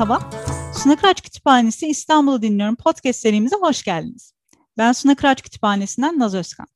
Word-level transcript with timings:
Merhaba, 0.00 0.30
Suna 0.82 0.96
Kıraç 0.96 1.22
Kütüphanesi 1.22 1.86
İstanbul'u 1.86 2.42
dinliyorum 2.42 2.76
podcast 2.76 3.20
serimize 3.20 3.56
hoş 3.56 3.82
geldiniz. 3.82 4.34
Ben 4.78 4.92
Suna 4.92 5.14
Kıraç 5.14 5.42
Kütüphanesi'nden 5.42 6.18
Naz 6.18 6.34
Özkan. 6.34 6.66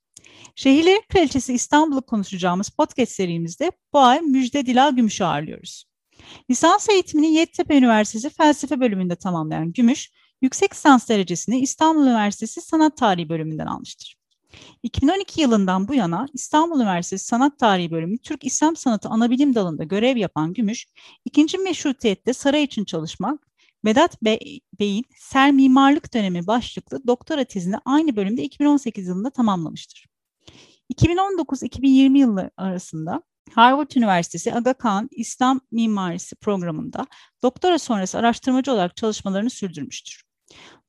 Şehirlerin 0.55 1.03
Kraliçesi 1.09 1.55
İstanbul'u 1.55 2.03
konuşacağımız 2.03 2.69
podcast 2.69 3.13
serimizde 3.13 3.73
bu 3.93 3.99
ay 3.99 4.21
Müjde 4.21 4.67
Dila 4.67 4.91
Gümüş'ü 4.91 5.25
ağırlıyoruz. 5.25 5.85
Lisans 6.51 6.89
eğitimini 6.89 7.35
Yeditepe 7.35 7.79
Üniversitesi 7.79 8.31
Felsefe 8.31 8.81
bölümünde 8.81 9.17
tamamlayan 9.17 9.73
Gümüş, 9.73 10.11
yüksek 10.43 10.75
lisans 10.75 11.09
derecesini 11.09 11.61
İstanbul 11.61 12.07
Üniversitesi 12.07 12.61
Sanat 12.61 12.97
Tarihi 12.97 13.29
bölümünden 13.29 13.67
almıştır. 13.67 14.17
2012 14.83 15.41
yılından 15.41 15.89
bu 15.89 15.95
yana 15.95 16.27
İstanbul 16.33 16.81
Üniversitesi 16.81 17.27
Sanat 17.27 17.59
Tarihi 17.59 17.91
Bölümü 17.91 18.19
Türk 18.19 18.45
İslam 18.45 18.77
Sanatı 18.77 19.09
Anabilim 19.09 19.55
Dalı'nda 19.55 19.85
görev 19.85 20.17
yapan 20.17 20.53
Gümüş, 20.53 20.87
ikinci 21.25 21.59
meşrutiyette 21.59 22.33
saray 22.33 22.65
için 22.65 22.85
çalışmak, 22.85 23.49
Vedat 23.85 24.23
Bey, 24.23 24.61
Bey'in 24.81 25.05
Ser 25.17 25.53
Mimarlık 25.53 26.15
Dönemi 26.15 26.47
başlıklı 26.47 27.07
doktora 27.07 27.45
tezini 27.45 27.77
aynı 27.85 28.17
bölümde 28.17 28.43
2018 28.43 29.09
yılında 29.09 29.31
tamamlamıştır. 29.31 30.07
2019-2020 30.95 32.19
yılı 32.19 32.51
arasında 32.57 33.23
Harvard 33.53 33.91
Üniversitesi 33.97 34.55
Aga 34.55 34.75
Khan 34.75 35.09
İslam 35.11 35.61
Mimarisi 35.71 36.37
programında 36.37 37.07
doktora 37.43 37.79
sonrası 37.79 38.19
araştırmacı 38.19 38.73
olarak 38.73 38.97
çalışmalarını 38.97 39.51
sürdürmüştür. 39.51 40.23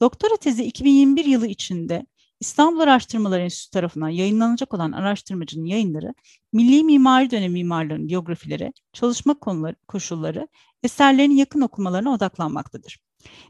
Doktora 0.01 0.37
tezi 0.37 0.63
2021 0.63 1.25
yılı 1.25 1.47
içinde 1.47 2.05
İstanbul 2.39 2.79
Araştırmaları 2.79 3.41
Enstitüsü 3.41 3.71
tarafından 3.71 4.09
yayınlanacak 4.09 4.73
olan 4.73 4.91
araştırmacının 4.91 5.65
yayınları, 5.65 6.13
milli 6.53 6.83
mimari 6.83 7.31
dönem 7.31 7.51
mimarlarının 7.51 8.07
biyografileri, 8.07 8.73
çalışma 8.93 9.39
konuları, 9.39 9.75
koşulları, 9.87 10.47
eserlerin 10.83 11.31
yakın 11.31 11.61
okumalarına 11.61 12.13
odaklanmaktadır. 12.13 12.99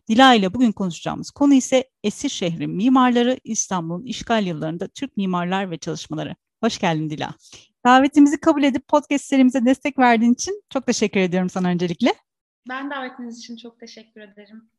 Dila 0.10 0.34
ile 0.34 0.54
bugün 0.54 0.72
konuşacağımız 0.72 1.32
konu 1.32 1.54
ise 1.54 1.90
Esir 2.04 2.30
Şehri 2.30 2.68
Mimarları 2.68 3.40
İstanbul'un 3.44 4.06
işgal 4.06 4.46
yıllarında 4.46 4.88
Türk 4.88 5.18
mimarlar 5.18 5.72
ve 5.72 5.78
çalışmaları. 5.78 6.36
Hoş 6.64 6.80
geldin 6.80 7.10
Dila. 7.10 7.34
Davetimizi 7.86 8.40
kabul 8.40 8.64
edip 8.64 8.88
podcast 8.88 9.26
serimize 9.26 9.66
destek 9.66 10.00
verdiğin 10.00 10.34
için 10.34 10.64
çok 10.70 10.86
teşekkür 10.86 11.20
ediyorum 11.20 11.50
sana 11.50 11.68
öncelikle. 11.68 12.14
Ben 12.70 12.92
davetiniz 12.92 13.40
için 13.40 13.58
çok 13.58 13.80
teşekkür 13.80 14.22
ederim. 14.22 14.70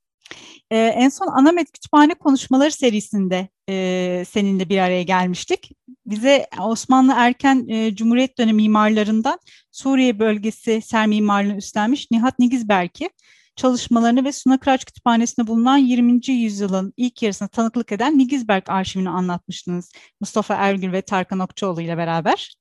Ee, 0.71 0.77
en 0.77 1.09
son 1.09 1.27
Anamet 1.27 1.73
Kütüphane 1.73 2.15
Konuşmaları 2.15 2.71
serisinde 2.71 3.49
e, 3.69 4.25
seninle 4.29 4.69
bir 4.69 4.79
araya 4.79 5.03
gelmiştik. 5.03 5.71
Bize 6.07 6.47
Osmanlı 6.61 7.13
erken 7.17 7.69
e, 7.69 7.95
Cumhuriyet 7.95 8.39
dönemi 8.39 8.63
mimarlarından 8.63 9.39
Suriye 9.73 10.19
bölgesi 10.19 10.81
ser 10.83 11.07
mimarlığını 11.07 11.57
üstlenmiş 11.57 12.11
Nihat 12.11 12.39
Nigizberk'i 12.39 13.11
çalışmalarını 13.57 14.25
ve 14.25 14.33
Suna 14.33 14.59
Kütüphanesi'nde 14.59 15.47
bulunan 15.47 15.77
20. 15.77 16.31
yüzyılın 16.31 16.93
ilk 16.97 17.23
yarısına 17.23 17.49
tanıklık 17.49 17.93
eden 17.93 18.19
Nigizberk 18.19 18.69
arşivini 18.69 19.11
anlatmıştınız 19.11 19.93
Mustafa 20.21 20.55
Ergül 20.55 20.93
ve 20.93 21.03
Tarkan 21.03 21.39
Okçuoğlu 21.39 21.81
ile 21.81 21.97
beraber. 21.97 22.57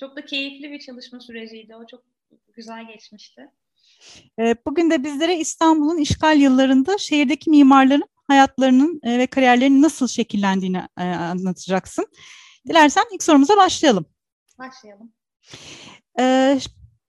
Çok 0.00 0.16
da 0.16 0.24
keyifli 0.24 0.70
bir 0.70 0.78
çalışma 0.78 1.20
süreciydi. 1.20 1.76
O 1.76 1.86
çok 1.86 2.02
güzel 2.52 2.86
geçmişti. 2.86 3.50
Ee, 4.38 4.54
bugün 4.66 4.90
de 4.90 5.04
bizlere 5.04 5.38
İstanbul'un 5.38 5.98
işgal 5.98 6.38
yıllarında 6.38 6.98
şehirdeki 6.98 7.50
mimarların 7.50 8.04
hayatlarının 8.26 9.00
e, 9.02 9.18
ve 9.18 9.26
kariyerlerinin 9.26 9.82
nasıl 9.82 10.08
şekillendiğini 10.08 10.82
e, 10.98 11.04
anlatacaksın. 11.04 12.06
Dilersen 12.68 13.04
ilk 13.12 13.22
sorumuza 13.22 13.56
başlayalım. 13.56 14.06
Başlayalım. 14.58 15.12
Ee, 16.20 16.60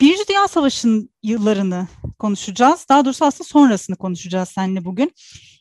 Birinci 0.02 0.28
Dünya 0.30 0.47
Savaşı'nın 0.47 1.09
yıllarını 1.23 1.88
konuşacağız. 2.19 2.86
Daha 2.89 3.06
doğrusu 3.06 3.25
aslında 3.25 3.47
sonrasını 3.47 3.95
konuşacağız 3.95 4.50
seninle 4.50 4.85
bugün. 4.85 5.12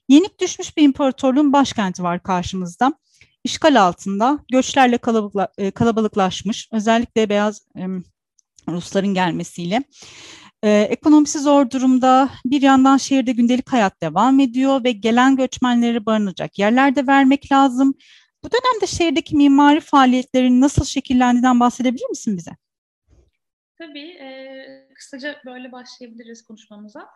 Yenik 0.08 0.40
düşmüş 0.40 0.76
bir 0.76 0.82
imparatorluğun 0.82 1.52
başkenti 1.52 2.02
var 2.02 2.22
karşımızda. 2.22 2.92
İşgal 3.44 3.82
altında 3.82 4.38
göçlerle 4.52 4.98
e, 5.58 5.70
kalabalıklaşmış. 5.70 6.68
Özellikle 6.72 7.28
beyaz 7.28 7.62
Rusların 8.68 9.14
gelmesiyle. 9.14 9.84
Ee, 10.64 10.86
ekonomisi 10.90 11.38
zor 11.38 11.70
durumda. 11.70 12.30
Bir 12.44 12.62
yandan 12.62 12.96
şehirde 12.96 13.32
gündelik 13.32 13.72
hayat 13.72 14.02
devam 14.02 14.40
ediyor 14.40 14.84
ve 14.84 14.92
gelen 14.92 15.36
göçmenleri 15.36 16.06
barınacak 16.06 16.58
yerlerde 16.58 17.06
vermek 17.06 17.52
lazım. 17.52 17.94
Bu 18.44 18.48
dönemde 18.50 18.86
şehirdeki 18.86 19.36
mimari 19.36 19.80
faaliyetlerin 19.80 20.60
nasıl 20.60 20.84
şekillendiğinden 20.84 21.60
bahsedebilir 21.60 22.08
misin 22.08 22.36
bize? 22.36 22.50
Tabii. 23.78 24.08
E, 24.08 24.88
kısaca 24.94 25.36
böyle 25.46 25.72
başlayabiliriz 25.72 26.44
konuşmamıza. 26.44 27.08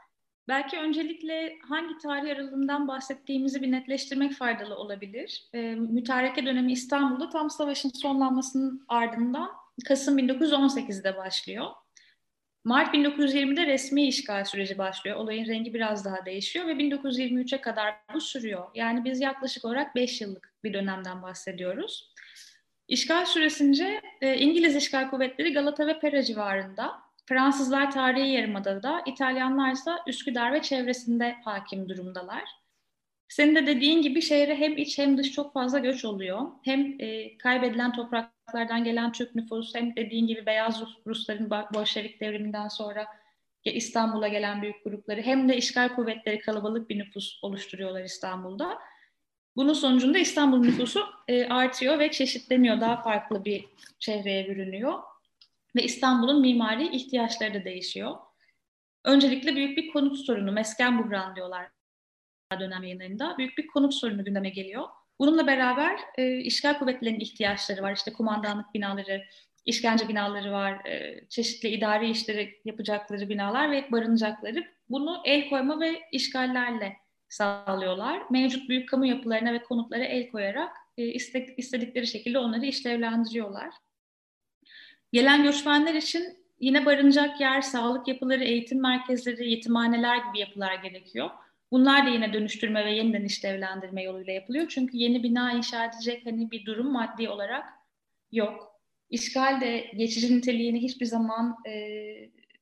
Belki 0.49 0.79
öncelikle 0.79 1.59
hangi 1.69 1.99
tarih 1.99 2.31
aralığından 2.31 2.89
bahsettiğimizi 2.89 3.63
bir 3.63 3.73
netleştirmek 3.73 4.33
faydalı 4.33 4.77
olabilir. 4.77 5.49
E, 5.55 5.75
mütareke 5.75 6.47
dönemi 6.47 6.73
İstanbul'da 6.73 7.31
tam 7.31 7.51
savaşın 7.51 7.91
sonlanmasının 7.95 8.85
ardından 8.89 9.51
Kasım 9.89 10.19
1918'de 10.19 11.17
başlıyor. 11.17 11.67
Mart 12.65 12.95
1920'de 12.95 13.67
resmi 13.67 14.07
işgal 14.07 14.45
süreci 14.45 14.79
başlıyor. 14.79 15.17
Olayın 15.17 15.47
rengi 15.47 15.75
biraz 15.75 16.05
daha 16.05 16.27
değişiyor 16.27 16.67
ve 16.67 16.73
1923'e 16.73 17.61
kadar 17.61 17.95
bu 18.15 18.21
sürüyor. 18.21 18.65
Yani 18.75 19.05
biz 19.05 19.21
yaklaşık 19.21 19.65
olarak 19.65 19.95
5 19.95 20.21
yıllık 20.21 20.55
bir 20.65 20.73
dönemden 20.73 21.23
bahsediyoruz. 21.23 22.15
İşgal 22.89 23.25
süresince 23.25 24.01
e, 24.21 24.39
İngiliz 24.39 24.77
işgal 24.77 25.11
kuvvetleri 25.11 25.53
Galata 25.53 25.87
ve 25.87 25.99
Pera 25.99 26.23
civarında, 26.23 26.93
Fransızlar 27.27 27.91
tarihi 27.91 28.33
yarımadada, 28.33 29.03
İtalyanlar 29.07 29.73
ise 29.73 29.91
Üsküdar 30.07 30.53
ve 30.53 30.63
çevresinde 30.63 31.37
hakim 31.45 31.89
durumdalar. 31.89 32.45
Senin 33.29 33.55
de 33.55 33.67
dediğin 33.67 34.03
gibi 34.03 34.23
şehre 34.23 34.57
hem 34.57 34.79
iç 34.79 34.99
hem 34.99 35.19
dış 35.19 35.33
çok 35.33 35.53
fazla 35.53 35.79
göç 35.79 36.05
oluyor. 36.05 36.41
Hem 36.65 37.01
e, 37.01 37.39
kaybedilen 37.39 37.93
topraklardan 38.47 38.85
gelen 38.85 39.13
Türk 39.13 39.35
nüfusu 39.35 39.79
hem 39.79 39.97
dediğin 39.97 40.27
gibi 40.27 40.47
beyaz 40.47 40.81
Rus, 40.81 40.99
Rusların 41.07 41.51
Bolşevik 41.51 42.21
devriminden 42.21 42.69
sonra 42.69 43.07
İstanbul'a 43.65 44.29
gelen 44.29 44.63
büyük 44.63 44.85
grupları 44.85 45.23
hem 45.23 45.49
de 45.49 45.57
işgal 45.57 45.89
kuvvetleri 45.89 46.41
kalabalık 46.41 46.91
bir 46.91 46.99
nüfus 46.99 47.39
oluşturuyorlar 47.43 48.05
İstanbul'da. 48.05 48.79
Bunun 49.57 49.73
sonucunda 49.73 50.19
İstanbul 50.19 50.59
nüfusu 50.59 51.01
e, 51.29 51.45
artıyor 51.49 51.99
ve 51.99 52.11
çeşitleniyor, 52.11 52.81
daha 52.81 53.03
farklı 53.03 53.45
bir 53.45 53.65
şehreye 53.99 54.49
bürünüyor. 54.49 55.03
Ve 55.77 55.83
İstanbul'un 55.83 56.41
mimari 56.41 56.97
ihtiyaçları 56.97 57.55
da 57.55 57.65
değişiyor. 57.65 58.17
Öncelikle 59.05 59.57
büyük 59.57 59.77
bir 59.77 59.93
konut 59.93 60.19
sorunu, 60.19 60.53
mesken 60.53 60.99
buhran 60.99 61.37
diyorlar 61.37 61.71
dönem 62.61 62.83
yayınlarında 62.83 63.39
büyük 63.39 63.59
bir 63.59 63.67
konut 63.67 63.95
sorunu 63.95 64.25
gündeme 64.25 64.51
geliyor. 64.51 64.89
Bununla 65.19 65.47
beraber 65.47 66.01
e, 66.19 66.37
işgal 66.37 66.79
kuvvetlerinin 66.79 67.21
ihtiyaçları 67.21 67.83
var. 67.83 67.93
İşte 67.93 68.13
kumandanlık 68.13 68.75
binaları, 68.75 69.25
işkence 69.67 70.09
binaları 70.09 70.53
var, 70.53 70.87
e, 70.87 71.25
çeşitli 71.29 71.69
idari 71.69 72.11
işleri 72.11 72.61
yapacakları 72.65 73.29
binalar 73.29 73.71
ve 73.71 73.93
barınacakları. 73.93 74.65
Bunu 74.89 75.23
el 75.25 75.49
koyma 75.49 75.81
ve 75.81 76.03
işgallerle 76.13 76.97
sağlıyorlar. 77.29 78.23
Mevcut 78.31 78.69
büyük 78.69 78.89
kamu 78.89 79.07
yapılarına 79.07 79.53
ve 79.53 79.63
konutlara 79.63 80.05
el 80.05 80.31
koyarak 80.31 80.77
e, 80.97 81.07
istedikleri 81.57 82.07
şekilde 82.07 82.39
onları 82.39 82.67
işlevlendiriyorlar. 82.67 83.75
Gelen 85.13 85.43
göçmenler 85.43 85.95
için 85.95 86.39
yine 86.61 86.87
barınacak 86.87 87.41
yer, 87.41 87.61
sağlık 87.61 88.09
yapıları, 88.09 88.45
eğitim 88.45 88.81
merkezleri, 88.81 89.51
yetimhaneler 89.51 90.17
gibi 90.17 90.39
yapılar 90.39 90.75
gerekiyor. 90.75 91.31
Bunlar 91.75 92.07
da 92.07 92.11
yine 92.11 92.33
dönüştürme 92.33 92.85
ve 92.85 92.93
yeniden 92.93 93.25
işlevlendirme 93.25 94.03
yoluyla 94.03 94.33
yapılıyor. 94.33 94.69
Çünkü 94.69 94.97
yeni 94.97 95.23
bina 95.23 95.53
inşa 95.53 95.85
edecek 95.85 96.27
hani 96.27 96.51
bir 96.51 96.67
durum 96.67 96.93
maddi 96.93 97.29
olarak 97.29 97.65
yok. 98.33 98.81
İşgal 99.11 99.61
de 99.61 99.91
geçici 99.97 100.37
niteliğini 100.37 100.83
hiçbir 100.83 101.07
zaman 101.07 101.57
e, 101.69 101.73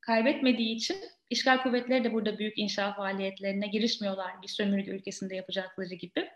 kaybetmediği 0.00 0.76
için 0.76 0.96
işgal 1.30 1.62
kuvvetleri 1.62 2.04
de 2.04 2.12
burada 2.12 2.38
büyük 2.38 2.58
inşa 2.58 2.94
faaliyetlerine 2.94 3.66
girişmiyorlar 3.66 4.42
bir 4.42 4.48
sömürge 4.48 4.90
ülkesinde 4.90 5.36
yapacakları 5.36 5.94
gibi. 5.94 6.28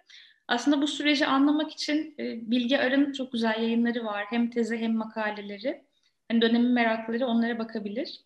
Aslında 0.49 0.82
bu 0.82 0.87
süreci 0.87 1.26
anlamak 1.26 1.72
için 1.72 2.14
e, 2.19 2.50
Bilge 2.50 2.79
Arın 2.79 3.12
çok 3.12 3.32
güzel 3.32 3.62
yayınları 3.62 4.05
var. 4.05 4.25
Hem 4.31 4.50
tezi 4.50 4.76
hem 4.76 4.96
makaleleri. 4.96 5.84
Yani 6.31 6.43
dönemin 6.43 6.70
merakları 6.70 7.26
onlara 7.26 7.58
bakabilir. 7.58 8.25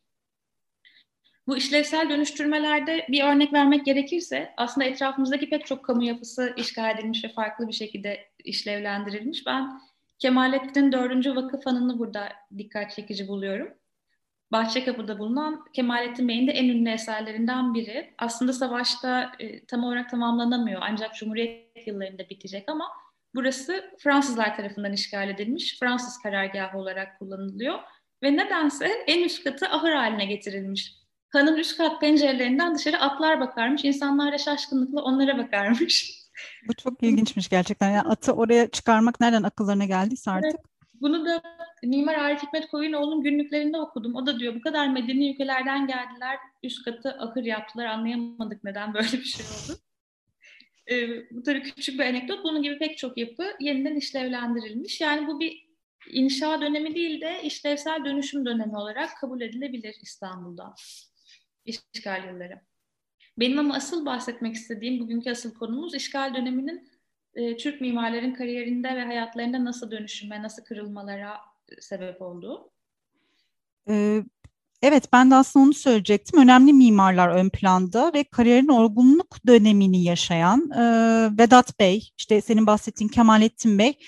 Bu 1.50 1.56
işlevsel 1.56 2.11
dönüştürmelerde 2.11 3.06
bir 3.08 3.25
örnek 3.25 3.52
vermek 3.52 3.85
gerekirse 3.85 4.55
aslında 4.56 4.87
etrafımızdaki 4.87 5.50
pek 5.50 5.67
çok 5.67 5.85
kamu 5.85 6.05
yapısı 6.05 6.55
işgal 6.56 6.99
edilmiş 6.99 7.25
ve 7.25 7.29
farklı 7.29 7.69
bir 7.69 7.73
şekilde 7.73 8.20
işlevlendirilmiş. 8.44 9.47
Ben 9.47 9.81
Kemalettin'in 10.19 10.93
dördüncü 10.93 11.37
vakıf 11.37 11.67
anını 11.67 11.99
burada 11.99 12.29
dikkat 12.58 12.91
çekici 12.91 13.29
buluyorum. 13.29 13.69
Bahçekapı'da 14.52 15.19
bulunan 15.19 15.64
Kemalettin 15.73 16.29
Bey'in 16.29 16.47
de 16.47 16.52
en 16.52 16.69
ünlü 16.69 16.91
eserlerinden 16.91 17.75
biri. 17.75 18.14
Aslında 18.19 18.53
savaşta 18.53 19.32
e, 19.38 19.64
tam 19.67 19.85
olarak 19.85 20.11
tamamlanamıyor 20.11 20.81
ancak 20.85 21.14
Cumhuriyet 21.14 21.87
yıllarında 21.87 22.29
bitecek 22.29 22.69
ama 22.69 22.85
burası 23.35 23.94
Fransızlar 23.99 24.56
tarafından 24.56 24.93
işgal 24.93 25.29
edilmiş. 25.29 25.79
Fransız 25.81 26.19
karargahı 26.23 26.79
olarak 26.79 27.19
kullanılıyor 27.19 27.79
ve 28.23 28.37
nedense 28.37 28.87
en 29.06 29.25
üst 29.25 29.44
katı 29.44 29.67
ahır 29.67 29.93
haline 29.93 30.25
getirilmiş. 30.25 31.00
Hanın 31.31 31.56
üst 31.56 31.77
kat 31.77 32.00
pencerelerinden 32.00 32.75
dışarı 32.75 33.00
atlar 33.00 33.41
bakarmış. 33.41 33.85
İnsanlar 33.85 34.32
da 34.32 34.38
şaşkınlıkla 34.38 35.03
onlara 35.03 35.38
bakarmış. 35.38 36.21
Bu 36.69 36.75
çok 36.75 37.03
ilginçmiş 37.03 37.49
gerçekten. 37.49 37.91
Yani 37.91 38.09
atı 38.09 38.32
oraya 38.32 38.71
çıkarmak 38.71 39.21
nereden 39.21 39.43
akıllarına 39.43 39.85
geldiyse 39.85 40.31
artık. 40.31 40.50
Evet. 40.55 40.65
Bunu 41.00 41.27
da 41.27 41.43
Mimar 41.82 42.15
Arif 42.15 42.43
Hikmet 42.43 42.69
Koyunoğlu'nun 42.69 43.23
günlüklerinde 43.23 43.79
okudum. 43.79 44.15
O 44.15 44.27
da 44.27 44.41
diyor 44.41 44.55
bu 44.55 44.61
kadar 44.61 44.88
medeni 44.88 45.31
ülkelerden 45.31 45.87
geldiler, 45.87 46.38
üst 46.62 46.85
katı 46.85 47.11
ahır 47.19 47.44
yaptılar, 47.44 47.87
anlayamadık 47.87 48.65
neden 48.65 48.94
böyle 48.94 49.12
bir 49.12 49.25
şey 49.25 49.47
oldu. 49.47 49.79
Ee, 50.91 51.31
bu 51.31 51.43
tabii 51.43 51.62
küçük 51.62 52.00
bir 52.00 52.05
anekdot. 52.05 52.44
Bunun 52.44 52.62
gibi 52.62 52.79
pek 52.79 52.99
çok 52.99 53.19
yapı 53.19 53.44
yeniden 53.61 53.97
işlevlendirilmiş. 53.97 55.00
Yani 55.00 55.27
bu 55.27 55.41
bir 55.41 55.71
inşa 56.11 56.61
dönemi 56.61 56.94
değil 56.94 57.21
de 57.21 57.43
işlevsel 57.43 58.05
dönüşüm 58.05 58.47
dönemi 58.47 58.77
olarak 58.77 59.11
kabul 59.21 59.41
edilebilir 59.41 59.97
İstanbul'da 60.03 60.75
işgal 61.94 62.25
yılları. 62.25 62.61
Benim 63.38 63.58
ama 63.58 63.75
asıl 63.75 64.06
bahsetmek 64.06 64.55
istediğim 64.55 65.00
bugünkü 65.00 65.31
asıl 65.31 65.55
konumuz 65.55 65.94
işgal 65.94 66.34
döneminin 66.34 66.90
e, 67.34 67.56
Türk 67.56 67.81
mimarların 67.81 68.34
kariyerinde 68.34 68.96
ve 68.96 69.05
hayatlarında 69.05 69.64
nasıl 69.64 69.90
dönüşüme, 69.90 70.43
nasıl 70.43 70.64
kırılmalara 70.64 71.37
e, 71.69 71.81
sebep 71.81 72.22
olduğu. 72.22 72.70
Ee, 73.88 74.22
evet 74.82 75.12
ben 75.12 75.31
de 75.31 75.34
aslında 75.34 75.64
onu 75.64 75.75
söyleyecektim. 75.75 76.40
Önemli 76.40 76.72
mimarlar 76.72 77.28
ön 77.28 77.49
planda 77.49 78.12
ve 78.14 78.25
kariyerin 78.25 78.69
olgunluk 78.69 79.46
dönemini 79.46 80.05
yaşayan 80.05 80.70
e, 80.70 80.82
Vedat 81.38 81.81
Bey, 81.81 82.11
işte 82.19 82.40
senin 82.40 82.67
bahsettiğin 82.67 83.08
Kemalettin 83.08 83.78
Bey 83.78 83.99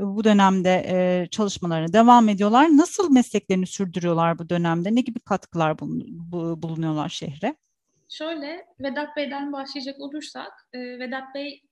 bu 0.00 0.24
dönemde 0.24 0.84
e, 0.88 1.26
çalışmalarına 1.30 1.92
devam 1.92 2.28
ediyorlar. 2.28 2.68
Nasıl 2.76 3.12
mesleklerini 3.12 3.66
sürdürüyorlar 3.66 4.38
bu 4.38 4.48
dönemde? 4.48 4.94
Ne 4.94 5.00
gibi 5.00 5.20
katkılar 5.20 5.78
bulun, 5.78 6.04
bu, 6.08 6.62
bulunuyorlar 6.62 7.08
şehre? 7.08 7.56
Şöyle 8.08 8.66
Vedat 8.80 9.16
Bey'den 9.16 9.52
başlayacak 9.52 10.00
olursak, 10.00 10.68
e, 10.72 10.78
Vedat 10.78 11.34
Bey 11.34 11.62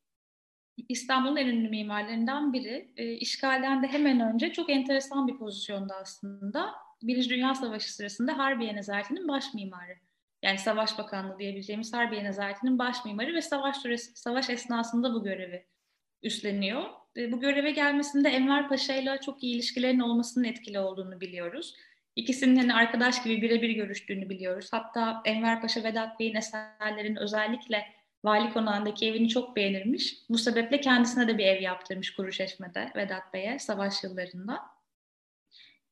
İstanbul'un 0.89 1.37
en 1.37 1.47
ünlü 1.47 1.69
mimarlarından 1.69 2.53
biri. 2.53 2.93
E, 2.97 3.13
işgalden 3.13 3.83
de 3.83 3.87
hemen 3.87 4.21
önce 4.21 4.53
çok 4.53 4.71
enteresan 4.71 5.29
bir 5.29 5.39
pozisyonda 5.39 5.97
aslında. 5.97 6.75
Birinci 7.03 7.31
Dünya 7.31 7.55
Savaşı 7.55 7.95
sırasında 7.95 8.39
Harbiye 8.39 8.77
Nezareti'nin 8.77 9.29
baş 9.29 9.55
mimarı. 9.55 9.95
Yani 10.43 10.59
Savaş 10.59 10.99
Bakanlığı 10.99 11.39
diyebileceğimiz 11.39 11.93
Harbiye 11.93 12.25
Nezareti'nin 12.25 12.79
baş 12.79 13.05
mimarı 13.05 13.35
ve 13.35 13.43
savaş 13.43 13.77
süresi, 13.77 14.13
savaş 14.15 14.51
esnasında 14.51 15.15
bu 15.15 15.25
görevi 15.25 15.67
üstleniyor. 16.23 16.85
Bu 17.17 17.41
göreve 17.41 17.71
gelmesinde 17.71 18.29
Enver 18.29 18.69
Paşa 18.69 18.95
ile 18.95 19.19
çok 19.25 19.43
iyi 19.43 19.55
ilişkilerin 19.55 20.01
olmasının 20.01 20.45
etkili 20.45 20.79
olduğunu 20.79 21.21
biliyoruz. 21.21 21.75
İkisinin 22.17 22.57
hani 22.57 22.75
arkadaş 22.75 23.23
gibi 23.23 23.43
birebir 23.43 23.71
görüştüğünü 23.71 24.29
biliyoruz. 24.29 24.69
Hatta 24.71 25.23
Enver 25.25 25.61
Paşa 25.61 25.85
Vedat 25.85 26.21
Bey'in 26.21 26.35
eserlerini 26.35 27.19
özellikle 27.19 27.87
Vali 28.25 28.53
Konağı'ndaki 28.53 29.07
evini 29.07 29.29
çok 29.29 29.57
beğenirmiş. 29.57 30.17
Bu 30.29 30.39
sebeple 30.39 30.81
kendisine 30.81 31.29
de 31.29 31.39
bir 31.39 31.47
ev 31.47 31.63
yaptırmış 31.63 32.15
Kuruçeşme'de 32.15 32.93
Vedat 32.97 33.35
Bey'e 33.35 33.59
savaş 33.59 34.05
yıllarında. 34.05 34.61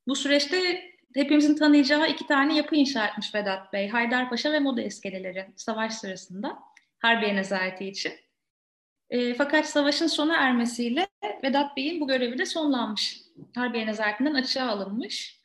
Bu 0.08 0.16
süreçte 0.16 0.90
hepimizin 1.14 1.56
tanıyacağı 1.56 2.08
iki 2.10 2.26
tane 2.26 2.56
yapı 2.56 2.76
inşa 2.76 3.06
etmiş 3.06 3.34
Vedat 3.34 3.72
Bey. 3.72 3.88
Haydarpaşa 3.88 4.52
ve 4.52 4.60
Moda 4.60 4.82
Eskeleleri 4.82 5.46
savaş 5.56 5.94
sırasında 5.94 6.58
Harbiye 6.98 7.36
Nezareti 7.36 7.88
için. 7.88 8.12
E, 9.10 9.34
fakat 9.34 9.66
savaşın 9.66 10.06
sona 10.06 10.36
ermesiyle 10.36 11.06
Vedat 11.42 11.76
Bey'in 11.76 12.00
bu 12.00 12.08
görevi 12.08 12.38
de 12.38 12.46
sonlanmış. 12.46 13.20
Harbiye 13.54 13.86
Nezareti'nden 13.86 14.34
açığa 14.34 14.68
alınmış. 14.68 15.40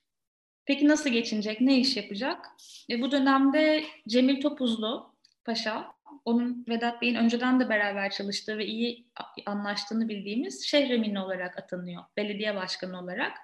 Peki 0.66 0.88
nasıl 0.88 1.10
geçinecek, 1.10 1.62
ne 1.62 1.78
iş 1.78 1.98
yapacak? 1.98 2.46
E, 2.90 3.02
bu 3.02 3.12
dönemde 3.12 3.84
Cemil 4.08 4.42
Topuzlu 4.42 5.16
Paşa, 5.46 5.92
onun 6.26 6.66
Vedat 6.70 7.02
Bey'in 7.02 7.16
önceden 7.16 7.60
de 7.60 7.70
beraber 7.70 8.12
çalıştığı 8.12 8.58
ve 8.58 8.66
iyi 8.66 9.08
anlaştığını 9.46 10.10
bildiğimiz 10.10 10.66
şehremini 10.66 11.20
olarak 11.20 11.58
atanıyor, 11.58 12.04
belediye 12.18 12.56
başkanı 12.56 13.00
olarak. 13.00 13.38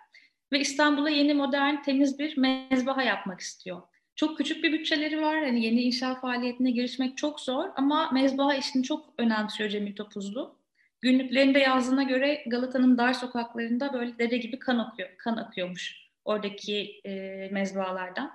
Ve 0.51 0.59
İstanbul'a 0.59 1.09
yeni 1.09 1.33
modern, 1.33 1.81
temiz 1.81 2.19
bir 2.19 2.37
mezbaha 2.37 3.03
yapmak 3.03 3.39
istiyor. 3.39 3.81
Çok 4.17 4.37
küçük 4.37 4.63
bir 4.63 4.73
bütçeleri 4.73 5.21
var. 5.21 5.43
Hani 5.43 5.65
yeni 5.65 5.81
inşa 5.81 6.15
faaliyetine 6.15 6.71
girişmek 6.71 7.17
çok 7.17 7.39
zor 7.39 7.69
ama 7.75 8.11
mezbaha 8.11 8.55
işini 8.55 8.83
çok 8.83 9.13
önemsiyor 9.17 9.69
Cemil 9.69 9.95
Topuzlu. 9.95 10.55
Günlüklerinde 11.01 11.59
yazdığına 11.59 12.03
göre 12.03 12.43
Galata'nın 12.47 12.97
dar 12.97 13.13
sokaklarında 13.13 13.93
böyle 13.93 14.19
dere 14.19 14.37
gibi 14.37 14.59
kan 14.59 14.79
akıyor, 14.79 15.09
kan 15.17 15.37
akıyormuş 15.37 15.95
oradaki 16.25 17.01
e, 17.05 17.13
mezbahalardan. 17.51 18.31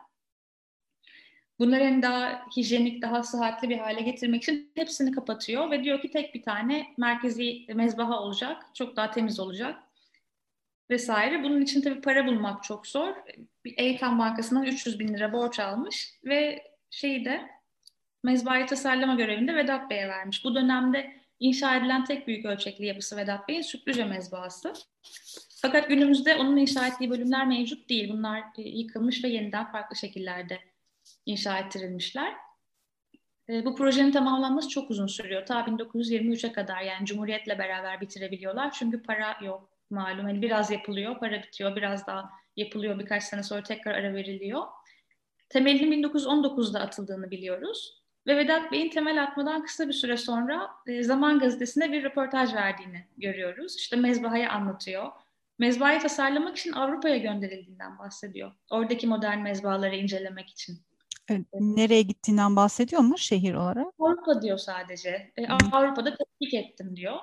Bunları 1.58 1.82
en 1.82 2.02
daha 2.02 2.46
hijyenik, 2.56 3.02
daha 3.02 3.22
sıhhatli 3.22 3.68
bir 3.68 3.78
hale 3.78 4.00
getirmek 4.00 4.42
için 4.42 4.72
hepsini 4.74 5.12
kapatıyor 5.12 5.70
ve 5.70 5.84
diyor 5.84 6.02
ki 6.02 6.10
tek 6.10 6.34
bir 6.34 6.42
tane 6.42 6.86
merkezi 6.98 7.66
mezbaha 7.74 8.20
olacak, 8.20 8.66
çok 8.74 8.96
daha 8.96 9.10
temiz 9.10 9.40
olacak 9.40 9.82
vesaire. 10.92 11.42
Bunun 11.42 11.60
için 11.60 11.80
tabii 11.80 12.00
para 12.00 12.26
bulmak 12.26 12.64
çok 12.64 12.86
zor. 12.86 13.14
Eğitim 13.76 14.18
Bankası'ndan 14.18 14.64
300 14.64 14.98
bin 14.98 15.08
lira 15.08 15.32
borç 15.32 15.60
almış 15.60 16.14
ve 16.24 16.62
şeyi 16.90 17.24
de 17.24 17.48
mezbahayı 18.22 18.66
tasarlama 18.66 19.14
görevinde 19.14 19.54
Vedat 19.54 19.90
Bey'e 19.90 20.08
vermiş. 20.08 20.44
Bu 20.44 20.54
dönemde 20.54 21.16
inşa 21.40 21.76
edilen 21.76 22.04
tek 22.04 22.26
büyük 22.26 22.44
ölçekli 22.44 22.86
yapısı 22.86 23.16
Vedat 23.16 23.48
Bey'in 23.48 23.62
Sütlüce 23.62 24.04
mezbahası. 24.04 24.72
Fakat 25.62 25.88
günümüzde 25.88 26.36
onun 26.36 26.56
inşa 26.56 26.86
ettiği 26.86 27.10
bölümler 27.10 27.46
mevcut 27.46 27.88
değil. 27.88 28.12
Bunlar 28.12 28.42
e, 28.58 28.62
yıkılmış 28.62 29.24
ve 29.24 29.28
yeniden 29.28 29.72
farklı 29.72 29.96
şekillerde 29.96 30.58
inşa 31.26 31.58
ettirilmişler. 31.58 32.34
E, 33.48 33.64
bu 33.64 33.76
projenin 33.76 34.12
tamamlanması 34.12 34.68
çok 34.68 34.90
uzun 34.90 35.06
sürüyor. 35.06 35.46
Ta 35.46 35.60
1923'e 35.60 36.52
kadar 36.52 36.80
yani 36.82 37.06
Cumhuriyet'le 37.06 37.58
beraber 37.58 38.00
bitirebiliyorlar. 38.00 38.70
Çünkü 38.70 39.02
para 39.02 39.36
yok 39.44 39.71
malum. 39.92 40.24
Hani 40.24 40.42
biraz 40.42 40.70
yapılıyor, 40.70 41.18
para 41.18 41.42
bitiyor, 41.42 41.76
biraz 41.76 42.06
daha 42.06 42.30
yapılıyor. 42.56 42.98
Birkaç 42.98 43.22
sene 43.22 43.42
sonra 43.42 43.62
tekrar 43.62 43.94
ara 43.94 44.14
veriliyor. 44.14 44.62
Temelinin 45.48 46.02
1919'da 46.02 46.80
atıldığını 46.80 47.30
biliyoruz. 47.30 48.02
Ve 48.26 48.36
Vedat 48.36 48.72
Bey'in 48.72 48.90
temel 48.90 49.22
atmadan 49.22 49.64
kısa 49.64 49.88
bir 49.88 49.92
süre 49.92 50.16
sonra 50.16 50.70
e, 50.86 51.02
Zaman 51.02 51.38
Gazetesi'ne 51.38 51.92
bir 51.92 52.04
röportaj 52.04 52.54
verdiğini 52.54 53.06
görüyoruz. 53.16 53.76
İşte 53.76 53.96
mezbahayı 53.96 54.50
anlatıyor. 54.50 55.12
Mezbahayı 55.58 56.00
tasarlamak 56.00 56.56
için 56.56 56.72
Avrupa'ya 56.72 57.16
gönderildiğinden 57.16 57.98
bahsediyor. 57.98 58.52
Oradaki 58.70 59.06
modern 59.06 59.38
mezbahaları 59.38 59.96
incelemek 59.96 60.50
için. 60.50 60.78
Evet, 61.28 61.46
nereye 61.52 62.02
gittiğinden 62.02 62.56
bahsediyor 62.56 63.02
mu 63.02 63.18
şehir 63.18 63.54
olarak? 63.54 63.86
Avrupa 63.98 64.42
diyor 64.42 64.58
sadece. 64.58 65.32
E, 65.36 65.46
Avrupa'da 65.72 66.16
tetkik 66.16 66.54
ettim 66.54 66.96
diyor. 66.96 67.16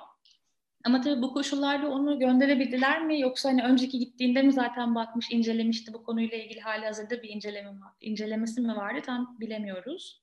Ama 0.84 1.00
tabii 1.00 1.22
bu 1.22 1.32
koşullarda 1.32 1.90
onu 1.90 2.18
gönderebildiler 2.18 3.04
mi 3.04 3.20
yoksa 3.20 3.48
hani 3.48 3.62
önceki 3.62 3.98
gittiğinde 3.98 4.42
mi 4.42 4.52
zaten 4.52 4.94
bakmış, 4.94 5.30
incelemişti 5.30 5.92
bu 5.92 6.02
konuyla 6.02 6.38
ilgili 6.38 6.60
hali 6.60 6.84
hazırda 6.84 7.22
bir 7.22 7.28
inceleme, 7.28 7.70
incelemesi 8.00 8.60
mi 8.60 8.76
vardı 8.76 9.00
tam 9.04 9.36
bilemiyoruz. 9.40 10.22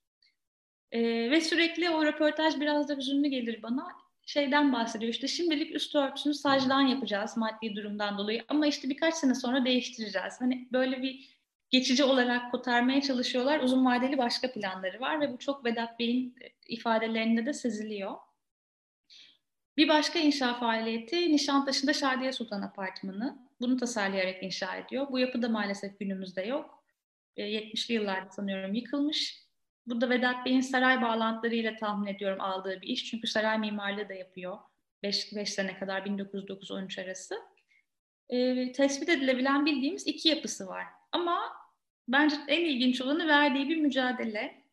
Ee, 0.92 1.32
ve 1.32 1.42
sürekli 1.42 1.90
o 1.90 2.06
röportaj 2.06 2.60
biraz 2.60 2.90
da 2.90 2.96
hüzünlü 2.96 3.28
gelir 3.28 3.64
bana. 3.64 3.88
Şeyden 4.26 4.74
bahsediyor 4.74 5.14
işte 5.14 5.28
şimdilik 5.28 5.76
üst 5.76 5.96
örtüsünü 5.96 6.34
sacdan 6.34 6.82
yapacağız 6.82 7.38
maddi 7.38 7.76
durumdan 7.76 8.18
dolayı 8.18 8.44
ama 8.48 8.68
işte 8.68 8.90
birkaç 8.90 9.14
sene 9.16 9.36
sonra 9.36 9.66
değiştireceğiz. 9.66 10.42
Hani 10.42 10.68
böyle 10.72 11.02
bir 11.02 11.38
geçici 11.70 12.04
olarak 12.04 12.52
kotarmaya 12.52 13.02
çalışıyorlar. 13.02 13.60
Uzun 13.60 13.86
vadeli 13.86 14.18
başka 14.18 14.52
planları 14.52 15.00
var 15.00 15.22
ve 15.22 15.34
bu 15.34 15.38
çok 15.38 15.66
Vedat 15.66 16.00
Bey'in 16.00 16.36
ifadelerinde 16.68 17.46
de 17.46 17.54
seziliyor. 17.54 18.16
Bir 19.77 19.88
başka 19.88 20.19
inşa 20.19 20.53
faaliyeti 20.53 21.34
Nişantaşı'nda 21.34 21.93
Şadiye 21.93 22.34
Sultan 22.34 22.62
Apartmanı. 22.62 23.39
Bunu 23.62 23.77
tasarlayarak 23.77 24.43
inşa 24.43 24.75
ediyor. 24.75 25.07
Bu 25.12 25.19
yapı 25.19 25.41
da 25.41 25.50
maalesef 25.50 26.00
günümüzde 26.00 26.41
yok. 26.41 26.84
70'li 27.38 27.93
e, 27.93 27.98
yıllarda 27.98 28.29
sanıyorum 28.29 28.74
yıkılmış. 28.74 29.48
Bu 29.88 30.01
da 30.01 30.10
Vedat 30.10 30.46
Bey'in 30.46 30.62
saray 30.62 31.01
bağlantılarıyla 31.01 31.75
tahmin 31.75 32.07
ediyorum 32.07 32.41
aldığı 32.41 32.81
bir 32.81 32.88
iş. 32.88 33.05
Çünkü 33.05 33.27
saray 33.27 33.57
mimarlığı 33.57 34.10
da 34.10 34.13
yapıyor. 34.13 34.57
5, 35.03 35.36
5 35.36 35.53
sene 35.53 35.79
kadar 35.79 36.01
1909-13 36.01 37.03
arası. 37.03 37.36
E, 38.29 38.72
tespit 38.72 39.10
edilebilen 39.10 39.65
bildiğimiz 39.65 40.07
iki 40.07 40.29
yapısı 40.29 40.67
var. 40.67 40.86
Ama 41.12 41.53
bence 42.07 42.36
en 42.48 42.65
ilginç 42.65 43.01
olanı 43.01 43.27
verdiği 43.27 43.69
bir 43.69 43.77
mücadele. 43.77 44.63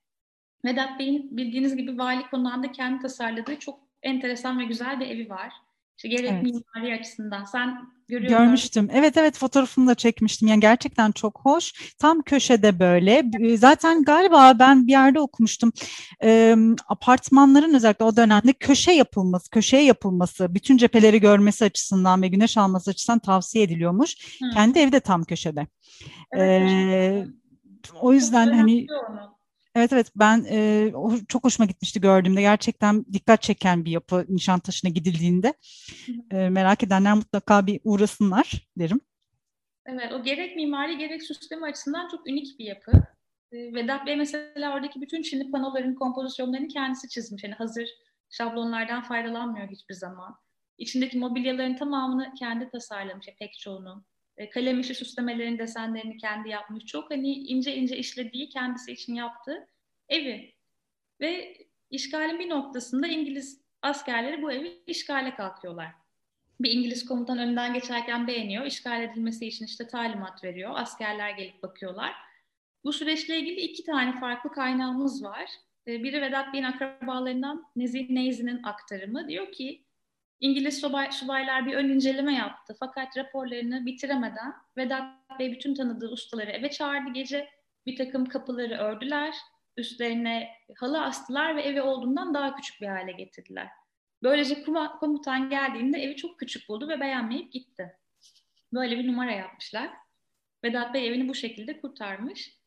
Vedat 0.65 0.99
Bey'in 0.99 1.37
bildiğiniz 1.37 1.77
gibi 1.77 1.99
vali 1.99 2.27
konağında 2.31 2.73
kendi 2.73 3.03
tasarladığı 3.03 3.59
çok 3.59 3.84
enteresan 4.05 4.59
ve 4.59 4.65
güzel 4.65 5.01
bir 5.01 5.07
evi 5.07 5.31
var. 5.31 5.53
İşte 5.97 6.09
gerek 6.09 6.31
evet. 6.33 6.43
mimari 6.43 7.01
açısından. 7.01 7.45
Sen 7.45 7.79
görüyor 8.09 8.31
Görmüştüm. 8.31 8.85
Musun? 8.85 8.99
Evet 8.99 9.17
evet 9.17 9.39
fotoğrafını 9.39 9.87
da 9.87 9.95
çekmiştim. 9.95 10.49
Yani 10.49 10.61
gerçekten 10.61 11.13
çok 11.13 11.41
hoş. 11.41 11.95
Tam 11.99 12.23
köşede 12.23 12.79
böyle. 12.79 13.31
Zaten 13.57 14.03
galiba 14.03 14.59
ben 14.59 14.87
bir 14.87 14.93
yerde 14.93 15.21
okumuştum. 15.21 15.73
E, 16.25 16.57
apartmanların 16.89 17.75
özellikle 17.75 18.05
o 18.05 18.17
dönemde 18.17 18.53
köşe 18.53 18.93
yapılması, 18.93 19.51
köşeye 19.51 19.85
yapılması, 19.85 20.55
bütün 20.55 20.77
cepheleri 20.77 21.21
görmesi 21.21 21.65
açısından 21.65 22.23
ve 22.23 22.29
güneş 22.29 22.57
alması 22.57 22.91
açısından 22.91 23.19
tavsiye 23.19 23.65
ediliyormuş. 23.65 24.41
Hı. 24.43 24.51
Kendi 24.55 24.79
evi 24.79 24.93
de 24.93 25.01
tam 25.01 25.25
köşede. 25.25 25.67
Evet, 26.33 26.71
e, 26.71 27.27
o 28.01 28.13
yüzden 28.13 28.53
hani... 28.53 28.87
Onu 29.11 29.34
Evet 29.75 29.93
evet 29.93 30.11
ben 30.17 30.45
e, 30.51 30.93
çok 31.29 31.45
hoşuma 31.45 31.67
gitmişti 31.67 32.01
gördüğümde 32.01 32.41
gerçekten 32.41 33.05
dikkat 33.13 33.43
çeken 33.43 33.85
bir 33.85 33.91
yapı 33.91 34.27
Nişantaşı'na 34.29 34.91
gidildiğinde 34.91 35.55
e, 36.31 36.49
merak 36.49 36.83
edenler 36.83 37.15
mutlaka 37.15 37.67
bir 37.67 37.81
uğrasınlar 37.85 38.69
derim. 38.79 39.01
Evet 39.87 40.13
o 40.13 40.23
gerek 40.23 40.57
mimari 40.57 40.99
gerek 40.99 41.23
süsleme 41.23 41.67
açısından 41.67 42.09
çok 42.09 42.27
unik 42.27 42.59
bir 42.59 42.65
yapı. 42.65 42.93
E, 43.53 43.75
Vedat 43.75 44.07
Bey 44.07 44.17
mesela 44.17 44.75
oradaki 44.75 45.01
bütün 45.01 45.23
Çinli 45.23 45.51
panoların 45.51 45.95
kompozisyonlarını 45.95 46.69
kendisi 46.69 47.09
çizmiş. 47.09 47.45
Yani 47.45 47.55
hazır 47.55 47.89
şablonlardan 48.31 49.03
faydalanmıyor 49.03 49.69
hiçbir 49.69 49.95
zaman. 49.95 50.37
İçindeki 50.79 51.19
mobilyaların 51.19 51.77
tamamını 51.77 52.35
kendi 52.39 52.71
tasarlamış 52.71 53.27
pek 53.39 53.59
çoğunu. 53.59 54.05
E, 54.37 54.51
kalem 54.51 54.81
işi 54.81 54.95
süslemelerin 54.95 55.59
desenlerini 55.59 56.17
kendi 56.17 56.49
yapmış. 56.49 56.85
Çok 56.85 57.11
hani 57.11 57.33
ince 57.33 57.77
ince 57.77 57.97
işlediği 57.97 58.49
kendisi 58.49 58.93
için 58.93 59.15
yaptığı 59.15 59.69
evi. 60.09 60.55
Ve 61.21 61.57
işgalin 61.91 62.39
bir 62.39 62.49
noktasında 62.49 63.07
İngiliz 63.07 63.61
askerleri 63.83 64.43
bu 64.43 64.53
evi 64.53 64.83
işgale 64.87 65.35
kalkıyorlar. 65.35 65.89
Bir 66.61 66.71
İngiliz 66.71 67.05
komutan 67.05 67.39
önden 67.39 67.75
geçerken 67.75 68.27
beğeniyor. 68.27 68.67
İşgal 68.67 69.03
edilmesi 69.03 69.47
için 69.47 69.65
işte 69.65 69.87
talimat 69.87 70.45
veriyor. 70.45 70.73
Askerler 70.75 71.31
gelip 71.31 71.63
bakıyorlar. 71.63 72.13
Bu 72.85 72.93
süreçle 72.93 73.39
ilgili 73.39 73.61
iki 73.61 73.85
tane 73.85 74.21
farklı 74.21 74.53
kaynağımız 74.53 75.25
var. 75.25 75.51
E, 75.87 76.03
biri 76.03 76.23
Vedat 76.23 76.53
Bey'in 76.53 76.65
akrabalarından 76.65 77.65
Nezih 77.77 78.11
Neyzi'nin 78.11 78.63
aktarımı. 78.63 79.29
Diyor 79.29 79.53
ki 79.53 79.85
İngiliz 80.41 80.81
subay, 80.81 81.13
subaylar 81.13 81.67
bir 81.67 81.75
ön 81.75 81.89
inceleme 81.89 82.35
yaptı. 82.35 82.77
Fakat 82.81 83.17
raporlarını 83.17 83.87
bitiremeden 83.87 84.55
Vedat 84.77 85.05
Bey 85.39 85.53
bütün 85.53 85.75
tanıdığı 85.75 86.09
ustaları 86.09 86.51
eve 86.51 86.71
çağırdı 86.71 87.13
gece. 87.13 87.49
Bir 87.87 87.97
takım 87.97 88.27
kapıları 88.27 88.75
ördüler. 88.75 89.35
Üstlerine 89.77 90.49
halı 90.77 91.03
astılar 91.03 91.57
ve 91.57 91.63
evi 91.63 91.83
olduğundan 91.83 92.35
daha 92.35 92.57
küçük 92.57 92.81
bir 92.81 92.87
hale 92.87 93.13
getirdiler. 93.13 93.69
Böylece 94.23 94.65
komutan 95.01 95.51
geldiğinde 95.51 95.99
evi 95.99 96.17
çok 96.17 96.39
küçük 96.39 96.69
buldu 96.69 96.89
ve 96.89 97.01
beğenmeyip 97.01 97.53
gitti. 97.53 97.97
Böyle 98.73 98.99
bir 98.99 99.07
numara 99.07 99.33
yapmışlar. 99.33 99.91
Vedat 100.65 100.95
Bey 100.95 101.09
evini 101.09 101.29
bu 101.29 101.35
şekilde 101.35 101.81
kurtarmış. 101.81 102.59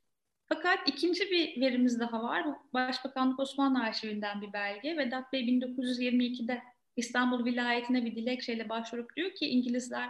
Fakat 0.45 0.79
ikinci 0.89 1.31
bir 1.31 1.61
verimiz 1.61 1.99
daha 1.99 2.23
var. 2.23 2.45
Başbakanlık 2.73 3.39
Osmanlı 3.39 3.79
Arşivinden 3.79 4.41
bir 4.41 4.53
belge. 4.53 4.97
Vedat 4.97 5.33
Bey 5.33 5.41
1922'de 5.41 6.63
İstanbul 6.97 7.45
vilayetine 7.45 8.05
bir 8.05 8.15
dilekçeyle 8.15 8.69
başvurup 8.69 9.15
diyor 9.15 9.35
ki 9.35 9.45
İngilizler 9.45 10.09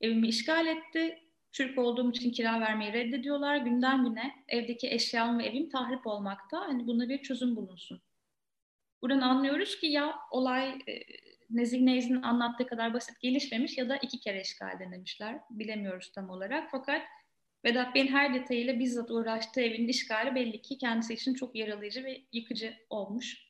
evimi 0.00 0.28
işgal 0.28 0.66
etti. 0.66 1.18
Türk 1.52 1.78
olduğum 1.78 2.10
için 2.10 2.30
kira 2.30 2.60
vermeyi 2.60 2.92
reddediyorlar. 2.92 3.56
Günden 3.56 4.04
güne 4.04 4.44
evdeki 4.48 4.90
eşyam 4.90 5.38
ve 5.38 5.46
evim 5.46 5.68
tahrip 5.68 6.06
olmakta. 6.06 6.60
Hani 6.60 6.86
buna 6.86 7.08
bir 7.08 7.22
çözüm 7.22 7.56
bulunsun. 7.56 8.02
Buradan 9.02 9.20
anlıyoruz 9.20 9.80
ki 9.80 9.86
ya 9.86 10.18
olay 10.30 10.68
e, 10.68 11.02
Nezih 11.50 11.80
Neyz'in 11.80 12.22
anlattığı 12.22 12.66
kadar 12.66 12.94
basit 12.94 13.20
gelişmemiş 13.20 13.78
ya 13.78 13.88
da 13.88 13.96
iki 13.96 14.20
kere 14.20 14.40
işgal 14.40 14.78
denemişler. 14.78 15.40
Bilemiyoruz 15.50 16.12
tam 16.12 16.30
olarak. 16.30 16.68
Fakat 16.70 17.02
Vedat 17.64 17.94
Bey'in 17.94 18.08
her 18.08 18.34
detayıyla 18.34 18.78
bizzat 18.78 19.10
uğraştığı 19.10 19.60
evin 19.60 19.88
işgali 19.88 20.34
belli 20.34 20.62
ki 20.62 20.78
kendisi 20.78 21.14
için 21.14 21.34
çok 21.34 21.56
yaralayıcı 21.56 22.04
ve 22.04 22.22
yıkıcı 22.32 22.74
olmuş. 22.90 23.47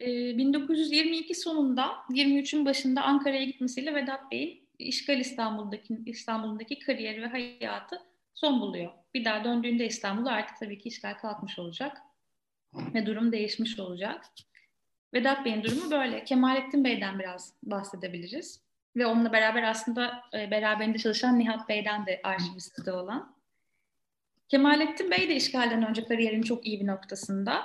1922 0.00 1.30
ee, 1.30 1.34
sonunda 1.34 1.92
23'ün 2.10 2.64
başında 2.64 3.02
Ankara'ya 3.02 3.44
gitmesiyle 3.44 3.94
Vedat 3.94 4.32
Bey'in 4.32 4.68
işgal 4.78 5.20
İstanbul'daki 5.20 5.98
İstanbul'daki 6.06 6.78
kariyeri 6.78 7.22
ve 7.22 7.26
hayatı 7.26 8.02
son 8.34 8.60
buluyor. 8.60 8.90
Bir 9.14 9.24
daha 9.24 9.44
döndüğünde 9.44 9.86
İstanbul'a 9.86 10.30
artık 10.30 10.56
tabii 10.60 10.78
ki 10.78 10.88
işgal 10.88 11.14
kalkmış 11.14 11.58
olacak 11.58 11.96
ve 12.94 13.06
durum 13.06 13.32
değişmiş 13.32 13.78
olacak. 13.78 14.24
Vedat 15.14 15.44
Bey'in 15.44 15.62
durumu 15.62 15.90
böyle. 15.90 16.24
Kemalettin 16.24 16.84
Bey'den 16.84 17.18
biraz 17.18 17.54
bahsedebiliriz. 17.62 18.60
Ve 18.96 19.06
onunla 19.06 19.32
beraber 19.32 19.62
aslında 19.62 20.22
e, 20.34 20.50
beraberinde 20.50 20.98
çalışan 20.98 21.38
Nihat 21.38 21.68
Bey'den 21.68 22.06
de 22.06 22.20
arşivistte 22.24 22.92
olan. 22.92 23.34
Kemalettin 24.48 25.10
Bey 25.10 25.28
de 25.28 25.36
işgalden 25.36 25.86
önce 25.86 26.04
kariyerinin 26.04 26.42
çok 26.42 26.66
iyi 26.66 26.80
bir 26.80 26.86
noktasında 26.86 27.62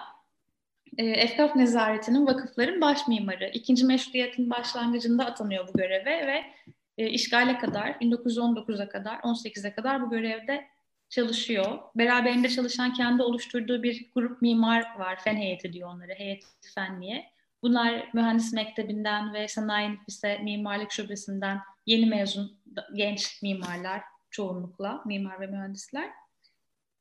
Efkaf 0.98 1.56
Nezareti'nin 1.56 2.28
vakıfların 2.28 2.82
baş 2.82 3.08
mimarı. 3.08 3.52
İkinci 3.54 3.86
meşruiyetin 3.86 4.50
başlangıcında 4.50 5.26
atanıyor 5.26 5.68
bu 5.68 5.78
göreve 5.78 6.28
ve 6.28 6.44
e, 6.98 7.10
işgale 7.10 7.58
kadar, 7.58 7.90
1919'a 7.90 8.90
kadar, 8.90 9.16
18'e 9.16 9.74
kadar 9.74 10.02
bu 10.02 10.10
görevde 10.10 10.68
çalışıyor. 11.10 11.80
Beraberinde 11.96 12.50
çalışan 12.50 12.94
kendi 12.94 13.24
oluşturduğu 13.24 13.84
bir 13.84 14.10
grup 14.16 14.42
mimar 14.42 15.00
var. 15.00 15.20
Fen 15.20 15.36
heyeti 15.36 15.74
diyor 15.74 15.90
onları, 15.94 16.14
heyet 16.14 16.44
fenliye. 16.76 17.26
Bunlar 17.64 18.10
mühendis 18.14 18.54
mektebinden 18.54 19.34
ve 19.34 19.48
sanayi 19.48 19.92
nüfuse 19.92 20.38
mimarlık 20.38 20.92
şubesinden 20.92 21.60
yeni 21.86 22.06
mezun 22.06 22.60
genç 22.94 23.42
mimarlar 23.42 24.02
çoğunlukla, 24.30 25.02
mimar 25.06 25.40
ve 25.42 25.48
mühendisler. 25.48 26.10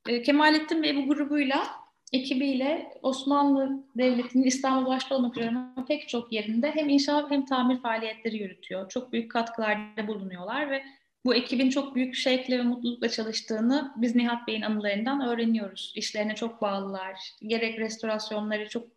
E, 0.09 0.23
Kemalettin 0.23 0.83
Bey 0.83 0.97
bu 0.97 1.15
grubuyla 1.15 1.67
ekibiyle 2.13 2.93
Osmanlı 3.03 3.85
Devleti'nin 3.97 4.45
İstanbul 4.45 4.91
başta 4.91 5.15
olmak 5.15 5.37
üzere 5.37 5.53
pek 5.89 6.09
çok 6.09 6.33
yerinde 6.33 6.71
hem 6.71 6.89
inşaat 6.89 7.31
hem 7.31 7.47
tamir 7.47 7.81
faaliyetleri 7.81 8.37
yürütüyor. 8.37 8.89
Çok 8.89 9.13
büyük 9.13 9.31
katkılarda 9.31 10.07
bulunuyorlar 10.07 10.71
ve 10.71 10.83
bu 11.25 11.35
ekibin 11.35 11.71
çok 11.71 11.95
büyük 11.95 12.15
şevkle 12.15 12.59
ve 12.59 12.63
mutlulukla 12.63 13.09
çalıştığını 13.09 13.93
biz 13.97 14.15
Nihat 14.15 14.49
Bey'in 14.49 14.63
anılarından 14.63 15.29
öğreniyoruz. 15.29 15.93
İşlerine 15.97 16.35
çok 16.35 16.63
bağlılar. 16.63 17.21
Gerek 17.43 17.79
restorasyonları 17.79 18.69
çok 18.69 18.89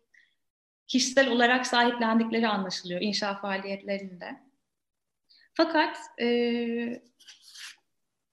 kişisel 0.86 1.28
olarak 1.30 1.66
sahiplendikleri 1.66 2.48
anlaşılıyor 2.48 3.00
inşaat 3.00 3.40
faaliyetlerinde. 3.40 4.40
Fakat 5.54 5.96
e, 6.20 7.02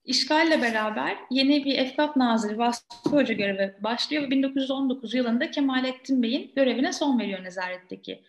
İşgalle 0.06 0.62
beraber 0.62 1.18
yeni 1.30 1.66
bir 1.66 1.78
Efkaf 1.78 2.16
Nazırı 2.16 2.58
Vasfı 2.58 3.10
Hoca 3.10 3.34
görevi 3.34 3.76
başlıyor 3.84 4.24
ve 4.24 4.32
1919 4.32 5.14
yılında 5.14 5.52
Kemalettin 5.52 6.24
Bey'in 6.24 6.52
görevine 6.56 6.94
son 6.94 7.20
veriyor 7.20 7.44
nezaretteki. 7.44 8.24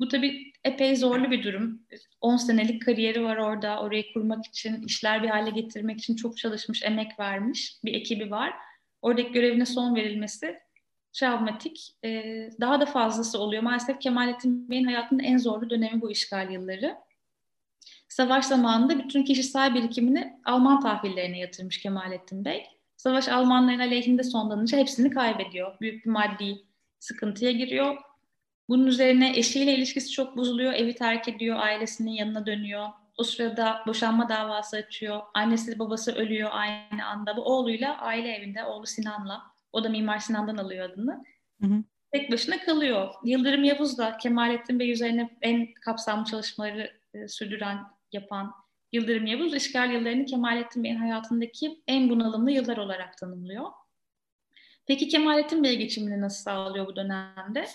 Bu 0.00 0.08
tabii 0.08 0.52
epey 0.64 0.96
zorlu 0.96 1.30
bir 1.30 1.42
durum. 1.42 1.82
10 2.20 2.36
senelik 2.36 2.84
kariyeri 2.84 3.24
var 3.24 3.36
orada. 3.36 3.80
Orayı 3.80 4.12
kurmak 4.12 4.46
için, 4.46 4.82
işler 4.82 5.22
bir 5.22 5.28
hale 5.28 5.50
getirmek 5.50 5.98
için 5.98 6.16
çok 6.16 6.36
çalışmış, 6.36 6.82
emek 6.82 7.20
vermiş 7.20 7.76
bir 7.84 7.94
ekibi 7.94 8.30
var. 8.30 8.54
Oradaki 9.02 9.32
görevine 9.32 9.66
son 9.66 9.94
verilmesi 9.94 10.58
travmatik. 11.12 11.96
Ee, 12.04 12.50
daha 12.60 12.80
da 12.80 12.86
fazlası 12.86 13.38
oluyor. 13.38 13.62
Maalesef 13.62 14.00
Kemalettin 14.00 14.70
Bey'in 14.70 14.84
hayatının 14.84 15.22
en 15.22 15.38
zorlu 15.38 15.70
dönemi 15.70 16.00
bu 16.00 16.10
işgal 16.10 16.50
yılları. 16.50 16.96
Savaş 18.08 18.44
zamanında 18.44 18.98
bütün 18.98 19.24
kişisel 19.24 19.74
birikimini 19.74 20.40
Alman 20.44 20.80
tahvillerine 20.80 21.38
yatırmış 21.38 21.78
Kemalettin 21.78 22.44
Bey. 22.44 22.66
Savaş 22.96 23.28
Almanların 23.28 23.78
aleyhinde 23.78 24.22
sonlanınca 24.22 24.78
hepsini 24.78 25.10
kaybediyor. 25.10 25.80
Büyük 25.80 26.04
bir 26.04 26.10
maddi 26.10 26.64
sıkıntıya 26.98 27.50
giriyor. 27.50 27.96
Bunun 28.68 28.86
üzerine 28.86 29.38
eşiyle 29.38 29.74
ilişkisi 29.74 30.10
çok 30.10 30.36
bozuluyor. 30.36 30.72
Evi 30.72 30.94
terk 30.94 31.28
ediyor, 31.28 31.58
ailesinin 31.58 32.10
yanına 32.10 32.46
dönüyor. 32.46 32.88
O 33.16 33.22
sırada 33.22 33.82
boşanma 33.86 34.28
davası 34.28 34.76
açıyor. 34.76 35.20
Annesi 35.34 35.78
babası 35.78 36.12
ölüyor 36.12 36.50
aynı 36.52 37.06
anda. 37.06 37.36
Bu 37.36 37.42
oğluyla 37.42 37.98
aile 37.98 38.32
evinde, 38.32 38.64
oğlu 38.64 38.86
Sinan'la. 38.86 39.42
O 39.72 39.84
da 39.84 39.88
Mimar 39.88 40.18
Sinan'dan 40.18 40.56
alıyor 40.56 40.90
adını. 40.90 41.24
Hı 41.62 41.66
hı. 41.66 41.82
Tek 42.12 42.32
başına 42.32 42.58
kalıyor. 42.58 43.14
Yıldırım 43.24 43.64
Yavuz 43.64 43.98
da 43.98 44.16
Kemalettin 44.16 44.78
Bey 44.78 44.92
üzerine 44.92 45.30
en 45.42 45.74
kapsamlı 45.74 46.24
çalışmaları 46.24 46.92
e, 47.14 47.28
sürdüren 47.28 47.78
yapan 48.12 48.66
Yıldırım 48.92 49.26
Yavuz 49.26 49.54
işgal 49.54 49.92
yıllarını 49.92 50.24
Kemalettin 50.24 50.84
Bey'in 50.84 50.96
hayatındaki 50.96 51.82
en 51.86 52.10
bunalımlı 52.10 52.50
yıllar 52.50 52.76
olarak 52.76 53.18
tanımlıyor. 53.18 53.64
Peki 54.86 55.08
Kemalettin 55.08 55.64
Bey 55.64 55.76
geçimini 55.76 56.20
nasıl 56.20 56.42
sağlıyor 56.42 56.86
bu 56.86 56.96
dönemde? 56.96 57.66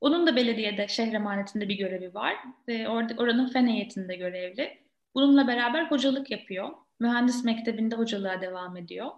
Onun 0.00 0.26
da 0.26 0.36
belediyede 0.36 0.88
şehir 0.88 1.12
emanetinde 1.12 1.68
bir 1.68 1.78
görevi 1.78 2.14
var. 2.14 2.36
Ve 2.68 2.88
orada, 2.88 3.14
oranın 3.22 3.48
fen 3.48 3.66
heyetinde 3.66 4.16
görevli. 4.16 4.78
Bununla 5.14 5.48
beraber 5.48 5.84
hocalık 5.84 6.30
yapıyor. 6.30 6.70
Mühendis 7.00 7.44
mektebinde 7.44 7.96
hocalığa 7.96 8.40
devam 8.40 8.76
ediyor. 8.76 9.10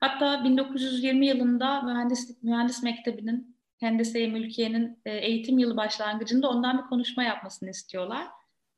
Hatta 0.00 0.44
1920 0.44 1.26
yılında 1.26 1.82
mühendislik 1.82 2.42
mühendis 2.42 2.82
mektebinin 2.82 3.56
Hendese-i 3.80 4.28
Mülkiye'nin 4.28 4.98
e, 5.06 5.16
eğitim 5.16 5.58
yılı 5.58 5.76
başlangıcında 5.76 6.50
ondan 6.50 6.78
bir 6.78 6.88
konuşma 6.88 7.24
yapmasını 7.24 7.70
istiyorlar 7.70 8.26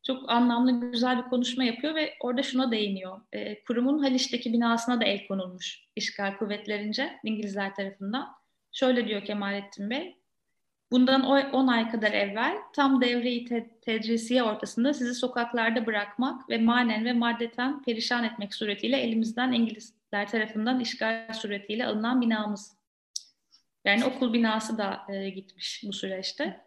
çok 0.06 0.30
anlamlı 0.30 0.90
güzel 0.90 1.18
bir 1.18 1.30
konuşma 1.30 1.64
yapıyor 1.64 1.94
ve 1.94 2.14
orada 2.20 2.42
şuna 2.42 2.70
değiniyor. 2.70 3.20
E, 3.32 3.64
kurumun 3.64 3.98
Haliç'teki 3.98 4.52
binasına 4.52 5.00
da 5.00 5.04
el 5.04 5.26
konulmuş 5.26 5.84
işgal 5.96 6.36
kuvvetlerince 6.36 7.20
İngilizler 7.24 7.74
tarafından. 7.74 8.28
Şöyle 8.72 9.08
diyor 9.08 9.24
Kemalettin 9.24 9.90
Bey. 9.90 10.16
Bundan 10.90 11.22
10 11.52 11.66
ay 11.66 11.90
kadar 11.90 12.12
evvel 12.12 12.56
tam 12.72 13.00
devreyi 13.00 13.44
te- 13.44 13.70
tedrisiye 13.82 14.42
ortasında 14.42 14.94
sizi 14.94 15.14
sokaklarda 15.14 15.86
bırakmak 15.86 16.50
ve 16.50 16.58
manen 16.58 17.04
ve 17.04 17.12
maddeten 17.12 17.82
perişan 17.82 18.24
etmek 18.24 18.54
suretiyle 18.54 18.96
elimizden 18.96 19.52
İngilizler 19.52 20.28
tarafından 20.28 20.80
işgal 20.80 21.32
suretiyle 21.32 21.86
alınan 21.86 22.20
binamız. 22.20 22.76
Yani 23.84 24.04
okul 24.04 24.32
binası 24.32 24.78
da 24.78 25.02
e, 25.08 25.30
gitmiş 25.30 25.82
bu 25.86 25.92
süreçte. 25.92 26.65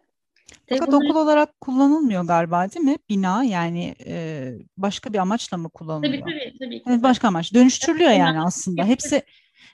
Fakat 0.68 0.88
bunları... 0.88 1.04
okul 1.04 1.20
olarak 1.20 1.60
kullanılmıyor 1.60 2.26
galiba 2.26 2.72
değil 2.72 2.86
mi? 2.86 2.96
Bina 3.08 3.44
yani 3.44 3.94
e, 4.06 4.52
başka 4.76 5.12
bir 5.12 5.18
amaçla 5.18 5.56
mı 5.56 5.70
kullanılıyor? 5.70 6.12
Tabii 6.12 6.22
tabii. 6.22 6.58
tabii 6.58 6.82
evet, 6.86 7.02
başka 7.02 7.28
amaç. 7.28 7.54
Dönüştürülüyor 7.54 8.10
yani 8.10 8.40
aslında. 8.40 8.84
Hepsi 8.84 9.22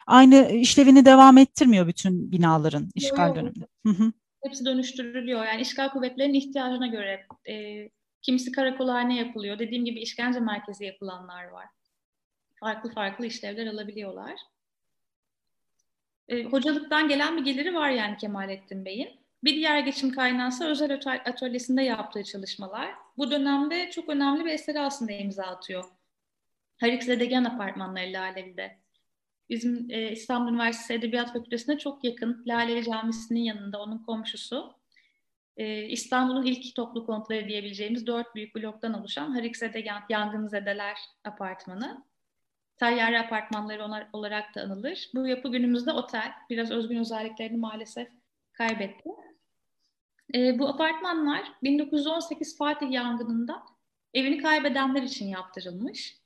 aynı 0.07 0.51
işlevini 0.53 1.05
devam 1.05 1.39
ettirmiyor 1.39 1.87
bütün 1.87 2.33
binaların 2.33 2.89
işgal 2.95 3.35
döneminde. 3.35 3.67
Hepsi 4.45 4.65
dönüştürülüyor. 4.65 5.45
Yani 5.45 5.61
işgal 5.61 5.89
kuvvetlerinin 5.89 6.35
ihtiyacına 6.35 6.87
göre 6.87 7.27
e, 7.49 7.89
kimisi 8.23 8.53
karakolhane 8.53 9.17
yapılıyor. 9.17 9.59
Dediğim 9.59 9.85
gibi 9.85 10.01
işkence 10.01 10.41
merkezi 10.41 10.85
yapılanlar 10.85 11.45
var. 11.45 11.67
Farklı 12.61 12.93
farklı 12.93 13.27
işlevler 13.27 13.67
alabiliyorlar. 13.67 14.35
E, 16.29 16.45
hocalıktan 16.45 17.09
gelen 17.09 17.37
bir 17.37 17.45
geliri 17.45 17.75
var 17.75 17.91
yani 17.91 18.17
Kemalettin 18.17 18.85
Bey'in. 18.85 19.26
Bir 19.47 19.57
diğer 19.57 19.81
geçim 19.81 20.13
kaynağı 20.13 20.49
ise 20.49 20.65
özel 20.65 21.01
atölyesinde 21.25 21.83
yaptığı 21.83 22.25
çalışmalar. 22.25 22.95
Bu 23.17 23.31
dönemde 23.31 23.91
çok 23.91 24.09
önemli 24.09 24.45
bir 24.45 24.51
eseri 24.51 24.81
aslında 24.81 25.13
imza 25.13 25.45
atıyor. 25.45 25.85
Harik 26.81 27.03
Zedegan 27.03 27.45
apartmanları 27.45 28.13
Laleli'de. 28.13 28.79
Bizim 29.51 29.87
e, 29.91 30.11
İstanbul 30.11 30.53
Üniversitesi 30.53 30.95
Edebiyat 30.95 31.33
Fakültesi'ne 31.33 31.79
çok 31.79 32.05
yakın 32.05 32.43
Laleli 32.47 32.85
Camisi'nin 32.85 33.41
yanında 33.41 33.83
onun 33.83 33.99
komşusu. 33.99 34.75
E, 35.57 35.83
İstanbul'un 35.83 36.47
ilk 36.47 36.75
toplu 36.75 37.07
konutları 37.07 37.49
diyebileceğimiz 37.49 38.07
dört 38.07 38.35
büyük 38.35 38.55
bloktan 38.55 38.95
oluşan 38.95 39.31
Harik 39.31 39.57
Zedegan 39.57 40.03
Yangın 40.09 40.49
Zedeler 40.49 40.97
Apartmanı. 41.25 42.05
Tayyare 42.77 43.21
apartmanları 43.21 44.09
olarak 44.13 44.55
da 44.55 44.63
anılır. 44.63 45.11
Bu 45.15 45.27
yapı 45.27 45.53
günümüzde 45.53 45.93
otel. 45.93 46.33
Biraz 46.51 46.71
özgün 46.71 46.99
özelliklerini 46.99 47.57
maalesef 47.57 48.09
kaybetti. 48.53 49.26
E, 50.35 50.59
bu 50.59 50.69
apartmanlar 50.69 51.53
1918 51.63 52.59
Fatih 52.59 52.91
yangınında 52.91 53.63
evini 54.15 54.39
kaybedenler 54.43 55.03
için 55.03 55.29
yaptırılmış. 55.29 56.17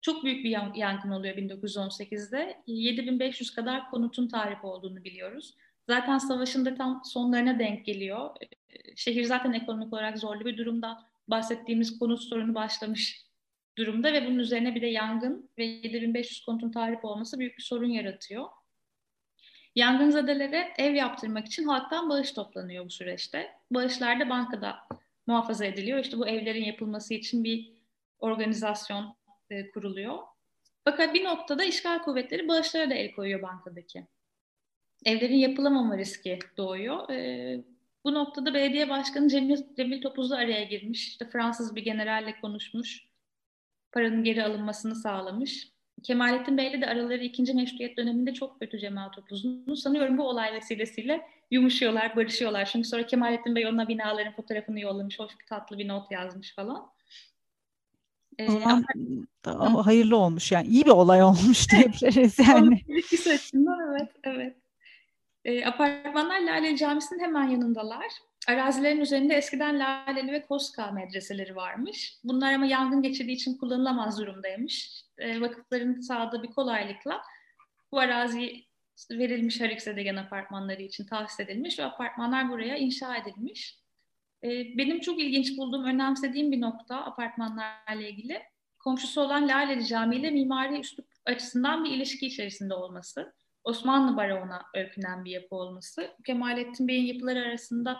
Çok 0.00 0.24
büyük 0.24 0.44
bir 0.44 0.76
yangın 0.76 1.10
oluyor 1.10 1.36
1918'de. 1.36 2.62
7500 2.66 3.54
kadar 3.54 3.90
konutun 3.90 4.28
tahrip 4.28 4.64
olduğunu 4.64 5.04
biliyoruz. 5.04 5.56
Zaten 5.88 6.18
savaşın 6.18 6.64
da 6.64 6.74
tam 6.74 7.02
sonlarına 7.04 7.58
denk 7.58 7.86
geliyor. 7.86 8.30
Şehir 8.96 9.24
zaten 9.24 9.52
ekonomik 9.52 9.92
olarak 9.92 10.18
zorlu 10.18 10.44
bir 10.44 10.56
durumda. 10.56 11.04
Bahsettiğimiz 11.28 11.98
konut 11.98 12.22
sorunu 12.22 12.54
başlamış 12.54 13.26
durumda 13.78 14.12
ve 14.12 14.26
bunun 14.26 14.38
üzerine 14.38 14.74
bir 14.74 14.82
de 14.82 14.86
yangın 14.86 15.50
ve 15.58 15.64
7500 15.64 16.44
konutun 16.44 16.70
tahrip 16.70 17.04
olması 17.04 17.38
büyük 17.38 17.58
bir 17.58 17.62
sorun 17.62 17.88
yaratıyor. 17.88 18.44
Yangınzedelere 19.74 20.72
ev 20.78 20.94
yaptırmak 20.94 21.46
için 21.46 21.64
halktan 21.64 22.10
bağış 22.10 22.32
toplanıyor 22.32 22.84
bu 22.84 22.90
süreçte. 22.90 23.52
Bağışlar 23.70 24.20
da 24.20 24.30
bankada 24.30 24.78
muhafaza 25.26 25.64
ediliyor. 25.64 25.98
İşte 25.98 26.18
bu 26.18 26.28
evlerin 26.28 26.64
yapılması 26.64 27.14
için 27.14 27.44
bir 27.44 27.72
organizasyon 28.18 29.16
e, 29.50 29.70
kuruluyor. 29.70 30.18
Fakat 30.84 31.14
bir 31.14 31.24
noktada 31.24 31.64
işgal 31.64 31.98
kuvvetleri 31.98 32.48
bağışlara 32.48 32.90
da 32.90 32.94
el 32.94 33.12
koyuyor 33.12 33.42
bankadaki. 33.42 34.06
Evlerin 35.04 35.36
yapılamama 35.36 35.98
riski 35.98 36.38
doğuyor. 36.56 37.10
E, 37.10 37.60
bu 38.04 38.14
noktada 38.14 38.54
belediye 38.54 38.88
başkanı 38.88 39.28
Cemil, 39.28 39.62
Cemil 39.76 40.02
Topuzlu 40.02 40.34
araya 40.34 40.64
girmiş. 40.64 41.08
İşte 41.08 41.30
Fransız 41.30 41.76
bir 41.76 41.84
generalle 41.84 42.40
konuşmuş. 42.40 43.06
Paranın 43.92 44.24
geri 44.24 44.44
alınmasını 44.44 44.94
sağlamış. 44.94 45.68
Kemalettin 46.02 46.58
Bey'le 46.58 46.80
de 46.80 46.86
araları 46.86 47.24
ikinci 47.24 47.54
meşruiyet 47.54 47.96
döneminde 47.96 48.34
çok 48.34 48.60
kötü 48.60 48.78
Cemal 48.78 49.08
Topuz'un. 49.08 49.74
Sanıyorum 49.74 50.18
bu 50.18 50.28
olay 50.28 50.52
vesilesiyle 50.52 51.28
yumuşuyorlar, 51.50 52.16
barışıyorlar. 52.16 52.64
Çünkü 52.64 52.88
sonra 52.88 53.06
Kemalettin 53.06 53.54
Bey 53.54 53.66
ona 53.66 53.88
binaların 53.88 54.32
fotoğrafını 54.32 54.80
yollamış, 54.80 55.18
hoş 55.18 55.32
bir 55.40 55.46
tatlı 55.46 55.78
bir 55.78 55.88
not 55.88 56.10
yazmış 56.10 56.54
falan. 56.54 56.92
Ee, 58.38 58.48
ama... 59.44 59.86
hayırlı 59.86 60.16
olmuş 60.16 60.52
yani 60.52 60.66
iyi 60.68 60.84
bir 60.84 60.90
olay 60.90 61.22
olmuş 61.22 61.70
diyebiliriz 61.72 62.38
yani. 62.38 62.80
İlişkisi 62.88 63.32
açısından 63.32 63.90
evet, 63.90 64.10
evet. 64.24 64.56
E, 65.44 65.64
apartmanlar 65.64 66.40
Laleli 66.40 66.76
Camisi'nin 66.76 67.20
hemen 67.20 67.48
yanındalar. 67.48 68.06
Arazilerin 68.48 69.00
üzerinde 69.00 69.34
eskiden 69.34 69.78
Laleli 69.78 70.32
ve 70.32 70.42
Koska 70.42 70.90
medreseleri 70.90 71.56
varmış. 71.56 72.18
Bunlar 72.24 72.52
ama 72.52 72.66
yangın 72.66 73.02
geçirdiği 73.02 73.32
için 73.32 73.58
kullanılamaz 73.58 74.18
durumdaymış. 74.18 75.04
E, 75.18 75.40
vakıfların 75.40 76.00
sağladığı 76.00 76.42
bir 76.42 76.50
kolaylıkla 76.50 77.22
bu 77.92 77.98
arazi 77.98 78.64
verilmiş 79.10 79.60
Harik 79.60 79.82
Zedegan 79.82 80.16
apartmanları 80.16 80.82
için 80.82 81.06
tahsis 81.06 81.40
edilmiş 81.40 81.78
ve 81.78 81.84
apartmanlar 81.84 82.50
buraya 82.50 82.76
inşa 82.76 83.16
edilmiş. 83.16 83.78
E, 84.44 84.48
benim 84.48 85.00
çok 85.00 85.20
ilginç 85.20 85.58
bulduğum, 85.58 85.84
önemsediğim 85.84 86.52
bir 86.52 86.60
nokta 86.60 87.04
apartmanlarla 87.04 88.02
ilgili 88.08 88.42
komşusu 88.78 89.20
olan 89.20 89.48
Laleli 89.48 89.86
Camii 89.86 90.16
ile 90.16 90.30
mimari 90.30 90.80
üslup 90.80 91.06
açısından 91.26 91.84
bir 91.84 91.90
ilişki 91.90 92.26
içerisinde 92.26 92.74
olması. 92.74 93.34
Osmanlı 93.64 94.16
barona 94.16 94.62
öykünen 94.74 95.24
bir 95.24 95.30
yapı 95.30 95.54
olması. 95.54 96.10
Kemalettin 96.26 96.88
Bey'in 96.88 97.06
yapıları 97.06 97.40
arasında 97.40 97.96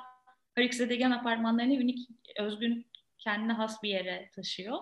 Harikzedegan 0.54 1.10
apartmanlarını 1.10 1.72
unik, 1.72 2.08
özgün, 2.38 2.86
kendine 3.18 3.52
has 3.52 3.82
bir 3.82 3.88
yere 3.88 4.30
taşıyor. 4.34 4.78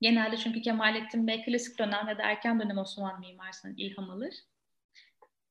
Genelde 0.00 0.36
çünkü 0.36 0.62
Kemalettin 0.62 1.26
Bey 1.26 1.44
klasik 1.44 1.78
dönem 1.78 2.08
ya 2.08 2.18
da 2.18 2.22
erken 2.22 2.60
dönem 2.60 2.78
Osmanlı 2.78 3.20
mimarsından 3.20 3.76
ilham 3.76 4.10
alır. 4.10 4.34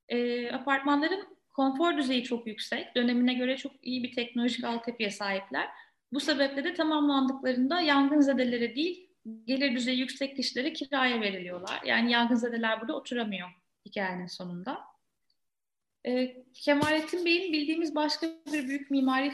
E, 0.10 0.50
apartmanların 0.52 1.38
konfor 1.54 1.98
düzeyi 1.98 2.24
çok 2.24 2.48
yüksek. 2.48 2.96
Dönemine 2.96 3.34
göre 3.34 3.58
çok 3.58 3.72
iyi 3.82 4.04
bir 4.04 4.16
teknolojik 4.16 4.64
altyapıya 4.64 5.12
sahipler. 5.12 5.70
Bu 6.14 6.20
sebeple 6.20 6.64
de 6.64 6.74
tamamlandıklarında 6.74 7.82
yangın 7.82 8.20
zedelere 8.20 8.76
değil, 8.76 9.10
gelir 9.46 9.76
düzeyi 9.76 10.00
yüksek 10.00 10.36
kişilere 10.36 10.74
kiraya 10.74 11.22
veriliyorlar. 11.22 11.82
Yani 11.86 12.12
yangın 12.12 12.36
zedeler 12.36 12.82
burada 12.82 12.96
oturamıyor 12.96 13.50
hikayenin 13.86 14.28
sonunda. 14.28 14.95
E, 16.06 16.44
Kemalettin 16.54 17.26
Bey'in 17.26 17.54
bildiğimiz 17.54 17.96
başka 17.96 18.28
bir 18.54 18.68
büyük 18.68 18.92
mimari 18.92 19.32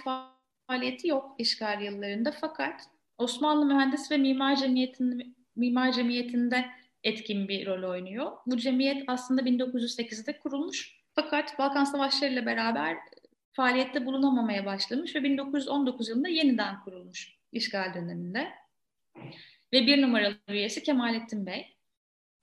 faaliyeti 0.68 1.08
yok 1.08 1.36
işgal 1.38 1.82
yıllarında 1.82 2.32
fakat 2.42 2.82
Osmanlı 3.18 3.66
Mühendis 3.66 4.12
ve 4.12 4.18
Mimar 4.18 4.56
Cemiyeti'nde, 4.56 5.24
Mimar 5.56 5.92
Cemiyeti'nde 5.92 6.66
etkin 7.04 7.48
bir 7.48 7.66
rol 7.66 7.90
oynuyor. 7.90 8.32
Bu 8.46 8.58
cemiyet 8.58 9.04
aslında 9.08 9.42
1908'de 9.42 10.40
kurulmuş 10.40 11.02
fakat 11.16 11.60
Balkan 11.60 11.84
Savaşları 11.84 12.34
ile 12.34 12.46
beraber 12.46 12.98
faaliyette 13.52 14.06
bulunamamaya 14.06 14.66
başlamış 14.66 15.16
ve 15.16 15.24
1919 15.24 16.10
yılında 16.10 16.28
yeniden 16.28 16.80
kurulmuş 16.80 17.38
işgal 17.52 17.94
döneminde. 17.94 18.48
Ve 19.74 19.88
bir 19.88 20.02
numaralı 20.02 20.36
üyesi 20.48 20.84
Kemalettin 20.84 21.46
Bey. 21.46 21.78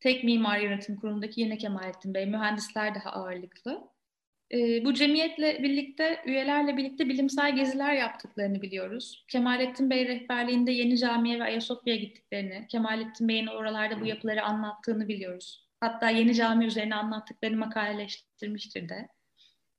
Tek 0.00 0.24
Mimar 0.24 0.58
Yönetim 0.58 0.96
Kurulu'ndaki 0.96 1.40
yine 1.40 1.58
Kemalettin 1.58 2.14
Bey. 2.14 2.26
Mühendisler 2.26 2.94
daha 2.94 3.10
ağırlıklı. 3.10 3.88
E, 4.52 4.84
bu 4.84 4.94
cemiyetle 4.94 5.62
birlikte, 5.62 6.22
üyelerle 6.26 6.76
birlikte 6.76 7.08
bilimsel 7.08 7.56
geziler 7.56 7.92
yaptıklarını 7.92 8.62
biliyoruz. 8.62 9.24
Kemalettin 9.28 9.90
Bey 9.90 10.08
rehberliğinde 10.08 10.72
Yeni 10.72 10.98
Cami'ye 10.98 11.40
ve 11.40 11.44
Ayasofya'ya 11.44 12.00
gittiklerini, 12.00 12.66
Kemalettin 12.68 13.28
Bey'in 13.28 13.46
oralarda 13.46 14.00
bu 14.00 14.06
yapıları 14.06 14.42
anlattığını 14.42 15.08
biliyoruz. 15.08 15.68
Hatta 15.80 16.10
Yeni 16.10 16.34
Cami 16.34 16.66
üzerine 16.66 16.94
anlattıklarını 16.94 17.56
makaleleştirmiştir 17.56 18.88
de. 18.88 19.08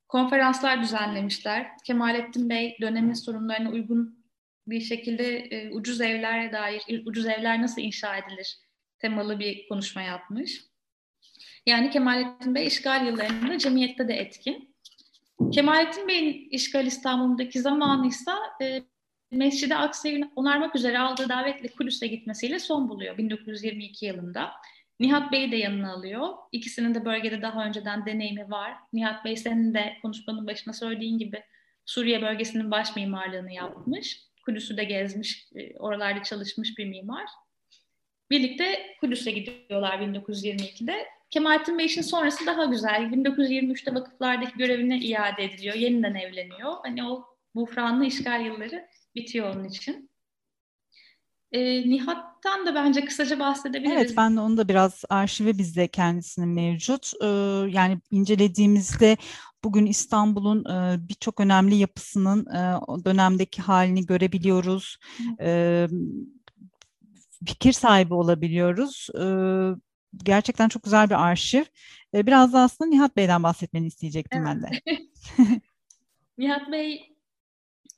Konferanslar 0.08 0.82
düzenlemişler. 0.82 1.70
Kemalettin 1.84 2.50
Bey 2.50 2.76
dönemin 2.80 3.12
sorunlarına 3.12 3.70
uygun 3.70 4.24
bir 4.66 4.80
şekilde 4.80 5.38
e, 5.38 5.70
ucuz 5.70 6.00
evlere 6.00 6.52
dair, 6.52 6.82
ucuz 7.06 7.26
evler 7.26 7.62
nasıl 7.62 7.82
inşa 7.82 8.16
edilir 8.16 8.58
temalı 9.00 9.38
bir 9.38 9.68
konuşma 9.68 10.02
yapmış. 10.02 10.69
Yani 11.66 11.90
Kemalettin 11.90 12.54
Bey 12.54 12.66
işgal 12.66 13.06
yıllarında 13.06 13.58
cemiyette 13.58 14.08
de 14.08 14.14
etkin. 14.14 14.76
Kemalettin 15.52 16.08
Bey'in 16.08 16.48
işgal 16.50 16.86
İstanbul'daki 16.86 17.60
zamanı 17.60 18.08
ise 18.08 18.30
e, 18.62 18.82
Mescid-i 19.30 19.74
Aksa'yı 19.74 20.30
onarmak 20.36 20.76
üzere 20.76 20.98
aldığı 20.98 21.28
davetle 21.28 21.68
Kudüs'e 21.68 22.06
gitmesiyle 22.06 22.58
son 22.58 22.88
buluyor 22.88 23.18
1922 23.18 24.06
yılında. 24.06 24.50
Nihat 25.00 25.32
Bey'i 25.32 25.52
de 25.52 25.56
yanına 25.56 25.92
alıyor. 25.92 26.28
İkisinin 26.52 26.94
de 26.94 27.04
bölgede 27.04 27.42
daha 27.42 27.64
önceden 27.64 28.06
deneyimi 28.06 28.50
var. 28.50 28.72
Nihat 28.92 29.24
Bey 29.24 29.36
senin 29.36 29.74
de 29.74 29.96
konuşmanın 30.02 30.46
başına 30.46 30.74
söylediğin 30.74 31.18
gibi 31.18 31.42
Suriye 31.86 32.22
bölgesinin 32.22 32.70
baş 32.70 32.96
mimarlığını 32.96 33.52
yapmış. 33.52 34.20
Kudüs'ü 34.44 34.76
de 34.76 34.84
gezmiş, 34.84 35.48
e, 35.54 35.76
oralarda 35.78 36.22
çalışmış 36.22 36.78
bir 36.78 36.86
mimar. 36.86 37.26
Birlikte 38.30 38.96
Kudüs'e 39.00 39.30
gidiyorlar 39.30 39.98
1922'de. 39.98 41.06
Kemalettin 41.30 41.78
Bey 41.78 41.86
işin 41.86 42.02
sonrası 42.02 42.46
daha 42.46 42.64
güzel. 42.64 43.02
1923'te 43.12 43.94
vakıflardaki 43.94 44.58
görevine 44.58 44.98
iade 44.98 45.44
ediliyor. 45.44 45.74
Yeniden 45.74 46.14
evleniyor. 46.14 46.72
Hani 46.82 47.04
o 47.04 47.24
buhranlı 47.54 48.04
işgal 48.06 48.46
yılları 48.46 48.88
bitiyor 49.14 49.54
onun 49.54 49.64
için. 49.64 50.10
E, 51.52 51.90
Nihat'tan 51.90 52.66
da 52.66 52.74
bence 52.74 53.04
kısaca 53.04 53.38
bahsedebiliriz. 53.38 53.96
Evet 53.96 54.16
ben 54.16 54.36
de 54.36 54.40
onu 54.40 54.56
da 54.56 54.68
biraz 54.68 55.02
arşive 55.08 55.58
bizde 55.58 55.88
kendisinin 55.88 56.48
mevcut. 56.48 57.12
Ee, 57.22 57.26
yani 57.70 58.00
incelediğimizde 58.10 59.16
bugün 59.64 59.86
İstanbul'un 59.86 60.64
e, 60.64 61.08
birçok 61.08 61.40
önemli 61.40 61.74
yapısının 61.74 62.46
e, 62.46 62.76
o 62.86 63.04
dönemdeki 63.04 63.62
halini 63.62 64.06
görebiliyoruz. 64.06 64.98
E, 65.40 65.86
fikir 67.46 67.72
sahibi 67.72 68.14
olabiliyoruz. 68.14 69.08
E, 69.14 69.24
gerçekten 70.16 70.68
çok 70.68 70.82
güzel 70.82 71.10
bir 71.10 71.24
arşiv. 71.28 71.64
E, 72.14 72.26
biraz 72.26 72.52
da 72.52 72.60
aslında 72.60 72.90
Nihat 72.90 73.16
Bey'den 73.16 73.42
bahsetmeni 73.42 73.86
isteyecektim 73.86 74.46
evet. 74.46 74.56
ben 74.62 74.62
de. 74.62 75.00
Nihat 76.38 76.72
Bey 76.72 77.16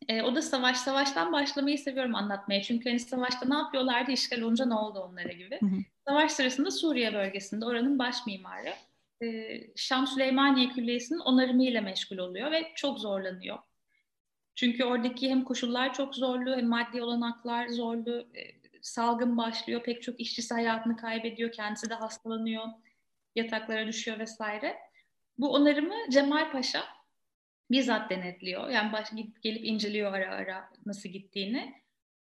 e, 0.08 0.22
o 0.22 0.34
da 0.34 0.42
savaş. 0.42 0.76
Savaştan 0.76 1.32
başlamayı 1.32 1.78
seviyorum 1.78 2.14
anlatmaya. 2.14 2.62
Çünkü 2.62 2.88
hani 2.88 3.00
savaşta 3.00 3.48
ne 3.48 3.54
yapıyorlardı, 3.54 4.10
işgal 4.10 4.40
olunca 4.40 4.64
ne 4.64 4.74
oldu 4.74 5.00
onlara 5.00 5.32
gibi. 5.32 5.58
Hı 5.60 5.66
hı. 5.66 5.76
Savaş 6.08 6.32
sırasında 6.32 6.70
Suriye 6.70 7.14
bölgesinde 7.14 7.64
oranın 7.64 7.98
baş 7.98 8.26
mimarı 8.26 8.74
e, 9.22 9.60
Şam 9.76 10.06
Süleymaniye 10.06 10.68
Külliyesi'nin 10.68 11.18
onarımıyla 11.18 11.80
meşgul 11.80 12.18
oluyor 12.18 12.50
ve 12.50 12.72
çok 12.74 12.98
zorlanıyor. 12.98 13.58
Çünkü 14.54 14.84
oradaki 14.84 15.30
hem 15.30 15.44
koşullar 15.44 15.94
çok 15.94 16.14
zorlu 16.14 16.56
hem 16.56 16.68
maddi 16.68 17.02
olanaklar 17.02 17.68
zorlu. 17.68 18.26
E, 18.34 18.61
salgın 18.82 19.36
başlıyor, 19.36 19.82
pek 19.82 20.02
çok 20.02 20.20
işçisi 20.20 20.54
hayatını 20.54 20.96
kaybediyor, 20.96 21.52
kendisi 21.52 21.90
de 21.90 21.94
hastalanıyor, 21.94 22.66
yataklara 23.34 23.86
düşüyor 23.86 24.18
vesaire. 24.18 24.76
Bu 25.38 25.52
onarımı 25.52 25.94
Cemal 26.10 26.52
Paşa 26.52 26.84
bizzat 27.70 28.10
denetliyor. 28.10 28.68
Yani 28.68 28.92
baş, 28.92 29.08
gelip 29.42 29.64
inceliyor 29.64 30.12
ara 30.12 30.34
ara 30.34 30.70
nasıl 30.86 31.08
gittiğini. 31.08 31.82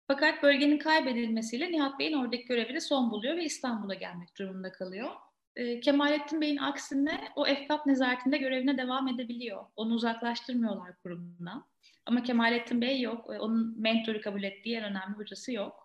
Fakat 0.08 0.44
bölgenin 0.44 0.78
kaybedilmesiyle 0.78 1.72
Nihat 1.72 2.00
Bey'in 2.00 2.18
oradaki 2.18 2.46
görevi 2.46 2.82
son 2.82 3.12
buluyor 3.12 3.38
ve 3.38 3.44
İstanbul'a 3.44 3.94
gelmek 3.94 4.38
durumunda 4.40 4.72
kalıyor. 4.72 5.10
E, 5.56 5.80
Kemalettin 5.80 6.42
Bey'in 6.42 6.58
aksine 6.58 7.32
o 7.36 7.48
Efkap 7.48 7.86
nezaretinde 7.86 8.38
görevine 8.38 8.78
devam 8.78 9.08
edebiliyor. 9.08 9.66
Onu 9.76 9.94
uzaklaştırmıyorlar 9.94 10.98
kurumdan. 11.04 11.66
Ama 12.06 12.24
Kemalettin 12.24 12.82
Bey 12.82 13.02
yok. 13.02 13.30
Onun 13.30 13.82
mentoru 13.82 14.22
kabul 14.22 14.44
ettiği 14.44 14.78
en 14.78 14.84
önemli 14.84 15.18
hocası 15.18 15.52
yok 15.52 15.81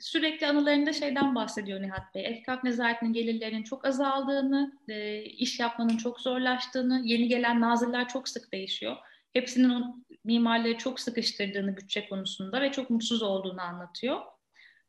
sürekli 0.00 0.46
anılarında 0.46 0.92
şeyden 0.92 1.34
bahsediyor 1.34 1.82
Nihat 1.82 2.14
Bey. 2.14 2.26
Efkaf 2.26 2.64
nezaretinin 2.64 3.12
gelirlerinin 3.12 3.62
çok 3.62 3.84
azaldığını, 3.84 4.72
e, 4.88 5.22
iş 5.22 5.60
yapmanın 5.60 5.96
çok 5.96 6.20
zorlaştığını, 6.20 7.00
yeni 7.04 7.28
gelen 7.28 7.60
nazırlar 7.60 8.08
çok 8.08 8.28
sık 8.28 8.52
değişiyor. 8.52 8.96
Hepsinin 9.32 10.06
mimarları 10.24 10.78
çok 10.78 11.00
sıkıştırdığını 11.00 11.76
bütçe 11.76 12.08
konusunda 12.08 12.60
ve 12.60 12.72
çok 12.72 12.90
mutsuz 12.90 13.22
olduğunu 13.22 13.60
anlatıyor. 13.60 14.20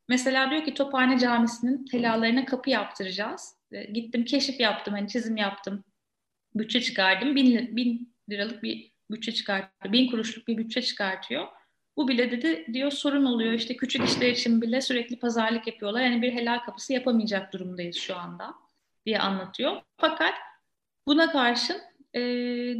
Mesela 0.07 0.49
diyor 0.49 0.63
ki 0.65 0.73
Tophane 0.73 1.19
Camisi'nin 1.19 1.85
telalarına 1.85 2.45
kapı 2.45 2.69
yaptıracağız. 2.69 3.55
E, 3.71 3.83
gittim 3.83 4.25
keşif 4.25 4.59
yaptım, 4.59 4.93
hani 4.93 5.07
çizim 5.07 5.37
yaptım, 5.37 5.83
bütçe 6.55 6.81
çıkardım. 6.81 7.35
Bin, 7.35 7.75
bin 7.75 8.15
liralık 8.29 8.63
bir 8.63 8.91
bütçe 9.11 9.31
çıkartıyor, 9.31 9.93
bin 9.93 10.11
kuruşluk 10.11 10.47
bir 10.47 10.57
bütçe 10.57 10.81
çıkartıyor. 10.81 11.47
Bu 11.97 12.07
bile 12.07 12.31
dedi 12.31 12.65
diyor 12.73 12.91
sorun 12.91 13.25
oluyor 13.25 13.53
işte 13.53 13.75
küçük 13.75 14.05
işler 14.05 14.31
için 14.31 14.61
bile 14.61 14.81
sürekli 14.81 15.19
pazarlık 15.19 15.67
yapıyorlar. 15.67 16.01
Yani 16.01 16.21
bir 16.21 16.33
helal 16.33 16.59
kapısı 16.59 16.93
yapamayacak 16.93 17.53
durumdayız 17.53 17.95
şu 17.95 18.15
anda 18.17 18.53
diye 19.05 19.19
anlatıyor. 19.19 19.81
Fakat 19.97 20.33
buna 21.07 21.31
karşın 21.31 21.77
e, 22.13 22.21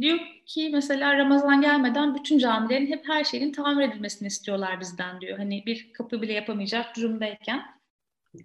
diyor 0.00 0.18
ki 0.46 0.70
mesela 0.72 1.16
Ramazan 1.16 1.60
gelmeden 1.60 2.14
bütün 2.14 2.38
camilerin 2.38 2.86
hep 2.86 3.08
her 3.08 3.24
şeyin 3.24 3.52
tamir 3.52 3.88
edilmesini 3.88 4.28
istiyorlar 4.28 4.80
bizden 4.80 5.20
diyor. 5.20 5.38
Hani 5.38 5.66
bir 5.66 5.92
kapı 5.92 6.22
bile 6.22 6.32
yapamayacak 6.32 6.96
durumdayken 6.96 7.62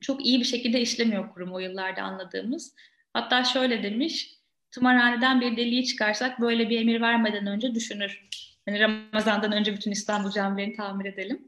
çok 0.01 0.25
iyi 0.25 0.39
bir 0.39 0.45
şekilde 0.45 0.81
işlemiyor 0.81 1.33
kurum 1.33 1.53
o 1.53 1.59
yıllarda 1.59 2.01
anladığımız. 2.01 2.75
Hatta 3.13 3.43
şöyle 3.43 3.83
demiş, 3.83 4.37
tımarhaneden 4.71 5.41
bir 5.41 5.57
deliği 5.57 5.85
çıkarsak 5.85 6.41
böyle 6.41 6.69
bir 6.69 6.81
emir 6.81 7.01
vermeden 7.01 7.47
önce 7.47 7.75
düşünür 7.75 8.27
Hani 8.67 8.79
Ramazan'dan 8.79 9.51
önce 9.51 9.73
bütün 9.73 9.91
İstanbul 9.91 10.31
camilerini 10.31 10.75
tamir 10.75 11.05
edelim. 11.05 11.47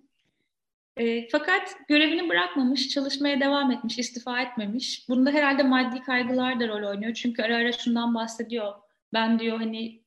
E, 0.97 1.27
fakat 1.29 1.75
görevini 1.87 2.29
bırakmamış, 2.29 2.89
çalışmaya 2.89 3.39
devam 3.39 3.71
etmiş, 3.71 3.99
istifa 3.99 4.41
etmemiş. 4.41 5.09
Bunda 5.09 5.31
herhalde 5.31 5.63
maddi 5.63 6.01
kaygılar 6.01 6.59
da 6.59 6.67
rol 6.67 6.89
oynuyor. 6.89 7.13
Çünkü 7.13 7.41
ara 7.41 7.55
ara 7.55 7.71
şundan 7.71 8.15
bahsediyor. 8.15 8.73
Ben 9.13 9.39
diyor 9.39 9.57
hani 9.57 10.01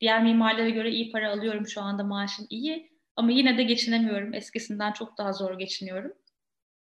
diğer 0.00 0.22
mimarlara 0.22 0.68
göre 0.68 0.90
iyi 0.90 1.12
para 1.12 1.32
alıyorum 1.32 1.66
şu 1.66 1.80
anda 1.82 2.04
maaşım 2.04 2.46
iyi. 2.50 2.90
Ama 3.16 3.30
yine 3.30 3.58
de 3.58 3.62
geçinemiyorum. 3.62 4.34
Eskisinden 4.34 4.92
çok 4.92 5.18
daha 5.18 5.32
zor 5.32 5.58
geçiniyorum. 5.58 6.12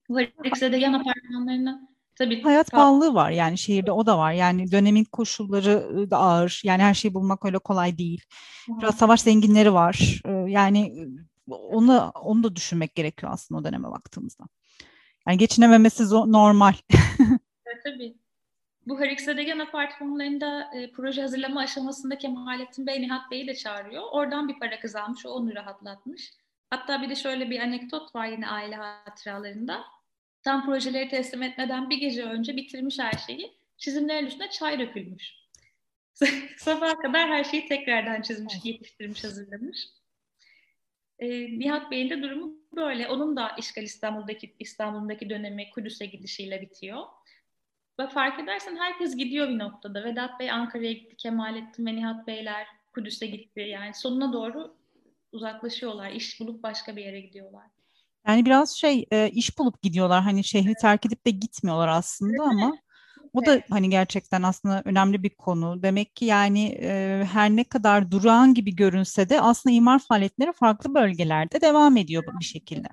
Bu 0.10 0.20
de 0.20 0.78
yan 0.78 0.94
apartmanlarına 0.94 1.95
Tabii. 2.16 2.42
Hayat 2.42 2.72
pahalılığı 2.72 3.14
var 3.14 3.32
yani 3.32 3.58
şehirde 3.58 3.92
o 3.92 4.06
da 4.06 4.18
var. 4.18 4.32
Yani 4.32 4.72
dönemin 4.72 5.04
koşulları 5.04 6.10
da 6.12 6.18
ağır. 6.18 6.62
Yani 6.64 6.82
her 6.82 6.94
şeyi 6.94 7.14
bulmak 7.14 7.46
öyle 7.46 7.60
kolay 7.60 7.98
değil. 7.98 8.22
Biraz 8.68 8.96
savaş 8.96 9.22
zenginleri 9.22 9.74
var. 9.74 10.22
Yani 10.48 11.08
onu 11.48 12.12
onu 12.16 12.44
da 12.44 12.56
düşünmek 12.56 12.96
gerekiyor 12.96 13.32
aslında 13.32 13.62
o 13.62 13.64
döneme 13.64 13.92
baktığımızda. 13.92 14.44
Yani 15.28 15.38
geçinememesi 15.38 16.04
normal. 16.14 16.74
evet, 17.66 17.84
tabii. 17.84 18.18
Bu 18.88 19.00
Hariksedegan 19.00 19.60
apartmanlarında 19.60 20.72
e, 20.76 20.92
proje 20.92 21.22
hazırlama 21.22 21.60
aşamasında 21.60 22.18
Kemalettin 22.18 22.88
Bey 22.88 23.02
Nihat 23.02 23.32
Bey'i 23.32 23.48
de 23.48 23.56
çağırıyor. 23.56 24.04
Oradan 24.12 24.48
bir 24.48 24.60
para 24.60 24.80
kazanmış, 24.80 25.26
o 25.26 25.30
onu 25.30 25.56
rahatlatmış. 25.56 26.34
Hatta 26.70 27.02
bir 27.02 27.10
de 27.10 27.16
şöyle 27.16 27.50
bir 27.50 27.60
anekdot 27.60 28.16
var 28.16 28.28
yine 28.28 28.48
aile 28.48 28.76
hatıralarında 28.76 29.84
tam 30.46 30.66
projeleri 30.66 31.10
teslim 31.10 31.44
etmeden 31.44 31.90
bir 31.90 31.98
gece 31.98 32.24
önce 32.24 32.56
bitirmiş 32.56 33.00
her 33.00 33.12
şeyi. 33.12 33.54
Çizimlerin 33.78 34.26
üstüne 34.26 34.50
çay 34.50 34.80
dökülmüş. 34.80 35.36
Sabaha 36.58 36.98
kadar 36.98 37.30
her 37.30 37.44
şeyi 37.44 37.68
tekrardan 37.68 38.22
çizmiş, 38.22 38.54
yetiştirmiş, 38.64 39.24
hazırlamış. 39.24 39.78
E, 41.20 41.30
Nihat 41.60 41.92
Bey'in 41.92 42.10
de 42.10 42.22
durumu 42.24 42.54
böyle. 42.76 43.08
Onun 43.08 43.36
da 43.36 43.50
işgal 43.58 43.84
İstanbul'daki 43.84 44.56
İstanbul'daki 44.60 45.30
dönemi 45.30 45.70
Kudüs'e 45.70 46.06
gidişiyle 46.06 46.62
bitiyor. 46.62 47.04
Ve 48.00 48.08
fark 48.08 48.40
edersen 48.40 48.76
herkes 48.76 49.18
gidiyor 49.18 49.50
bir 49.50 49.60
noktada. 49.60 50.04
Vedat 50.04 50.40
Bey 50.40 50.52
Ankara'ya 50.52 50.92
gitti, 50.92 51.16
Kemalettin 51.16 51.86
ve 51.86 51.96
Nihat 51.96 52.28
Beyler 52.28 52.68
Kudüs'e 52.94 53.28
gitti. 53.28 53.60
Yani 53.60 53.94
sonuna 53.94 54.34
doğru 54.34 54.78
uzaklaşıyorlar. 55.32 56.12
İş 56.12 56.40
bulup 56.40 56.64
başka 56.64 56.96
bir 56.96 57.06
yere 57.06 57.20
gidiyorlar. 57.20 57.75
Yani 58.28 58.46
biraz 58.46 58.78
şey 58.78 59.06
e, 59.12 59.30
iş 59.30 59.58
bulup 59.58 59.82
gidiyorlar 59.82 60.24
hani 60.24 60.44
şehri 60.44 60.74
terk 60.82 61.06
edip 61.06 61.26
de 61.26 61.32
gitmiyorlar 61.32 61.88
aslında 61.88 62.44
ama 62.44 62.78
o 63.34 63.46
da 63.46 63.62
hani 63.70 63.90
gerçekten 63.90 64.44
aslında 64.44 64.82
önemli 64.86 65.24
bir 65.24 65.30
konu. 65.30 65.84
Demek 65.84 66.16
ki 66.16 66.26
yani 66.26 66.78
e, 66.82 67.24
her 67.34 67.50
ne 67.50 67.64
kadar 67.64 68.12
durağan 68.12 68.54
gibi 68.54 68.76
görünse 68.76 69.30
de 69.30 69.42
aslında 69.42 69.76
imar 69.76 70.00
faaliyetleri 70.00 70.54
farklı 70.54 70.94
bölgelerde 70.94 71.62
devam 71.62 71.98
ediyor 71.98 72.24
bir 72.40 72.46
şekilde. 72.46 72.88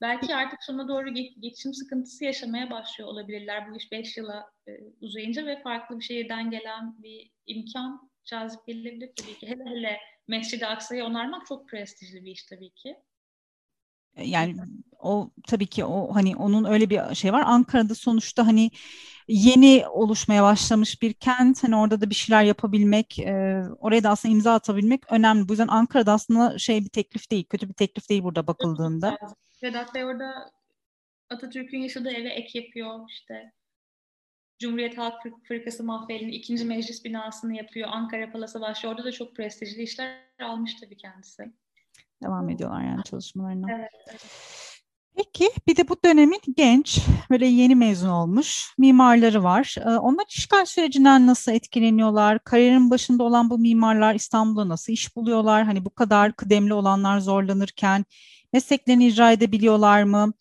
Belki 0.00 0.34
artık 0.34 0.64
sona 0.64 0.88
doğru 0.88 1.14
geçim 1.40 1.74
sıkıntısı 1.74 2.24
yaşamaya 2.24 2.70
başlıyor 2.70 3.10
olabilirler 3.10 3.70
bu 3.70 3.76
iş 3.76 3.92
5 3.92 4.16
yıla 4.16 4.50
e, 4.68 4.72
uzayınca 5.00 5.46
ve 5.46 5.62
farklı 5.62 5.98
bir 5.98 6.04
şehirden 6.04 6.50
gelen 6.50 7.02
bir 7.02 7.30
imkan 7.46 8.10
cazip 8.24 8.66
gelebilir 8.66 9.10
tabii 9.16 9.38
ki. 9.38 9.46
Hele 9.46 9.64
hele 9.64 9.98
Mescid-i 10.28 10.66
Aksa'yı 10.66 11.04
onarmak 11.04 11.46
çok 11.46 11.68
prestijli 11.68 12.24
bir 12.24 12.30
iş 12.30 12.44
tabii 12.44 12.70
ki. 12.70 12.96
E, 14.16 14.24
yani 14.28 14.56
o 14.98 15.30
tabii 15.48 15.66
ki 15.66 15.84
o 15.84 16.14
hani 16.14 16.36
onun 16.36 16.64
öyle 16.64 16.90
bir 16.90 17.14
şey 17.14 17.32
var. 17.32 17.42
Ankara'da 17.46 17.94
sonuçta 17.94 18.46
hani 18.46 18.70
yeni 19.28 19.84
oluşmaya 19.88 20.42
başlamış 20.42 21.02
bir 21.02 21.12
kent. 21.12 21.64
Hani 21.64 21.76
orada 21.76 22.00
da 22.00 22.10
bir 22.10 22.14
şeyler 22.14 22.42
yapabilmek, 22.44 23.18
e, 23.18 23.62
oraya 23.78 24.04
da 24.04 24.10
aslında 24.10 24.34
imza 24.34 24.54
atabilmek 24.54 25.12
önemli. 25.12 25.48
Bu 25.48 25.52
yüzden 25.52 25.68
Ankara'da 25.68 26.12
aslında 26.12 26.58
şey 26.58 26.84
bir 26.84 26.88
teklif 26.88 27.30
değil, 27.30 27.44
kötü 27.44 27.68
bir 27.68 27.74
teklif 27.74 28.08
değil 28.08 28.22
burada 28.22 28.46
bakıldığında. 28.46 29.18
Vedat 29.62 29.94
Bey 29.94 30.04
orada 30.04 30.50
Atatürk'ün 31.30 31.78
yaşadığı 31.78 32.10
eve 32.10 32.28
ek 32.28 32.58
yapıyor 32.58 33.00
işte. 33.08 33.52
Cumhuriyet 34.58 34.98
Halk 34.98 35.14
Fırkası 35.48 35.84
Mahfeli'nin 35.84 36.32
ikinci 36.32 36.64
meclis 36.64 37.04
binasını 37.04 37.56
yapıyor. 37.56 37.88
Ankara 37.92 38.32
Palası 38.32 38.60
başlıyor. 38.60 38.94
Orada 38.94 39.04
da 39.04 39.12
çok 39.12 39.36
prestijli 39.36 39.82
işler 39.82 40.20
almış 40.40 40.74
tabii 40.74 40.96
kendisi 40.96 41.52
devam 42.22 42.48
ediyorlar 42.48 42.84
yani 42.84 43.04
çalışmalarına. 43.04 43.66
Evet, 43.70 43.90
Peki 45.16 45.50
bir 45.66 45.76
de 45.76 45.88
bu 45.88 45.96
dönemin 46.04 46.40
genç 46.56 46.98
böyle 47.30 47.46
yeni 47.46 47.74
mezun 47.76 48.08
olmuş 48.08 48.74
mimarları 48.78 49.44
var. 49.44 49.74
Ee, 49.78 49.88
onlar 49.88 50.24
işgal 50.28 50.64
sürecinden 50.64 51.26
nasıl 51.26 51.52
etkileniyorlar? 51.52 52.44
Kariyerin 52.44 52.90
başında 52.90 53.22
olan 53.22 53.50
bu 53.50 53.58
mimarlar 53.58 54.14
İstanbul'da 54.14 54.68
nasıl 54.68 54.92
iş 54.92 55.16
buluyorlar? 55.16 55.64
Hani 55.64 55.84
bu 55.84 55.94
kadar 55.94 56.32
kıdemli 56.32 56.74
olanlar 56.74 57.18
zorlanırken 57.18 58.04
mesleklerini 58.52 59.06
icra 59.06 59.32
edebiliyorlar 59.32 60.02
mı? 60.02 60.32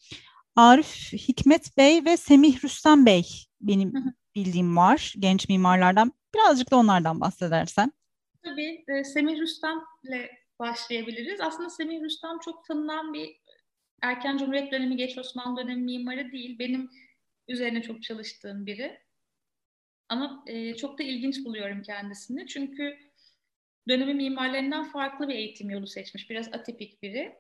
Arif 0.56 1.14
Hikmet 1.14 1.78
Bey 1.78 2.06
ve 2.06 2.18
Semih 2.18 2.64
Rüstem 2.64 3.06
Bey 3.06 3.26
benim 3.62 3.94
bildiğim 4.36 4.78
var 4.78 5.14
genç 5.20 5.50
mimarlardan. 5.50 6.14
Birazcık 6.36 6.72
da 6.72 6.76
onlardan 6.76 7.22
bahsedersen. 7.22 7.92
Tabii 8.44 8.86
e, 8.88 9.04
Semih 9.04 9.40
Rüstem'le 9.40 10.41
başlayabiliriz. 10.62 11.42
Aslında 11.42 11.70
Semih 11.70 12.02
Rüstem 12.02 12.40
çok 12.40 12.66
tanınan 12.66 13.14
bir 13.14 13.36
erken 14.02 14.38
Cumhuriyet 14.38 14.72
dönemi, 14.72 14.98
geç 14.98 15.18
Osmanlı 15.18 15.62
dönemi 15.62 15.82
mimarı 15.82 16.32
değil. 16.32 16.60
Benim 16.60 16.90
üzerine 17.48 17.82
çok 17.82 18.04
çalıştığım 18.04 18.66
biri. 18.66 19.00
Ama 20.10 20.44
e, 20.48 20.76
çok 20.76 21.00
da 21.00 21.04
ilginç 21.04 21.46
buluyorum 21.46 21.82
kendisini. 21.82 22.48
Çünkü 22.48 22.98
dönemi 23.88 24.14
mimarlarından 24.14 24.84
farklı 24.84 25.28
bir 25.28 25.36
eğitim 25.36 25.70
yolu 25.70 25.88
seçmiş. 25.88 26.30
Biraz 26.30 26.54
atipik 26.54 27.04
biri. 27.04 27.40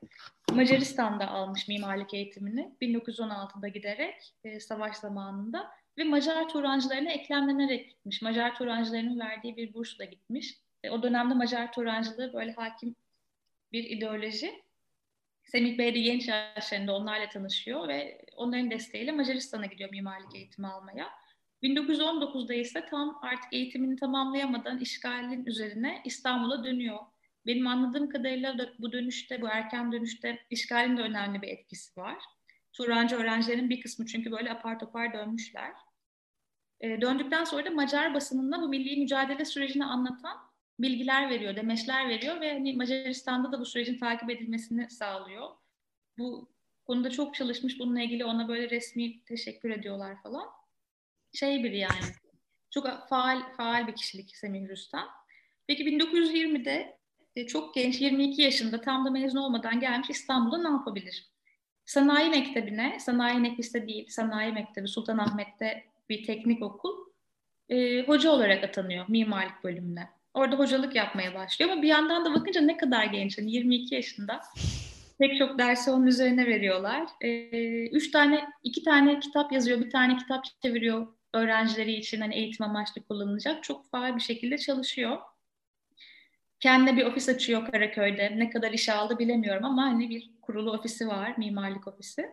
Macaristan'da 0.51 1.27
almış 1.27 1.67
mimarlık 1.67 2.13
eğitimini 2.13 2.75
1916'da 2.81 3.67
giderek 3.67 4.33
e, 4.43 4.59
savaş 4.59 4.97
zamanında 4.97 5.71
ve 5.97 6.03
Macar 6.03 6.49
Turancılarına 6.49 7.11
eklemlenerek 7.11 7.89
gitmiş. 7.89 8.21
Macar 8.21 8.55
Turancılarının 8.55 9.19
verdiği 9.19 9.57
bir 9.57 9.73
bursla 9.73 10.05
gitmiş. 10.05 10.57
E, 10.83 10.89
o 10.89 11.03
dönemde 11.03 11.33
Macar 11.33 11.71
Turancılığı 11.71 12.33
böyle 12.33 12.51
hakim 12.51 12.95
bir 13.71 13.83
ideoloji. 13.83 14.63
Semih 15.43 15.77
Bey 15.77 15.95
de 15.95 15.99
genç 15.99 16.27
yaşlarında 16.27 16.95
onlarla 16.95 17.29
tanışıyor 17.29 17.87
ve 17.87 18.25
onların 18.35 18.71
desteğiyle 18.71 19.11
Macaristan'a 19.11 19.65
gidiyor 19.65 19.89
mimarlık 19.89 20.35
eğitimi 20.35 20.67
almaya. 20.67 21.09
1919'da 21.63 22.53
ise 22.53 22.85
tam 22.85 23.19
artık 23.21 23.53
eğitimini 23.53 23.95
tamamlayamadan 23.95 24.79
işgalin 24.79 25.45
üzerine 25.45 26.01
İstanbul'a 26.05 26.63
dönüyor. 26.63 26.99
Benim 27.45 27.67
anladığım 27.67 28.09
kadarıyla 28.09 28.57
bu 28.79 28.91
dönüşte, 28.91 29.41
bu 29.41 29.47
erken 29.47 29.91
dönüşte 29.91 30.39
işgalin 30.49 30.97
de 30.97 31.01
önemli 31.01 31.41
bir 31.41 31.47
etkisi 31.47 31.99
var. 31.99 32.23
Turancı 32.73 33.15
öğrencilerin 33.15 33.69
bir 33.69 33.81
kısmı 33.81 34.05
çünkü 34.05 34.31
böyle 34.31 34.51
apar 34.51 34.79
topar 34.79 35.13
dönmüşler. 35.13 35.71
E, 36.81 37.01
döndükten 37.01 37.43
sonra 37.43 37.65
da 37.65 37.69
Macar 37.69 38.13
basınında 38.13 38.61
bu 38.61 38.69
milli 38.69 39.01
mücadele 39.01 39.45
sürecini 39.45 39.85
anlatan 39.85 40.37
bilgiler 40.81 41.29
veriyor, 41.29 41.55
demeçler 41.55 42.09
veriyor 42.09 42.41
ve 42.41 42.53
hani 42.53 42.73
Macaristan'da 42.73 43.51
da 43.51 43.59
bu 43.59 43.65
sürecin 43.65 43.97
takip 43.97 44.29
edilmesini 44.29 44.89
sağlıyor. 44.89 45.49
Bu 46.17 46.49
konuda 46.85 47.09
çok 47.09 47.35
çalışmış, 47.35 47.79
bununla 47.79 48.01
ilgili 48.01 48.25
ona 48.25 48.47
böyle 48.47 48.69
resmi 48.69 49.23
teşekkür 49.23 49.69
ediyorlar 49.69 50.23
falan. 50.23 50.47
Şey 51.33 51.63
biri 51.63 51.77
yani, 51.77 52.05
çok 52.69 53.07
faal 53.09 53.53
faal 53.57 53.87
bir 53.87 53.95
kişilik 53.95 54.35
Semih 54.35 54.69
Rüstem. 54.69 55.05
Peki 55.67 55.83
1920'de 55.83 56.97
e, 57.35 57.47
çok 57.47 57.75
genç, 57.75 58.01
22 58.01 58.41
yaşında 58.41 58.81
tam 58.81 59.05
da 59.05 59.11
mezun 59.11 59.37
olmadan 59.37 59.79
gelmiş 59.79 60.09
İstanbul'da 60.09 60.61
ne 60.61 60.69
yapabilir? 60.69 61.31
Sanayi 61.85 62.29
Mektebi'ne, 62.29 62.99
Sanayi 62.99 63.43
Nefis'te 63.43 63.87
değil, 63.87 64.07
Sanayi 64.09 64.53
Mektebi 64.53 64.87
Sultanahmet'te 64.87 65.83
bir 66.09 66.25
teknik 66.25 66.63
okul 66.63 67.11
e, 67.69 68.03
hoca 68.03 68.31
olarak 68.31 68.63
atanıyor 68.63 69.05
mimarlık 69.07 69.63
bölümüne. 69.63 70.20
Orada 70.33 70.55
hocalık 70.55 70.95
yapmaya 70.95 71.35
başlıyor 71.35 71.71
ama 71.71 71.81
bir 71.81 71.87
yandan 71.87 72.25
da 72.25 72.33
bakınca 72.33 72.61
ne 72.61 72.77
kadar 72.77 73.05
genç, 73.05 73.37
yani 73.37 73.51
22 73.51 73.95
yaşında. 73.95 74.41
Pek 75.19 75.37
çok 75.37 75.59
dersi 75.59 75.91
onun 75.91 76.07
üzerine 76.07 76.45
veriyorlar. 76.45 77.07
E, 77.21 77.29
üç 77.87 78.11
tane, 78.11 78.45
iki 78.63 78.83
tane 78.83 79.19
kitap 79.19 79.51
yazıyor, 79.51 79.79
bir 79.79 79.89
tane 79.89 80.17
kitap 80.17 80.45
çeviriyor 80.61 81.07
öğrencileri 81.33 81.93
için 81.93 82.21
hani 82.21 82.35
eğitim 82.35 82.65
amaçlı 82.65 83.03
kullanılacak. 83.03 83.63
Çok 83.63 83.91
faal 83.91 84.15
bir 84.15 84.21
şekilde 84.21 84.57
çalışıyor. 84.57 85.17
Kendine 86.59 86.97
bir 86.97 87.05
ofis 87.05 87.29
açıyor 87.29 87.71
Karaköy'de. 87.71 88.39
Ne 88.39 88.49
kadar 88.49 88.71
iş 88.71 88.89
aldı 88.89 89.19
bilemiyorum 89.19 89.65
ama 89.65 89.83
hani 89.83 90.09
bir 90.09 90.31
kurulu 90.41 90.71
ofisi 90.71 91.07
var, 91.07 91.33
mimarlık 91.37 91.87
ofisi. 91.87 92.29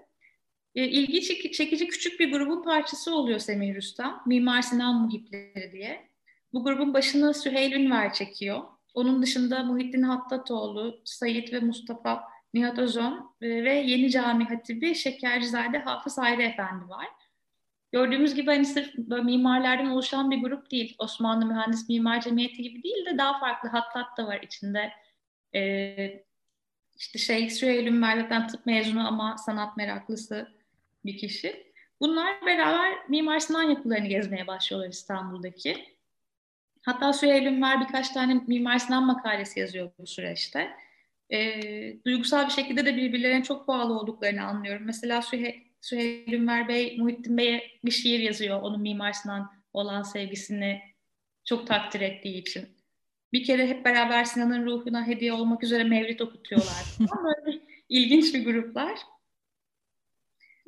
E, 0.74 0.84
ilgi 0.84 1.22
çekici 1.52 1.88
küçük 1.88 2.20
bir 2.20 2.32
grubun 2.32 2.62
parçası 2.62 3.14
oluyor 3.14 3.38
Semih 3.38 3.74
Rüstem. 3.74 4.16
Mimar 4.26 4.62
Sinan 4.62 4.94
Muhipleri 4.94 5.72
diye. 5.72 6.07
Bu 6.52 6.64
grubun 6.64 6.94
başını 6.94 7.34
Süheyl 7.34 7.72
Ünver 7.72 8.12
çekiyor. 8.12 8.62
Onun 8.94 9.22
dışında 9.22 9.62
Muhittin 9.62 10.02
Hattatoğlu, 10.02 11.00
Sayit 11.04 11.52
ve 11.52 11.60
Mustafa 11.60 12.24
Nihat 12.54 12.78
Özon 12.78 13.34
e, 13.40 13.64
ve 13.64 13.74
Yeni 13.74 14.10
Cami 14.10 14.44
Hatibi 14.44 14.94
Şekercizade 14.94 15.78
Hafız 15.78 16.18
Hayri 16.18 16.42
Efendi 16.42 16.88
var. 16.88 17.06
Gördüğümüz 17.92 18.34
gibi 18.34 18.46
hani 18.46 18.66
sırf 18.66 18.94
mimarlardan 19.24 19.90
oluşan 19.90 20.30
bir 20.30 20.42
grup 20.42 20.70
değil. 20.70 20.94
Osmanlı 20.98 21.46
Mühendis 21.46 21.88
Mimar 21.88 22.20
Cemiyeti 22.20 22.62
gibi 22.62 22.82
değil 22.82 23.06
de 23.06 23.18
daha 23.18 23.40
farklı 23.40 23.68
hattat 23.68 24.18
da 24.18 24.26
var 24.26 24.40
içinde. 24.42 24.92
Ee, 25.54 26.24
işte 26.96 27.18
şey 27.18 27.50
Süheyl 27.50 27.86
Ünver 27.86 28.48
tıp 28.48 28.66
mezunu 28.66 29.08
ama 29.08 29.36
sanat 29.38 29.76
meraklısı 29.76 30.48
bir 31.04 31.18
kişi. 31.18 31.72
Bunlar 32.00 32.46
beraber 32.46 33.08
Mimar 33.08 33.38
Sinan 33.38 33.62
yapılarını 33.62 34.06
gezmeye 34.06 34.46
başlıyorlar 34.46 34.88
İstanbul'daki. 34.88 35.97
Hatta 36.82 37.12
Süheyl 37.12 37.46
Ünver 37.46 37.80
birkaç 37.80 38.08
tane 38.08 38.40
Mimar 38.46 38.78
Sinan 38.78 39.06
makalesi 39.06 39.60
yazıyor 39.60 39.90
bu 39.98 40.06
süreçte. 40.06 40.70
E, 41.32 41.60
duygusal 42.04 42.46
bir 42.46 42.52
şekilde 42.52 42.86
de 42.86 42.96
birbirlerine 42.96 43.42
çok 43.42 43.68
bağlı 43.68 43.98
olduklarını 43.98 44.44
anlıyorum. 44.44 44.82
Mesela 44.86 45.22
Süheyl, 45.22 45.54
Süheyl 45.80 46.32
Ünver 46.32 46.68
Bey, 46.68 46.96
Muhittin 46.98 47.36
Bey'e 47.36 47.62
bir 47.84 47.90
şiir 47.90 48.20
yazıyor. 48.20 48.62
Onun 48.62 48.80
Mimar 48.80 49.12
Sinan 49.12 49.52
olan 49.72 50.02
sevgisini 50.02 50.82
çok 51.44 51.66
takdir 51.66 52.00
ettiği 52.00 52.38
için. 52.38 52.68
Bir 53.32 53.44
kere 53.44 53.66
hep 53.66 53.84
beraber 53.84 54.24
Sinan'ın 54.24 54.66
ruhuna 54.66 55.06
hediye 55.06 55.32
olmak 55.32 55.64
üzere 55.64 55.84
mevlid 55.84 56.20
okutuyorlar. 56.20 56.84
Böyle 57.46 57.60
ilginç 57.88 58.34
bir 58.34 58.44
gruplar. 58.44 58.98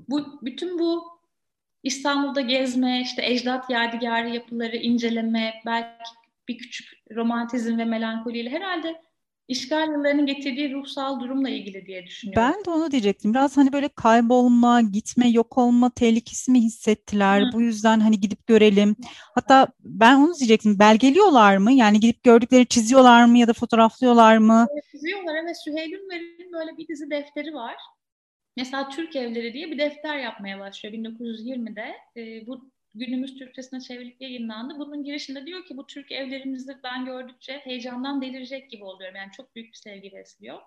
Bu 0.08 0.40
bütün 0.42 0.78
bu 0.78 1.19
İstanbul'da 1.82 2.40
gezme, 2.40 3.00
işte 3.02 3.22
ecdat 3.26 3.70
yadigarı 3.70 4.28
yapıları 4.28 4.76
inceleme, 4.76 5.54
belki 5.66 6.10
bir 6.48 6.58
küçük 6.58 6.88
romantizm 7.16 7.78
ve 7.78 7.84
melankoliyle 7.84 8.50
herhalde 8.50 9.00
işgal 9.48 9.88
yıllarının 9.88 10.26
getirdiği 10.26 10.72
ruhsal 10.72 11.20
durumla 11.20 11.48
ilgili 11.48 11.86
diye 11.86 12.06
düşünüyorum. 12.06 12.42
Ben 12.42 12.64
de 12.64 12.70
onu 12.70 12.90
diyecektim. 12.90 13.34
Biraz 13.34 13.56
hani 13.56 13.72
böyle 13.72 13.88
kaybolma, 13.88 14.80
gitme, 14.80 15.28
yok 15.28 15.58
olma 15.58 15.90
tehlikesi 15.90 16.50
mi 16.50 16.60
hissettiler? 16.60 17.40
Hı. 17.42 17.52
Bu 17.52 17.60
yüzden 17.60 18.00
hani 18.00 18.20
gidip 18.20 18.46
görelim. 18.46 18.96
Hatta 19.34 19.66
ben 19.80 20.16
onu 20.16 20.34
diyecektim. 20.38 20.78
Belgeliyorlar 20.78 21.56
mı? 21.56 21.72
Yani 21.72 22.00
gidip 22.00 22.22
gördükleri 22.22 22.66
çiziyorlar 22.66 23.24
mı 23.24 23.38
ya 23.38 23.48
da 23.48 23.52
fotoğraflıyorlar 23.52 24.36
mı? 24.36 24.66
Evet, 24.72 24.84
çiziyorlar. 24.90 25.34
Evet 25.44 25.56
Süheyl 25.64 25.92
Ünver'in 25.92 26.52
böyle 26.52 26.76
bir 26.76 26.88
dizi 26.88 27.10
defteri 27.10 27.54
var. 27.54 27.74
Mesela 28.60 28.88
Türk 28.88 29.16
Evleri 29.16 29.54
diye 29.54 29.70
bir 29.70 29.78
defter 29.78 30.18
yapmaya 30.18 30.60
başlıyor 30.60 30.94
1920'de. 30.94 31.96
E, 32.16 32.46
bu 32.46 32.70
günümüz 32.94 33.38
Türkçesine 33.38 33.80
çevrilip 33.80 34.20
yayınlandı. 34.20 34.78
Bunun 34.78 35.04
girişinde 35.04 35.46
diyor 35.46 35.64
ki 35.64 35.76
bu 35.76 35.86
Türk 35.86 36.12
evlerimizi 36.12 36.76
ben 36.84 37.04
gördükçe 37.04 37.58
heyecandan 37.58 38.22
delirecek 38.22 38.70
gibi 38.70 38.84
oluyorum. 38.84 39.16
Yani 39.16 39.32
çok 39.32 39.54
büyük 39.54 39.72
bir 39.72 39.76
sevgi 39.76 40.12
besliyor. 40.12 40.58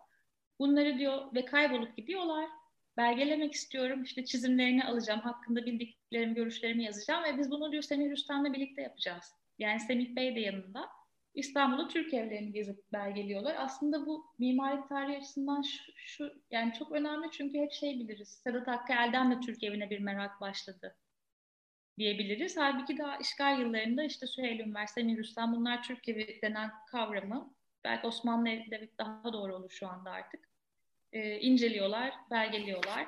Bunları 0.59 0.99
diyor 0.99 1.35
ve 1.35 1.45
kaybolup 1.45 1.97
gidiyorlar. 1.97 2.49
Belgelemek 2.97 3.53
istiyorum. 3.53 4.03
İşte 4.03 4.25
çizimlerini 4.25 4.85
alacağım. 4.85 5.19
Hakkında 5.19 5.65
bildiklerimi, 5.65 6.33
görüşlerimi 6.33 6.83
yazacağım 6.83 7.23
ve 7.23 7.37
biz 7.37 7.51
bunu 7.51 7.71
diyor 7.71 7.83
Semih 7.83 8.11
Rüstem'le 8.11 8.53
birlikte 8.53 8.81
yapacağız. 8.81 9.33
Yani 9.59 9.79
Semih 9.79 10.15
Bey 10.15 10.35
de 10.35 10.39
yanında. 10.39 10.89
İstanbul'da 11.33 11.87
Türk 11.87 12.13
evlerini 12.13 12.51
gezip 12.51 12.93
belgeliyorlar. 12.93 13.55
Aslında 13.59 14.05
bu 14.05 14.25
mimarlık 14.39 14.89
tarihi 14.89 15.17
açısından 15.17 15.61
şu, 15.61 15.91
şu 15.95 16.33
yani 16.51 16.73
çok 16.73 16.91
önemli 16.91 17.31
çünkü 17.31 17.59
hep 17.59 17.71
şey 17.71 17.99
biliriz. 17.99 18.29
Sedat 18.29 18.67
Hakkı 18.67 18.93
Elden 18.93 19.31
de 19.31 19.39
Türk 19.39 19.63
evine 19.63 19.89
bir 19.89 19.99
merak 19.99 20.41
başladı 20.41 20.95
diyebiliriz. 21.97 22.57
Halbuki 22.57 22.97
daha 22.97 23.17
işgal 23.17 23.59
yıllarında 23.59 24.03
işte 24.03 24.27
Süheyl 24.27 24.59
Ünver, 24.59 24.85
Semih 24.87 25.17
Rüstem 25.17 25.53
bunlar 25.55 25.83
Türk 25.83 26.09
evi 26.09 26.39
denen 26.41 26.71
kavramı 26.87 27.53
belki 27.83 28.07
Osmanlı 28.07 28.49
evi 28.49 28.89
daha 28.97 29.33
doğru 29.33 29.55
olur 29.55 29.69
şu 29.69 29.87
anda 29.87 30.11
artık. 30.11 30.49
Ee, 31.11 31.39
inceliyorlar, 31.39 32.13
belgeliyorlar. 32.31 33.07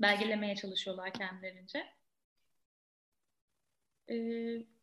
Belgelemeye 0.00 0.56
çalışıyorlar 0.56 1.12
kendilerince. 1.12 1.86
Ee, 4.10 4.73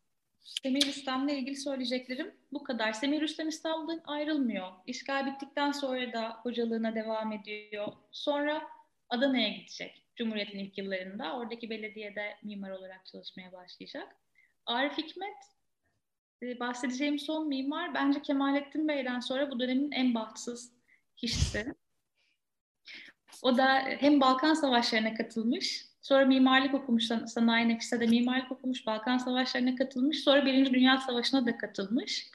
Semih 0.44 0.86
Rüstem'le 0.86 1.28
ilgili 1.30 1.56
söyleyeceklerim 1.56 2.36
bu 2.52 2.64
kadar. 2.64 2.94
Semih 2.94 3.22
Rüstem 3.22 3.50
İstanbul'dan 3.50 4.02
ayrılmıyor. 4.06 4.72
İşgal 4.88 5.26
bittikten 5.26 5.72
sonra 5.72 6.14
da 6.14 6.30
hocalığına 6.44 6.96
devam 6.96 7.32
ediyor. 7.32 7.88
Sonra 8.12 8.62
Adana'ya 9.10 9.50
gidecek 9.50 10.06
Cumhuriyet'in 10.16 10.60
ilk 10.60 10.78
yıllarında. 10.78 11.38
Oradaki 11.38 11.70
belediyede 11.70 12.38
mimar 12.44 12.72
olarak 12.72 13.06
çalışmaya 13.06 13.52
başlayacak. 13.52 14.16
Arif 14.66 14.98
Hikmet 14.98 15.38
e, 16.44 16.60
bahsedeceğim 16.60 17.20
son 17.20 17.48
mimar 17.48 17.94
bence 17.94 18.22
Kemalettin 18.22 18.88
Bey'den 18.88 19.20
sonra 19.20 19.52
bu 19.52 19.60
dönemin 19.60 19.92
en 19.92 20.16
bahtsız 20.16 20.74
kişisi. 21.18 21.76
O 23.42 23.58
da 23.58 23.80
hem 23.80 24.22
Balkan 24.22 24.54
Savaşları'na 24.54 25.14
katılmış 25.14 25.91
Sonra 26.02 26.26
mimarlık 26.26 26.74
okumuş, 26.74 27.04
sanayi 27.26 27.70
nefise 27.70 28.00
de 28.00 28.06
mimarlık 28.06 28.52
okumuş, 28.52 28.86
Balkan 28.86 29.18
Savaşları'na 29.18 29.76
katılmış. 29.76 30.24
Sonra 30.24 30.46
Birinci 30.46 30.74
Dünya 30.74 30.98
Savaşı'na 30.98 31.46
da 31.46 31.58
katılmış. 31.58 32.28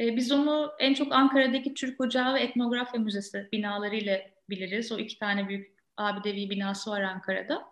Ee, 0.00 0.16
biz 0.16 0.32
onu 0.32 0.72
en 0.78 0.94
çok 0.94 1.12
Ankara'daki 1.12 1.74
Türk 1.74 2.00
Ocağı 2.00 2.34
ve 2.34 2.40
Etnografya 2.40 3.00
Müzesi 3.00 3.48
binalarıyla 3.52 4.20
biliriz. 4.50 4.92
O 4.92 4.98
iki 4.98 5.18
tane 5.18 5.48
büyük 5.48 5.74
abidevi 5.96 6.50
binası 6.50 6.90
var 6.90 7.00
Ankara'da. 7.00 7.64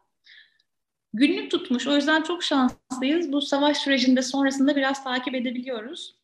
Günlük 1.12 1.50
tutmuş. 1.50 1.86
O 1.86 1.96
yüzden 1.96 2.22
çok 2.22 2.42
şanslıyız. 2.42 3.32
Bu 3.32 3.40
savaş 3.40 3.76
sürecinde 3.76 4.22
sonrasında 4.22 4.76
biraz 4.76 5.04
takip 5.04 5.34
edebiliyoruz. 5.34 6.18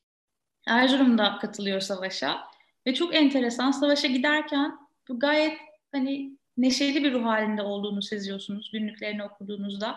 Erzurum'da 0.66 1.38
katılıyor 1.38 1.80
savaşa. 1.80 2.40
Ve 2.86 2.94
çok 2.94 3.14
enteresan. 3.14 3.70
Savaşa 3.70 4.08
giderken 4.08 4.78
bu 5.08 5.18
gayet 5.18 5.58
hani 5.92 6.33
neşeli 6.56 7.04
bir 7.04 7.12
ruh 7.12 7.24
halinde 7.24 7.62
olduğunu 7.62 8.02
seziyorsunuz 8.02 8.70
günlüklerini 8.72 9.24
okuduğunuzda. 9.24 9.96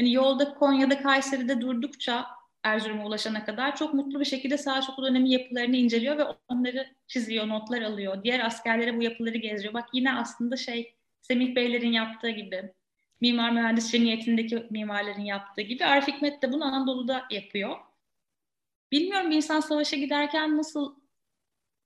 Hani 0.00 0.12
yolda 0.12 0.54
Konya'da 0.54 1.02
Kayseri'de 1.02 1.60
durdukça 1.60 2.26
Erzurum'a 2.64 3.06
ulaşana 3.06 3.44
kadar 3.44 3.76
çok 3.76 3.94
mutlu 3.94 4.20
bir 4.20 4.24
şekilde 4.24 4.58
Selçuklu 4.58 5.06
dönemi 5.06 5.30
yapılarını 5.32 5.76
inceliyor 5.76 6.18
ve 6.18 6.24
onları 6.48 6.86
çiziyor, 7.06 7.48
notlar 7.48 7.82
alıyor. 7.82 8.24
Diğer 8.24 8.46
askerlere 8.46 8.96
bu 8.96 9.02
yapıları 9.02 9.38
gezdiriyor. 9.38 9.74
Bak 9.74 9.88
yine 9.92 10.14
aslında 10.14 10.56
şey 10.56 10.94
Semih 11.22 11.56
Beylerin 11.56 11.92
yaptığı 11.92 12.30
gibi, 12.30 12.72
mimar 13.20 13.50
mühendis 13.50 13.92
cemiyetindeki 13.92 14.66
mimarların 14.70 15.20
yaptığı 15.20 15.62
gibi 15.62 15.84
Arif 15.84 16.08
Hikmet 16.08 16.42
de 16.42 16.52
bunu 16.52 16.64
Anadolu'da 16.64 17.24
yapıyor. 17.30 17.76
Bilmiyorum 18.92 19.30
bir 19.30 19.36
insan 19.36 19.60
savaşa 19.60 19.96
giderken 19.96 20.56
nasıl 20.56 21.01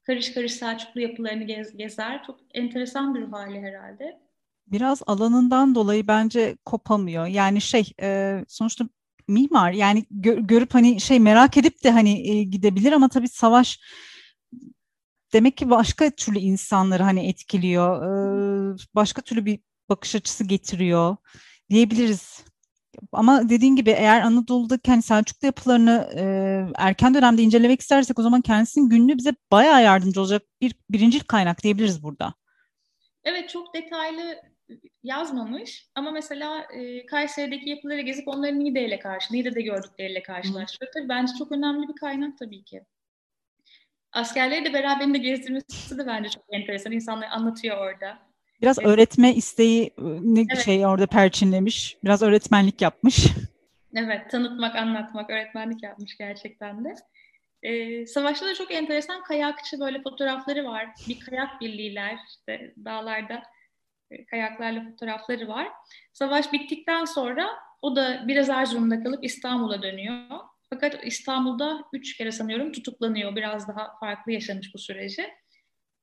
karış 0.06 0.34
karış 0.34 0.52
Selçuklu 0.52 1.00
yapılarını 1.00 1.44
gez, 1.44 1.76
gezer. 1.76 2.24
Çok 2.26 2.40
enteresan 2.54 3.14
bir 3.14 3.22
hali 3.22 3.60
herhalde. 3.60 4.20
Biraz 4.66 5.02
alanından 5.06 5.74
dolayı 5.74 6.08
bence 6.08 6.56
kopamıyor. 6.64 7.26
Yani 7.26 7.60
şey 7.60 7.92
e, 8.02 8.40
sonuçta 8.48 8.88
mimar 9.28 9.72
yani 9.72 10.04
gör, 10.10 10.38
görüp 10.38 10.74
hani 10.74 11.00
şey 11.00 11.20
merak 11.20 11.56
edip 11.56 11.84
de 11.84 11.90
hani 11.90 12.30
e, 12.30 12.42
gidebilir 12.42 12.92
ama 12.92 13.08
tabii 13.08 13.28
savaş 13.28 13.80
demek 15.32 15.56
ki 15.56 15.70
başka 15.70 16.10
türlü 16.10 16.38
insanları 16.38 17.02
hani 17.02 17.28
etkiliyor. 17.28 18.02
E, 18.74 18.78
başka 18.94 19.22
türlü 19.22 19.44
bir 19.44 19.60
bakış 19.88 20.14
açısı 20.14 20.44
getiriyor 20.44 21.16
diyebiliriz. 21.70 22.44
Ama 23.12 23.48
dediğin 23.48 23.76
gibi 23.76 23.90
eğer 23.90 24.20
Anadolu'daki 24.20 24.90
hani 24.90 25.02
Selçuklu 25.02 25.46
yapılarını 25.46 26.08
e, 26.16 26.22
erken 26.76 27.14
dönemde 27.14 27.42
incelemek 27.42 27.80
istersek 27.80 28.18
o 28.18 28.22
zaman 28.22 28.40
kendisinin 28.40 28.88
günlüğü 28.88 29.16
bize 29.18 29.34
bayağı 29.52 29.82
yardımcı 29.82 30.20
olacak 30.20 30.42
bir 30.60 30.74
birincil 30.90 31.20
kaynak 31.20 31.62
diyebiliriz 31.62 32.02
burada. 32.02 32.34
Evet 33.24 33.48
çok 33.48 33.74
detaylı 33.74 34.42
yazmamış 35.02 35.88
ama 35.94 36.10
mesela 36.10 36.62
e, 36.62 37.06
Kayseri'deki 37.06 37.70
yapıları 37.70 38.00
gezip 38.00 38.28
onların 38.28 38.60
Niğde'yle 38.60 38.98
karşı, 38.98 39.34
Niğde'de 39.34 39.62
gördükleriyle 39.62 40.22
karşılaştırıyor. 40.22 40.92
Tabii 40.92 41.08
bence 41.08 41.32
çok 41.38 41.52
önemli 41.52 41.88
bir 41.88 41.96
kaynak 41.96 42.38
tabii 42.38 42.64
ki. 42.64 42.82
Askerleri 44.12 44.64
de 44.64 44.72
beraberinde 44.72 45.18
gezdirmesi 45.18 45.98
de 45.98 46.06
bence 46.06 46.28
çok 46.28 46.44
enteresan. 46.50 46.92
İnsanlar 46.92 47.28
anlatıyor 47.28 47.78
orada. 47.78 48.18
Biraz 48.62 48.78
evet. 48.78 48.88
öğretme 48.88 49.34
isteği 49.34 49.90
ne 50.22 50.40
evet. 50.40 50.64
şey 50.64 50.86
orada 50.86 51.06
perçinlemiş. 51.06 51.96
Biraz 52.04 52.22
öğretmenlik 52.22 52.80
yapmış. 52.80 53.26
Evet, 53.94 54.30
tanıtmak, 54.30 54.76
anlatmak, 54.76 55.30
öğretmenlik 55.30 55.82
yapmış 55.82 56.16
gerçekten 56.18 56.84
de. 56.84 56.94
Ee, 57.62 58.06
savaşta 58.06 58.46
da 58.46 58.54
çok 58.54 58.74
enteresan 58.74 59.22
kayakçı 59.22 59.80
böyle 59.80 60.02
fotoğrafları 60.02 60.64
var. 60.64 60.88
Bir 61.08 61.20
kayak 61.20 61.60
birliğiler 61.60 62.18
işte 62.28 62.74
dağlarda 62.84 63.42
e, 64.10 64.26
kayaklarla 64.26 64.84
fotoğrafları 64.90 65.48
var. 65.48 65.68
Savaş 66.12 66.52
bittikten 66.52 67.04
sonra 67.04 67.48
o 67.82 67.96
da 67.96 68.24
biraz 68.28 68.48
Erzurum'da 68.48 69.02
kalıp 69.02 69.24
İstanbul'a 69.24 69.82
dönüyor. 69.82 70.16
Fakat 70.70 70.98
İstanbul'da 71.04 71.84
üç 71.92 72.16
kere 72.16 72.32
sanıyorum 72.32 72.72
tutuklanıyor. 72.72 73.36
Biraz 73.36 73.68
daha 73.68 73.98
farklı 74.00 74.32
yaşamış 74.32 74.74
bu 74.74 74.78
süreci. 74.78 75.30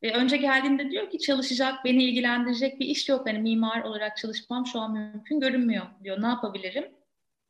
E, 0.04 0.12
önce 0.12 0.38
geldiğinde 0.38 0.92
diyor 0.92 1.10
ki 1.10 1.20
çalışacak, 1.20 1.86
beni 1.86 2.04
ilgilendirecek 2.04 2.80
bir 2.80 2.86
iş 2.86 3.10
yok. 3.10 3.28
Hani 3.28 3.40
mimar 3.40 3.82
olarak 3.82 4.18
çalışmam 4.18 4.66
şu 4.66 4.80
an 4.80 4.94
mümkün 4.94 5.40
görünmüyor 5.40 5.86
diyor. 6.04 6.22
Ne 6.22 6.28
yapabilirim? 6.28 6.86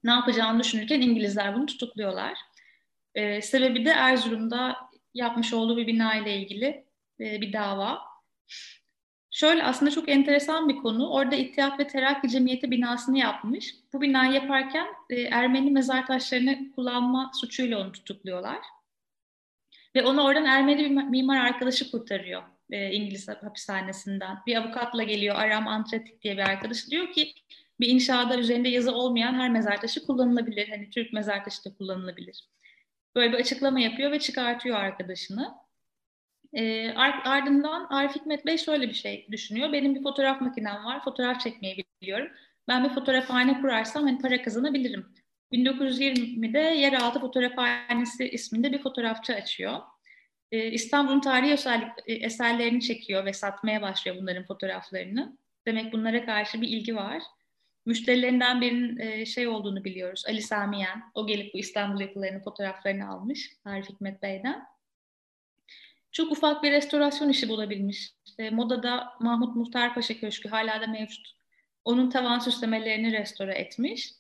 Ne 0.04 0.12
yapacağını 0.12 0.63
düşünürken 0.63 1.02
İngilizler 1.02 1.56
bunu 1.56 1.66
tutukluyorlar. 1.66 2.38
E, 3.16 3.42
sebebi 3.42 3.86
de 3.86 3.89
Erzurum'da 3.89 4.78
yapmış 5.13 5.54
olduğu 5.54 5.78
bir 5.78 5.88
bina 5.88 6.16
ile 6.16 6.38
ilgili 6.38 6.86
e, 7.20 7.42
bir 7.42 7.54
dava. 7.54 8.02
Şöyle 9.32 9.63
aslında 9.63 9.92
çok 9.92 10.10
enteresan 10.10 10.70
bir 10.70 10.76
konu. 10.76 11.10
Orada 11.10 11.36
İttihat 11.36 11.80
ve 11.80 11.88
Terakki 11.88 12.30
Cemiyeti 12.30 12.72
binasını 12.72 13.18
yapmış. 13.18 13.76
Bu 13.94 14.02
binayı 14.02 14.34
yaparken 14.34 14.88
e, 15.10 15.22
Ermeni 15.22 15.72
mezar 15.72 16.08
taşlarını 16.08 16.72
kullanma 16.76 17.32
suçuyla 17.34 17.80
onu 17.80 17.92
tutukluyorlar. 17.92 18.60
Ve 19.96 20.04
onu 20.04 20.24
oradan 20.24 20.46
Ermeni 20.46 20.80
bir 20.80 20.90
mimar 20.90 21.38
arkadaşı 21.38 21.92
kurtarıyor 21.92 22.44
e, 22.72 22.92
İngiliz 22.92 23.28
hapishanesinden. 23.28 24.38
Bir 24.48 24.56
avukatla 24.56 25.04
geliyor 25.04 25.36
Aram 25.36 25.68
Antretik 25.68 26.22
diye 26.22 26.38
bir 26.38 26.42
arkadaş. 26.42 26.90
Diyor 26.90 27.12
ki 27.12 27.34
bir 27.80 27.88
inşaada 27.88 28.38
üzerinde 28.38 28.70
yazı 28.70 28.92
olmayan 28.96 29.34
her 29.34 29.50
mezar 29.50 29.82
taşı 29.82 30.06
kullanılabilir. 30.06 30.70
Hani 30.70 30.90
Türk 30.90 31.14
mezar 31.14 31.44
taşı 31.44 31.66
da 31.66 31.76
kullanılabilir. 31.78 32.50
Böyle 33.16 33.34
bir 33.34 33.38
açıklama 33.38 33.80
yapıyor 33.80 34.12
ve 34.12 34.20
çıkartıyor 34.20 34.78
arkadaşını. 34.78 35.56
E, 36.54 36.92
ardından 37.26 37.88
Arif 37.90 38.16
Hikmet 38.16 38.46
Bey 38.46 38.58
şöyle 38.58 38.90
bir 38.90 38.94
şey 38.94 39.28
düşünüyor. 39.32 39.74
Benim 39.74 39.96
bir 39.96 40.04
fotoğraf 40.04 40.42
makinem 40.42 40.86
var. 40.86 41.04
Fotoğraf 41.04 41.42
çekmeyi 41.42 41.86
biliyorum. 42.02 42.28
Ben 42.68 42.84
bir 42.84 42.90
fotoğrafhane 42.90 43.62
kurarsam 43.62 44.04
hani 44.04 44.20
para 44.20 44.42
kazanabilirim. 44.42 45.14
1920'de 45.54 46.60
Yeraltı 46.60 47.20
Fotoğrafhanesi 47.20 48.30
isminde 48.30 48.74
bir 48.74 48.82
fotoğrafçı 48.82 49.34
açıyor. 49.36 49.80
Ee, 50.52 50.72
İstanbul'un 50.72 51.22
tarihi 51.22 51.54
özellik, 51.54 51.88
e, 52.08 52.13
eserlerini 52.13 52.82
çekiyor 52.82 53.26
ve 53.26 53.34
satmaya 53.34 53.82
başlıyor 53.82 54.18
bunların 54.22 54.46
fotoğraflarını. 54.46 55.38
Demek 55.68 55.94
bunlara 55.94 56.26
karşı 56.26 56.62
bir 56.62 56.68
ilgi 56.68 56.96
var. 56.96 57.24
Müşterilerinden 57.86 58.62
birinin 58.62 59.00
e, 59.00 59.26
şey 59.26 59.48
olduğunu 59.48 59.84
biliyoruz. 59.84 60.24
Ali 60.28 60.42
Samiyen. 60.42 61.04
O 61.13 61.28
gelip 61.28 61.54
bu 61.54 61.58
İstanbul 61.58 62.02
yapılarının 62.02 62.44
fotoğraflarını 62.44 63.10
almış 63.10 63.52
Arif 63.66 63.89
Hikmet 63.89 64.22
Bey'den. 64.22 64.63
Çok 66.12 66.32
ufak 66.32 66.63
bir 66.63 66.72
restorasyon 66.72 67.30
işi 67.30 67.50
bulabilmiş. 67.50 68.12
Modada 68.52 69.13
Mahmut 69.20 69.56
Muhtar 69.56 69.94
Paşa 69.94 70.13
Köşkü 70.13 70.50
hala 70.50 70.82
da 70.82 70.88
mevcut. 70.88 71.28
Onun 71.86 72.10
tavan 72.10 72.39
süslemelerini 72.39 73.12
restore 73.12 73.54
etmiş. 73.54 74.13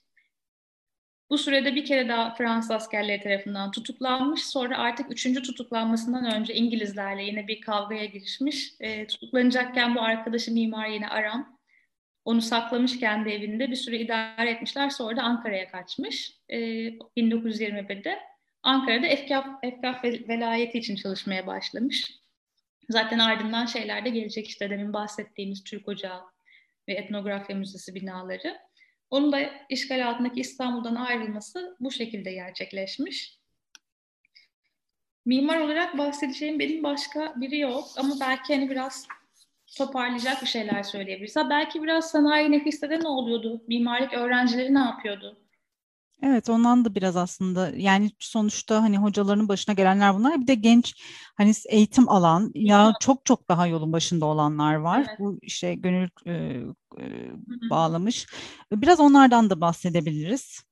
Bu 1.29 1.37
sürede 1.37 1.75
bir 1.75 1.85
kere 1.85 2.09
daha 2.09 2.35
Fransız 2.35 2.71
askerleri 2.71 3.21
tarafından 3.21 3.71
tutuklanmış. 3.71 4.45
Sonra 4.45 4.77
artık 4.77 5.11
üçüncü 5.11 5.41
tutuklanmasından 5.41 6.35
önce 6.35 6.53
İngilizlerle 6.53 7.23
yine 7.23 7.47
bir 7.47 7.61
kavgaya 7.61 8.05
girişmiş. 8.05 8.73
E, 8.79 9.07
tutuklanacakken 9.07 9.95
bu 9.95 10.01
arkadaşı 10.01 10.53
mimar 10.53 10.87
yine 10.87 11.07
Aram. 11.07 11.59
Onu 12.25 12.41
saklamış 12.41 12.99
kendi 12.99 13.29
evinde. 13.29 13.71
Bir 13.71 13.75
süre 13.75 13.99
idare 13.99 14.51
etmişler. 14.51 14.89
Sonra 14.89 15.17
da 15.17 15.21
Ankara'ya 15.21 15.71
kaçmış. 15.71 16.37
E, 16.49 16.57
1921'de. 17.17 18.19
Ankara'da 18.63 19.07
Efkaf, 19.07 19.47
Efkaf 19.63 20.03
velayeti 20.03 20.77
için 20.77 20.95
çalışmaya 20.95 21.47
başlamış. 21.47 22.11
Zaten 22.89 23.19
ardından 23.19 23.65
şeyler 23.65 24.05
de 24.05 24.09
gelecek 24.09 24.47
işte 24.47 24.69
demin 24.69 24.93
bahsettiğimiz 24.93 25.63
Türk 25.63 25.87
Ocağı 25.87 26.21
ve 26.87 26.93
Etnografya 26.93 27.55
Müzesi 27.55 27.95
binaları. 27.95 28.57
Onun 29.13 29.31
da 29.31 29.39
işgal 29.69 30.07
altındaki 30.07 30.41
İstanbul'dan 30.41 30.95
ayrılması 30.95 31.77
bu 31.79 31.91
şekilde 31.91 32.33
gerçekleşmiş. 32.33 33.37
Mimar 35.25 35.59
olarak 35.59 35.97
bahsedeceğim 35.97 36.59
benim 36.59 36.83
başka 36.83 37.33
biri 37.35 37.57
yok 37.57 37.87
ama 37.97 38.15
belki 38.19 38.55
hani 38.55 38.69
biraz 38.69 39.07
toparlayacak 39.77 40.41
bir 40.41 40.47
şeyler 40.47 40.83
söyleyebiliriz. 40.83 41.35
Ha, 41.35 41.49
belki 41.49 41.83
biraz 41.83 42.11
sanayi 42.11 42.51
nefiste 42.51 42.89
de 42.89 42.99
ne 42.99 43.07
oluyordu? 43.07 43.63
Mimarlık 43.67 44.13
öğrencileri 44.13 44.73
ne 44.73 44.79
yapıyordu? 44.79 45.42
Evet 46.25 46.49
ondan 46.49 46.85
da 46.85 46.95
biraz 46.95 47.15
aslında 47.15 47.71
yani 47.75 48.11
sonuçta 48.19 48.81
hani 48.81 48.97
hocaların 48.97 49.47
başına 49.47 49.75
gelenler 49.75 50.15
bunlar 50.15 50.41
bir 50.41 50.47
de 50.47 50.55
genç 50.55 50.93
hani 51.35 51.51
eğitim 51.69 52.09
alan 52.09 52.51
ya 52.55 52.93
çok 52.99 53.25
çok 53.25 53.49
daha 53.49 53.67
yolun 53.67 53.93
başında 53.93 54.25
olanlar 54.25 54.75
var. 54.75 55.05
Evet. 55.07 55.19
Bu 55.19 55.39
işte 55.41 55.75
gönül 55.75 56.09
e, 56.25 56.33
e, 56.99 57.31
bağlamış. 57.69 58.27
Biraz 58.71 58.99
onlardan 58.99 59.49
da 59.49 59.61
bahsedebiliriz. 59.61 60.63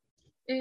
E, 0.50 0.56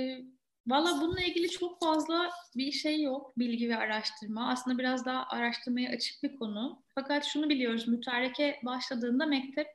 Valla 0.66 1.00
bununla 1.00 1.20
ilgili 1.20 1.50
çok 1.50 1.80
fazla 1.80 2.30
bir 2.56 2.72
şey 2.72 3.02
yok, 3.02 3.38
bilgi 3.38 3.68
ve 3.68 3.76
araştırma. 3.76 4.48
Aslında 4.48 4.78
biraz 4.78 5.04
daha 5.04 5.26
araştırmaya 5.26 5.90
açık 5.90 6.22
bir 6.22 6.36
konu. 6.36 6.82
Fakat 6.94 7.24
şunu 7.24 7.48
biliyoruz, 7.48 7.88
mütareke 7.88 8.60
başladığında 8.64 9.26
mektep 9.26 9.66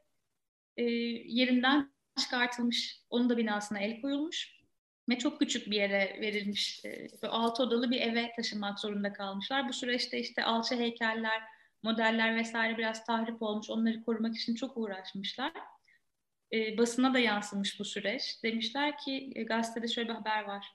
e, 0.78 0.84
yerinden 0.84 1.94
çıkartılmış. 2.20 3.02
Onun 3.10 3.30
da 3.30 3.38
binasına 3.38 3.80
el 3.80 4.02
koyulmuş 4.02 4.55
ve 5.10 5.18
çok 5.18 5.40
küçük 5.40 5.72
bir 5.72 5.76
yere 5.76 6.18
verilmiş. 6.22 6.86
E, 6.86 7.28
altı 7.28 7.64
odalı 7.64 7.92
bir 7.92 8.02
eve 8.02 8.32
taşınmak 8.36 8.80
zorunda 8.80 9.14
kalmışlar. 9.14 9.70
Bu 9.70 9.74
süreçte 9.74 10.20
işte 10.20 10.44
alçı 10.44 10.76
heykeller, 10.76 11.42
modeller 11.84 12.36
vesaire 12.36 12.78
biraz 12.78 13.06
tahrip 13.06 13.42
olmuş. 13.42 13.70
Onları 13.70 14.04
korumak 14.04 14.36
için 14.38 14.56
çok 14.56 14.78
uğraşmışlar. 14.78 15.52
E, 16.54 16.78
basına 16.78 17.14
da 17.14 17.20
yansımış 17.20 17.80
bu 17.80 17.86
süreç. 17.86 18.44
Demişler 18.44 18.98
ki 18.98 19.32
e, 19.36 19.44
gazetede 19.44 19.88
şöyle 19.88 20.10
bir 20.10 20.14
haber 20.14 20.44
var. 20.44 20.66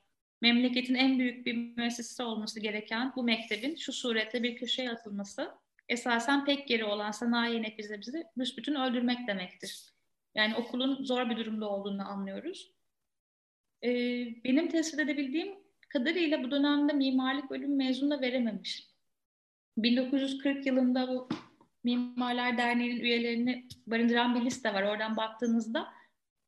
Memleketin 0.42 0.94
en 0.94 1.18
büyük 1.18 1.46
bir 1.46 1.54
müessesesi 1.54 2.22
olması 2.22 2.60
gereken 2.60 3.12
bu 3.16 3.22
mektebin 3.22 3.76
şu 3.76 3.92
suretle 3.92 4.42
bir 4.42 4.56
köşeye 4.56 4.90
atılması 4.90 5.54
esasen 5.88 6.44
pek 6.44 6.68
geri 6.68 6.84
olan 6.84 7.10
sanayi 7.10 7.62
nefizimizi 7.62 8.24
büsbütün 8.36 8.74
öldürmek 8.74 9.28
demektir. 9.28 9.90
Yani 10.34 10.54
okulun 10.54 11.04
zor 11.04 11.30
bir 11.30 11.36
durumda 11.36 11.68
olduğunu 11.68 12.08
anlıyoruz 12.08 12.79
e, 13.84 13.90
benim 14.44 14.68
tespit 14.68 15.00
edebildiğim 15.00 15.54
kadarıyla 15.88 16.42
bu 16.42 16.50
dönemde 16.50 16.92
mimarlık 16.92 17.50
bölümü 17.50 17.76
mezunu 17.76 18.20
verememiş. 18.20 18.90
1940 19.76 20.66
yılında 20.66 21.08
bu 21.08 21.28
Mimarlar 21.84 22.58
Derneği'nin 22.58 23.00
üyelerini 23.00 23.68
barındıran 23.86 24.34
bir 24.34 24.44
liste 24.44 24.74
var. 24.74 24.82
Oradan 24.82 25.16
baktığınızda 25.16 25.88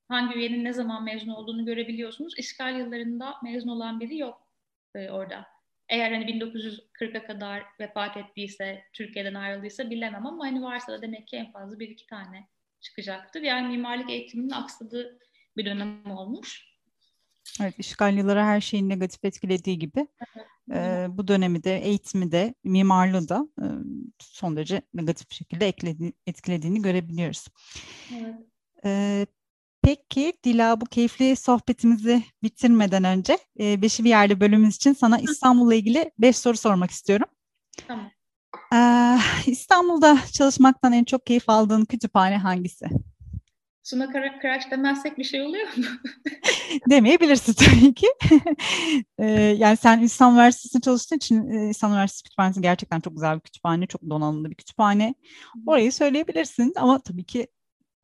hangi 0.09 0.35
üyenin 0.35 0.64
ne 0.64 0.72
zaman 0.72 1.05
mezun 1.05 1.28
olduğunu 1.28 1.64
görebiliyorsunuz. 1.64 2.39
İşgal 2.39 2.78
yıllarında 2.78 3.35
mezun 3.43 3.68
olan 3.68 4.01
biri 4.01 4.18
yok. 4.18 4.49
e, 4.95 5.11
orada. 5.11 5.47
Eğer 5.89 6.12
hani 6.12 6.24
1940'a 6.24 7.26
kadar 7.26 7.62
vefat 7.80 8.16
ettiyse, 8.16 8.85
Türkiye'den 8.93 9.35
ayrıldıysa 9.35 9.91
bilemem 9.91 10.26
ama 10.26 10.47
hani 10.47 10.62
varsa 10.62 10.93
da 10.93 11.03
demek 11.03 11.28
ki 11.28 11.37
en 11.37 11.53
fazla 11.53 11.78
bir 11.78 11.89
iki 11.89 12.07
tane 12.07 12.49
çıkacaktır. 12.80 13.43
Yani 13.43 13.68
mimarlık 13.68 14.11
eğitiminin 14.11 14.51
aksadığı 14.51 15.18
bir 15.57 15.64
dönem 15.64 16.11
olmuş. 16.11 16.71
Evet, 17.61 17.74
işgal 17.78 18.16
yılları 18.16 18.40
her 18.40 18.61
şeyin 18.61 18.88
negatif 18.88 19.24
etkilediği 19.24 19.78
gibi 19.78 20.07
e, 20.72 21.07
bu 21.11 21.28
dönemi 21.28 21.64
de, 21.64 21.78
eğitimi 21.78 22.32
de, 22.32 22.55
mimarlığı 22.64 23.28
da 23.28 23.49
e, 23.62 23.66
son 24.18 24.57
derece 24.57 24.82
negatif 24.95 25.30
bir 25.30 25.34
şekilde 25.34 25.68
ekledi, 25.68 26.12
etkilediğini 26.26 26.82
görebiliyoruz. 26.82 27.49
Evet. 28.14 28.34
E, 28.84 29.26
peki 29.82 30.32
Dila 30.45 30.80
bu 30.80 30.84
keyifli 30.84 31.36
sohbetimizi 31.36 32.22
bitirmeden 32.43 33.05
önce 33.05 33.38
e, 33.61 33.82
Beşi 33.82 34.05
bir 34.05 34.09
yerde 34.09 34.40
bölümümüz 34.40 34.76
için 34.76 34.93
sana 34.93 35.18
İstanbul'la 35.18 35.74
ilgili 35.74 36.11
beş 36.18 36.38
soru 36.38 36.57
sormak 36.57 36.90
istiyorum. 36.90 37.26
Tamam. 37.88 38.11
Ee, 38.74 39.18
İstanbul'da 39.47 40.18
çalışmaktan 40.32 40.93
en 40.93 41.05
çok 41.05 41.26
keyif 41.26 41.49
aldığın 41.49 41.84
kütüphane 41.84 42.38
hangisi? 42.38 42.86
Suna 43.83 44.12
Karaç 44.12 44.70
demezsek 44.70 45.18
bir 45.18 45.24
şey 45.24 45.43
oluyor 45.43 45.76
mu? 45.76 45.85
Demeyebilirsin 46.91 47.53
tabii 47.53 47.95
ki. 47.95 48.07
ee, 49.18 49.26
yani 49.59 49.76
sen 49.76 50.01
İstanbul 50.01 50.37
Üniversitesi'nde 50.37 50.80
çalıştığın 50.80 51.16
için 51.16 51.51
e, 51.51 51.70
İstanbul 51.70 51.95
Üniversitesi 51.95 52.24
Kütüphanesi 52.24 52.61
gerçekten 52.61 53.01
çok 53.01 53.14
güzel 53.14 53.35
bir 53.37 53.41
kütüphane, 53.41 53.87
çok 53.87 54.03
donanımlı 54.11 54.51
bir 54.51 54.55
kütüphane. 54.55 55.14
Orayı 55.66 55.93
söyleyebilirsin 55.93 56.72
ama 56.76 57.01
tabii 57.03 57.24
ki 57.24 57.47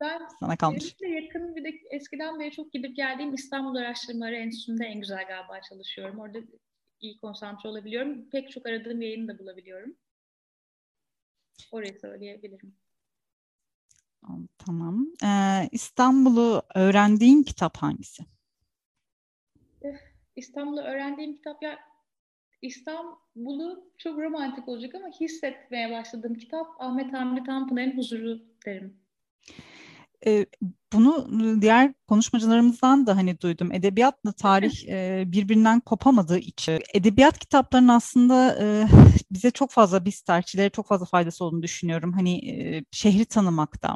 ben 0.01 0.27
sana 0.39 0.57
kalmış. 0.57 0.95
Ben 1.01 1.23
yakın 1.23 1.55
bir 1.55 1.63
de 1.63 1.69
eskiden 1.91 2.39
beri 2.39 2.51
çok 2.51 2.71
gidip 2.71 2.95
geldiğim 2.95 3.33
İstanbul 3.33 3.75
Araştırmaları 3.75 4.35
Enstitüsü'nde 4.35 4.85
en 4.85 4.99
güzel 4.99 5.27
galiba 5.27 5.61
çalışıyorum. 5.69 6.19
Orada 6.19 6.39
iyi 7.01 7.17
konsantre 7.17 7.69
olabiliyorum. 7.69 8.29
Pek 8.29 8.51
çok 8.51 8.65
aradığım 8.65 9.01
yayını 9.01 9.27
da 9.27 9.39
bulabiliyorum. 9.39 9.95
Orayı 11.71 11.99
söyleyebilirim. 11.99 12.75
Tamam. 14.65 15.07
Ee, 15.23 15.69
İstanbul'u 15.71 16.61
öğrendiğin 16.75 17.43
kitap 17.43 17.77
hangisi? 17.77 18.23
Eh, 19.81 19.97
İstanbul'u 20.35 20.81
öğrendiğim 20.81 21.35
kitap 21.35 21.63
ya 21.63 21.79
İstanbul'u 22.61 23.91
çok 23.97 24.19
romantik 24.19 24.67
olacak 24.67 24.95
ama 24.95 25.07
hissetmeye 25.07 25.91
başladığım 25.91 26.35
kitap 26.35 26.67
Ahmet 26.79 27.13
Hamdi 27.13 27.43
Tanpınar'ın 27.43 27.97
Huzuru 27.97 28.39
derim. 28.65 28.97
E, 30.25 30.45
bunu 30.93 31.27
diğer 31.61 31.93
konuşmacılarımızdan 32.07 33.07
da 33.07 33.17
hani 33.17 33.41
duydum. 33.41 33.71
Edebiyatla 33.71 34.31
tarih 34.31 34.87
e, 34.87 35.23
birbirinden 35.27 35.79
kopamadığı 35.79 36.37
için 36.39 36.81
edebiyat 36.93 37.39
kitaplarının 37.39 37.87
aslında 37.87 38.57
e, 38.61 38.87
bize 39.31 39.51
çok 39.51 39.71
fazla 39.71 40.05
biz 40.05 40.21
tarihçilere 40.21 40.69
çok 40.69 40.87
fazla 40.87 41.05
faydası 41.05 41.45
olduğunu 41.45 41.63
düşünüyorum. 41.63 42.13
Hani 42.13 42.49
e, 42.49 42.83
şehri 42.91 43.25
tanımakta, 43.25 43.95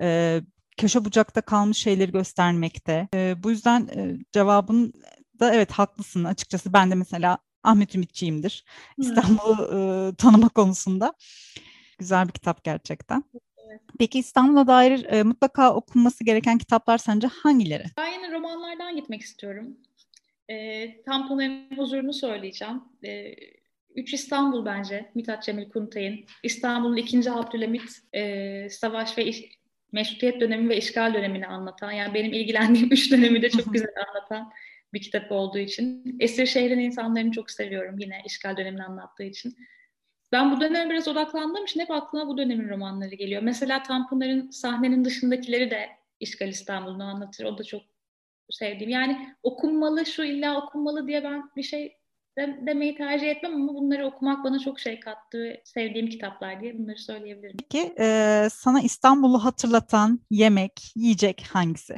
e, 0.00 0.40
köşe 0.76 1.04
bucakta 1.04 1.40
kalmış 1.40 1.78
şeyleri 1.78 2.12
göstermekte. 2.12 3.08
E, 3.14 3.42
bu 3.42 3.50
yüzden 3.50 3.88
e, 3.96 4.16
cevabın 4.32 4.92
da 5.40 5.54
evet 5.54 5.72
haklısın 5.72 6.24
açıkçası. 6.24 6.72
Ben 6.72 6.90
de 6.90 6.94
mesela 6.94 7.38
Ahmet 7.62 7.94
Ümitçiyimdir. 7.94 8.64
İstanbul'u 8.98 9.62
e, 9.72 10.14
tanıma 10.16 10.48
konusunda. 10.48 11.14
Güzel 11.98 12.28
bir 12.28 12.32
kitap 12.32 12.64
gerçekten. 12.64 13.24
Peki 13.98 14.18
İstanbul'a 14.18 14.66
dair 14.66 15.04
e, 15.04 15.22
mutlaka 15.22 15.74
okunması 15.74 16.24
gereken 16.24 16.58
kitaplar 16.58 16.98
sence 16.98 17.26
hangileri? 17.26 17.84
Ben 17.96 18.12
yine 18.12 18.32
romanlardan 18.32 18.96
gitmek 18.96 19.20
istiyorum. 19.20 19.76
E, 20.48 21.02
Tanpınar'ın 21.02 21.76
huzurunu 21.76 22.12
söyleyeceğim. 22.12 22.82
E, 23.04 23.34
Üç 23.94 24.14
İstanbul 24.14 24.64
bence 24.64 25.10
Mithat 25.14 25.42
Cemil 25.42 25.70
Kuntay'ın. 25.70 26.20
İstanbul'un 26.42 26.96
ikinci 26.96 27.30
Abdülhamit 27.30 28.02
e, 28.12 28.70
savaş 28.70 29.18
ve 29.18 29.24
iş, 29.24 29.44
meşrutiyet 29.92 30.40
dönemi 30.40 30.68
ve 30.68 30.76
işgal 30.76 31.14
dönemini 31.14 31.46
anlatan, 31.46 31.92
yani 31.92 32.14
benim 32.14 32.32
ilgilendiğim 32.32 32.88
üç 32.92 33.12
dönemi 33.12 33.42
de 33.42 33.50
çok 33.50 33.72
güzel 33.72 33.94
anlatan 34.08 34.52
bir 34.94 35.00
kitap 35.00 35.32
olduğu 35.32 35.58
için. 35.58 36.16
Esir 36.20 36.46
şehrin 36.46 36.78
insanlarını 36.78 37.30
çok 37.30 37.50
seviyorum 37.50 37.98
yine 37.98 38.22
işgal 38.26 38.56
dönemini 38.56 38.84
anlattığı 38.84 39.24
için. 39.24 39.56
Ben 40.32 40.56
bu 40.56 40.60
döneme 40.60 40.90
biraz 40.90 41.08
odaklandığım 41.08 41.64
için 41.64 41.80
hep 41.80 41.90
aklıma 41.90 42.28
bu 42.28 42.38
dönemin 42.38 42.68
romanları 42.68 43.14
geliyor. 43.14 43.42
Mesela 43.42 43.82
Tanpınar'ın 43.82 44.50
sahnenin 44.50 45.04
dışındakileri 45.04 45.70
de 45.70 45.88
İşgal 46.20 46.48
İstanbul'unu 46.48 47.04
anlatır. 47.04 47.44
O 47.44 47.58
da 47.58 47.64
çok 47.64 47.82
sevdiğim. 48.50 48.90
Yani 48.90 49.34
okunmalı, 49.42 50.06
şu 50.06 50.24
illa 50.24 50.62
okunmalı 50.62 51.06
diye 51.06 51.24
ben 51.24 51.50
bir 51.56 51.62
şey 51.62 51.96
demeyi 52.38 52.96
tercih 52.96 53.28
etmem 53.28 53.54
ama 53.54 53.74
bunları 53.74 54.06
okumak 54.06 54.44
bana 54.44 54.58
çok 54.58 54.80
şey 54.80 55.00
kattı. 55.00 55.60
Sevdiğim 55.64 56.08
kitaplar 56.08 56.60
diye 56.60 56.78
bunları 56.78 56.98
söyleyebilirim. 56.98 57.56
Peki 57.56 57.94
e, 57.98 58.48
sana 58.52 58.80
İstanbul'u 58.80 59.44
hatırlatan 59.44 60.20
yemek, 60.30 60.72
yiyecek 60.96 61.46
hangisi? 61.52 61.94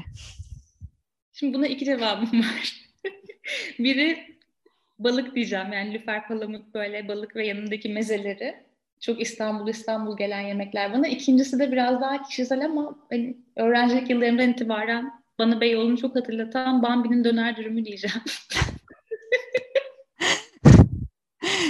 Şimdi 1.33 1.55
buna 1.55 1.67
iki 1.67 1.85
cevabım 1.85 2.41
var. 2.41 2.91
Biri 3.79 4.34
balık 4.99 5.35
diyeceğim 5.35 5.73
yani 5.73 5.95
lüfer 5.95 6.29
palamut 6.29 6.75
böyle 6.75 7.09
balık 7.09 7.37
ve 7.37 7.47
yanındaki 7.47 7.89
mezeleri. 7.89 8.55
Çok 9.01 9.21
İstanbul 9.21 9.69
İstanbul 9.69 10.17
gelen 10.17 10.41
yemekler 10.41 10.93
bana. 10.93 11.09
İkincisi 11.09 11.59
de 11.59 11.73
biraz 11.73 12.01
daha 12.01 12.23
kişisel 12.23 12.65
ama 12.65 12.99
ben 13.11 13.37
öğrencilik 13.57 14.11
yıllarımdan 14.11 14.51
itibaren 14.51 15.13
bana 15.39 15.61
Beyoğlu'nu 15.61 15.99
çok 15.99 16.17
hatırlatan 16.17 16.83
Bambi'nin 16.83 17.25
döner 17.25 17.57
dürümü 17.57 17.85
diyeceğim. 17.85 18.23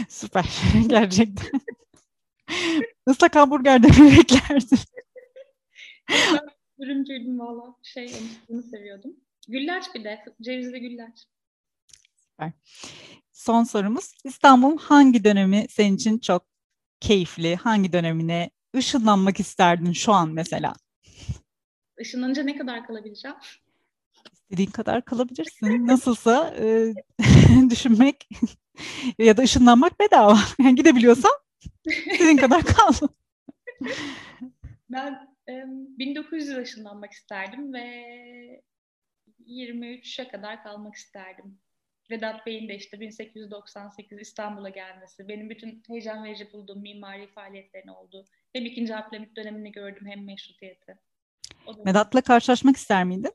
Süper. 0.09 0.45
Gerçekten. 0.89 1.61
Islak 3.09 3.37
hamburger 3.37 3.83
demeyi 3.83 4.19
beklerdim. 4.19 4.79
dürümcüydüm 6.81 7.39
valla. 7.39 7.75
Şey, 7.83 8.13
onu 8.49 8.63
seviyordum. 8.63 9.17
Güllaç 9.49 9.95
bir 9.95 10.05
de. 10.05 10.25
Cevizli 10.43 10.81
güllaç. 10.81 11.27
Süper. 12.35 12.53
Son 13.33 13.65
sorumuz. 13.65 14.15
İstanbul 14.25 14.79
hangi 14.79 15.25
dönemi 15.25 15.67
senin 15.71 15.97
için 15.97 16.19
çok 16.19 16.47
keyifli? 17.01 17.57
Hangi 17.57 17.93
dönemine 17.93 18.51
ışınlanmak 18.77 19.41
isterdin 19.41 19.93
şu 19.93 20.13
an 20.13 20.31
mesela? 20.31 20.75
Işınlanınca 21.99 22.43
ne 22.43 22.59
kadar 22.59 22.87
kalabileceğim? 22.87 23.37
İstediğin 24.33 24.71
kadar 24.71 25.05
kalabilirsin. 25.05 25.87
Nasılsa 25.87 26.55
e, 26.59 26.95
düşünmek 27.71 28.29
ya 29.19 29.37
da 29.37 29.43
ışınlanmak 29.43 30.01
bedava. 30.01 30.39
Yani 30.59 30.75
gidebiliyorsan 30.75 31.33
istediğin 31.87 32.37
kadar 32.37 32.63
kal. 32.65 32.93
Ben 34.91 35.37
e, 35.49 35.53
1900 35.99 36.49
ışınlanmak 36.57 37.13
isterdim 37.13 37.73
ve 37.73 38.63
23'e 39.47 40.29
kadar 40.29 40.63
kalmak 40.63 40.95
isterdim. 40.95 41.59
Vedat 42.11 42.47
Bey'in 42.47 42.69
de 42.69 42.75
işte 42.75 43.01
1898 43.01 44.21
İstanbul'a 44.21 44.69
gelmesi, 44.69 45.29
benim 45.29 45.51
bütün 45.51 45.83
heyecan 45.89 46.25
verici 46.25 46.53
bulduğum 46.53 46.83
mimari 46.83 47.27
faaliyetlerin 47.27 47.89
olduğu. 47.89 48.25
Hem 48.53 48.67
ikinci 48.67 48.97
Abdülhamit 48.97 49.37
dönemini 49.37 49.73
gördüm 49.73 50.07
hem 50.07 50.25
meşrutiyeti. 50.25 50.99
Vedat'la 51.87 52.21
karşılaşmak 52.21 52.77
ister 52.77 53.05
miydin? 53.05 53.33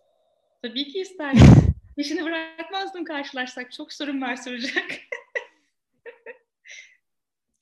Tabii 0.61 0.87
ki 0.87 0.99
isterdim. 0.99 1.47
İşini 1.97 2.23
bırakmazdım 2.23 3.03
karşılaşsak. 3.03 3.71
Çok 3.71 3.93
sorun 3.93 4.21
var 4.21 4.35
soracak. 4.35 4.85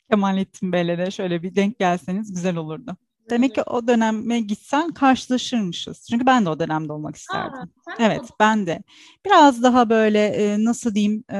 Kemalettin 0.09 0.71
Bey'le 0.71 0.97
de 0.97 1.11
şöyle 1.11 1.43
bir 1.43 1.55
denk 1.55 1.79
gelseniz 1.79 2.33
güzel 2.33 2.55
olurdu. 2.55 2.97
Demek 3.29 3.55
ki 3.55 3.61
o 3.61 3.87
döneme 3.87 4.39
gitsen 4.39 4.91
karşılaşırmışız. 4.91 6.07
Çünkü 6.09 6.25
ben 6.25 6.45
de 6.45 6.49
o 6.49 6.59
dönemde 6.59 6.93
olmak 6.93 7.15
isterdim. 7.15 7.59
Aa, 7.59 7.93
evet, 7.99 8.21
o... 8.23 8.35
ben 8.39 8.67
de. 8.67 8.83
Biraz 9.25 9.63
daha 9.63 9.89
böyle 9.89 10.25
e, 10.25 10.63
nasıl 10.63 10.95
diyeyim 10.95 11.23
e, 11.31 11.39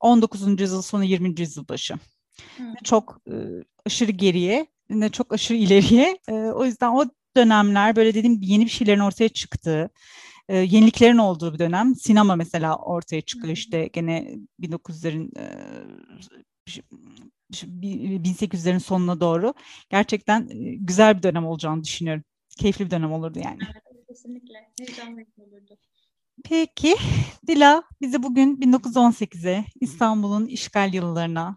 19. 0.00 0.60
yüzyıl 0.60 0.82
sonu 0.82 1.04
20. 1.04 1.40
yüzyıl 1.40 1.68
başı. 1.68 1.94
Hmm. 2.56 2.74
Çok 2.84 3.20
e, 3.30 3.34
aşırı 3.86 4.10
geriye 4.10 4.66
ne 4.90 5.08
çok 5.08 5.32
aşırı 5.32 5.58
ileriye. 5.58 6.18
E, 6.28 6.32
o 6.32 6.64
yüzden 6.64 6.90
o 6.90 7.04
dönemler 7.36 7.96
böyle 7.96 8.14
dediğim 8.14 8.38
yeni 8.42 8.64
bir 8.64 8.70
şeylerin 8.70 9.00
ortaya 9.00 9.28
çıktığı, 9.28 9.90
e, 10.48 10.56
yeniliklerin 10.56 11.18
olduğu 11.18 11.54
bir 11.54 11.58
dönem. 11.58 11.94
Sinema 11.94 12.36
mesela 12.36 12.76
ortaya 12.76 13.20
çıkıyor 13.20 13.52
işte 13.52 13.86
gene 13.92 14.34
1900'lerin 14.60 15.38
e, 15.38 15.46
1800'lerin 17.52 18.80
sonuna 18.80 19.20
doğru 19.20 19.54
gerçekten 19.90 20.48
güzel 20.86 21.16
bir 21.16 21.22
dönem 21.22 21.46
olacağını 21.46 21.84
düşünüyorum. 21.84 22.24
Keyifli 22.58 22.84
bir 22.84 22.90
dönem 22.90 23.12
olurdu 23.12 23.38
yani. 23.44 23.58
Evet, 23.64 24.06
kesinlikle. 24.08 24.70
Heyecanlı 24.80 25.20
olurdu. 25.38 25.78
Peki 26.44 26.94
Dila 27.46 27.82
bizi 28.00 28.22
bugün 28.22 28.56
1918'e 28.56 29.64
İstanbul'un 29.80 30.46
işgal 30.46 30.94
yıllarına 30.94 31.56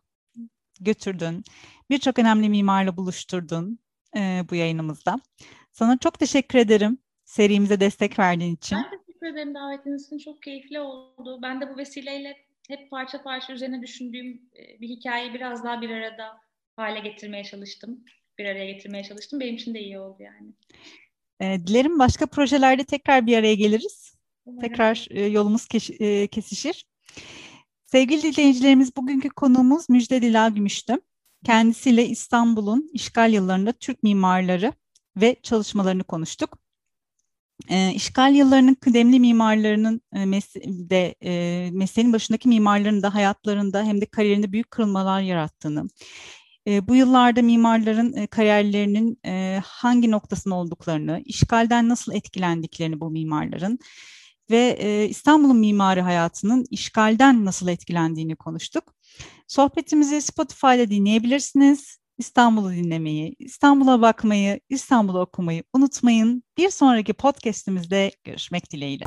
götürdün. 0.79 1.43
Birçok 1.89 2.19
önemli 2.19 2.49
mimarla 2.49 2.97
buluşturdun 2.97 3.79
e, 4.17 4.43
bu 4.49 4.55
yayınımızda. 4.55 5.19
Sana 5.71 5.97
çok 5.97 6.19
teşekkür 6.19 6.59
ederim 6.59 6.97
serimize 7.25 7.79
destek 7.79 8.19
verdiğin 8.19 8.55
için. 8.55 8.77
Ben 8.77 8.99
teşekkür 9.05 9.27
ederim 9.27 9.53
davetiniz 9.55 10.05
için. 10.05 10.17
Çok 10.17 10.41
keyifli 10.41 10.79
oldu. 10.79 11.39
Ben 11.41 11.61
de 11.61 11.73
bu 11.73 11.77
vesileyle 11.77 12.37
hep 12.67 12.91
parça 12.91 13.23
parça 13.23 13.53
üzerine 13.53 13.81
düşündüğüm 13.81 14.41
bir 14.81 14.89
hikayeyi 14.89 15.33
biraz 15.33 15.63
daha 15.63 15.81
bir 15.81 15.89
arada 15.89 16.41
hale 16.75 16.99
getirmeye 16.99 17.43
çalıştım. 17.43 18.05
Bir 18.37 18.45
araya 18.45 18.71
getirmeye 18.71 19.03
çalıştım. 19.03 19.39
Benim 19.39 19.55
için 19.55 19.73
de 19.73 19.79
iyi 19.79 19.99
oldu 19.99 20.23
yani. 20.23 20.53
dilerim 21.67 21.99
başka 21.99 22.25
projelerde 22.25 22.83
tekrar 22.83 23.27
bir 23.27 23.37
araya 23.37 23.55
geliriz. 23.55 24.15
Umarım. 24.45 24.69
Tekrar 24.69 25.27
yolumuz 25.27 25.67
kesişir. 26.27 26.85
Sevgili 27.85 28.35
dinleyicilerimiz 28.35 28.95
bugünkü 28.95 29.29
konuğumuz 29.29 29.89
Müjde 29.89 30.21
Dila 30.21 30.49
Gümüştü. 30.49 31.01
Kendisiyle 31.45 32.05
İstanbul'un 32.05 32.89
işgal 32.93 33.33
yıllarında 33.33 33.71
Türk 33.71 34.03
mimarları 34.03 34.73
ve 35.17 35.35
çalışmalarını 35.43 36.03
konuştuk. 36.03 36.57
E, 37.69 37.93
işgal 37.93 38.35
yıllarının 38.35 38.73
kıdemli 38.73 39.19
mimarlarının 39.19 40.01
e, 40.13 40.25
mes 40.25 40.55
de 40.65 41.15
e, 41.23 41.69
mesleğin 41.71 42.13
başındaki 42.13 42.49
mimarların 42.49 43.03
da 43.03 43.13
hayatlarında 43.13 43.83
hem 43.83 44.01
de 44.01 44.05
kariyerinde 44.05 44.51
büyük 44.51 44.71
kırılmalar 44.71 45.21
yarattığını, 45.21 45.87
e, 46.67 46.87
bu 46.87 46.95
yıllarda 46.95 47.41
mimarların 47.41 48.13
e, 48.13 48.27
kariyerlerinin 48.27 49.19
e, 49.25 49.61
hangi 49.65 50.11
noktasında 50.11 50.55
olduklarını, 50.55 51.21
işgalden 51.25 51.89
nasıl 51.89 52.13
etkilendiklerini 52.13 52.99
bu 52.99 53.11
mimarların 53.11 53.79
ve 54.51 54.77
e, 54.79 55.09
İstanbul'un 55.09 55.57
mimari 55.57 56.01
hayatının 56.01 56.65
işgalden 56.71 57.45
nasıl 57.45 57.67
etkilendiğini 57.67 58.35
konuştuk. 58.35 58.83
Sohbetimizi 59.47 60.21
Spotify'da 60.21 60.89
dinleyebilirsiniz. 60.89 62.00
İstanbul'u 62.17 62.71
dinlemeyi, 62.71 63.35
İstanbul'a 63.39 64.01
bakmayı, 64.01 64.59
İstanbul'u 64.69 65.19
okumayı 65.19 65.63
unutmayın. 65.73 66.43
Bir 66.57 66.69
sonraki 66.69 67.13
podcast'imizde 67.13 68.11
görüşmek 68.23 68.71
dileğiyle. 68.71 69.05